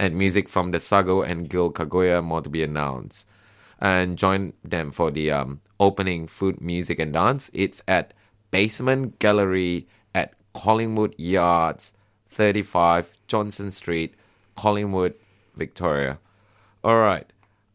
And 0.04 0.18
music 0.18 0.50
from 0.50 0.70
the 0.70 0.80
Sago 0.80 1.22
and 1.22 1.48
Gil 1.48 1.72
Kagoya, 1.72 2.22
more 2.22 2.42
to 2.42 2.50
be 2.50 2.62
announced. 2.62 3.26
And 3.80 4.18
join 4.18 4.52
them 4.62 4.92
for 4.92 5.10
the 5.10 5.30
um, 5.30 5.62
opening 5.80 6.26
food, 6.26 6.60
music, 6.60 6.98
and 6.98 7.14
dance. 7.14 7.50
It's 7.54 7.82
at 7.88 8.12
Basement 8.50 9.18
Gallery 9.18 9.88
at 10.14 10.34
Collingwood 10.52 11.14
Yards, 11.16 11.94
35 12.28 13.16
Johnston 13.28 13.70
Street, 13.70 14.14
Collingwood, 14.56 15.14
Victoria. 15.56 16.18
All 16.84 16.98
right. 16.98 17.26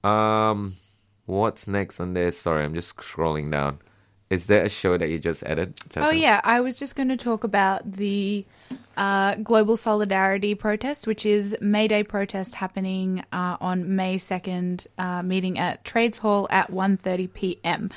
Um, 0.03 0.75
what's 1.25 1.67
next 1.67 1.99
on 1.99 2.13
this? 2.13 2.37
Sorry, 2.37 2.63
I'm 2.63 2.75
just 2.75 2.95
scrolling 2.95 3.49
down. 3.49 3.79
Is 4.29 4.45
there 4.45 4.63
a 4.63 4.69
show 4.69 4.99
that 4.99 5.09
you 5.09 5.17
just 5.17 5.41
added? 5.41 5.73
Oh 5.97 6.11
yeah, 6.11 6.41
I 6.43 6.61
was 6.61 6.77
just 6.77 6.95
going 6.95 7.09
to 7.09 7.17
talk 7.17 7.43
about 7.43 7.91
the 7.91 8.45
uh, 8.99 9.35
global 9.35 9.77
solidarity 9.77 10.53
protest, 10.55 11.07
which 11.07 11.25
is 11.25 11.55
May 11.61 11.87
Day 11.87 12.03
protest 12.03 12.53
happening 12.53 13.23
uh, 13.31 13.55
on 13.61 13.95
May 13.95 14.17
second, 14.17 14.87
uh, 14.97 15.23
meeting 15.23 15.57
at 15.57 15.85
Trades 15.85 16.17
Hall 16.17 16.47
at 16.51 16.69
1.30 16.69 17.33
p.m. 17.33 17.89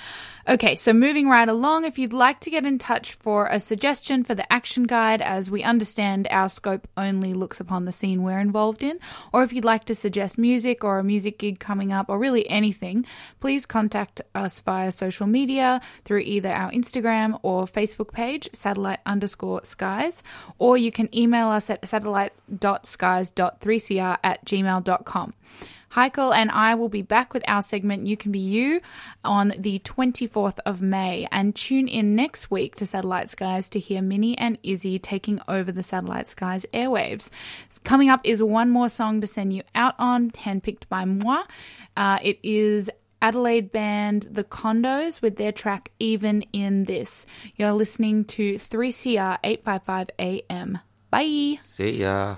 Okay, 0.49 0.77
so 0.77 0.93
moving 0.93 1.29
right 1.29 1.49
along, 1.49 1.85
if 1.85 1.99
you'd 1.99 2.13
like 2.13 2.39
to 2.41 2.51
get 2.51 2.65
in 2.65 2.79
touch 2.79 3.15
for 3.15 3.47
a 3.47 3.59
suggestion 3.59 4.23
for 4.23 4.37
the 4.37 4.51
action 4.53 4.85
guide, 4.85 5.21
as 5.21 5.51
we 5.51 5.65
understand 5.65 6.29
our 6.31 6.49
scope 6.49 6.87
only 6.97 7.35
looks 7.35 7.59
upon 7.59 7.85
the 7.85 7.93
scene 7.93 8.23
we're 8.23 8.39
involved 8.39 8.83
in, 8.85 9.01
or 9.33 9.43
if 9.43 9.53
you'd 9.53 9.65
like 9.65 9.85
to 9.85 9.97
suggest 9.97 10.39
music 10.39 10.85
or 10.85 10.99
a 10.99 11.05
music 11.05 11.39
gig 11.39 11.59
coming 11.59 11.93
up, 11.93 12.09
or 12.09 12.19
really 12.19 12.49
anything, 12.49 13.05
please 13.41 13.67
contact 13.67 14.21
us 14.37 14.61
via 14.61 14.93
social 14.93 15.27
media 15.27 15.81
through 16.05 16.21
either 16.21 16.51
our 16.51 16.71
Instagram 16.71 17.39
or 17.43 17.65
Facebook 17.65 18.13
page, 18.13 18.49
satellite 18.53 19.01
underscore 19.05 19.65
skies, 19.65 20.23
or 20.59 20.77
you 20.93 21.07
can 21.07 21.17
email 21.17 21.49
us 21.49 21.71
at 21.71 21.89
satellite.skies.3cr 21.89 24.19
at 24.23 24.45
gmail.com. 24.45 25.33
Haikal 25.93 26.35
and 26.35 26.51
I 26.51 26.75
will 26.75 26.89
be 26.89 27.03
back 27.03 27.35
with 27.35 27.45
our 27.47 27.61
segment 27.61 28.07
You 28.07 28.17
Can 28.17 28.33
Be 28.33 28.39
You 28.39 28.81
on 29.25 29.53
the 29.59 29.79
24th 29.81 30.59
of 30.65 30.81
May. 30.81 31.29
And 31.31 31.55
tune 31.55 31.89
in 31.89 32.15
next 32.15 32.51
week 32.51 32.77
to 32.77 32.87
Satellite 32.87 33.29
Skies 33.29 33.69
to 33.71 33.79
hear 33.79 34.01
Minnie 34.01 34.39
and 34.39 34.59
Izzy 34.63 34.99
taking 34.99 35.41
over 35.49 35.71
the 35.71 35.83
Satellite 35.83 36.27
Skies 36.27 36.65
airwaves. 36.73 37.31
Coming 37.85 38.09
up 38.09 38.21
is 38.25 38.43
one 38.43 38.71
more 38.71 38.89
song 38.89 39.21
to 39.21 39.27
send 39.27 39.53
you 39.53 39.63
out 39.75 39.95
on, 39.99 40.31
handpicked 40.31 40.89
by 40.89 41.05
moi. 41.05 41.43
Uh, 41.95 42.19
it 42.23 42.39
is 42.43 42.91
Adelaide 43.23 43.71
band 43.71 44.27
The 44.33 44.43
Condos 44.43 45.23
with 45.23 45.37
their 45.37 45.53
track 45.53 45.93
Even 46.01 46.43
in 46.53 46.85
This. 46.85 47.25
You're 47.55 47.73
listening 47.73 48.25
to 48.27 48.55
3CR 48.55 49.39
855 49.45 50.11
AM. 50.19 50.79
Bye. 51.09 51.59
See 51.63 52.01
ya. 52.01 52.37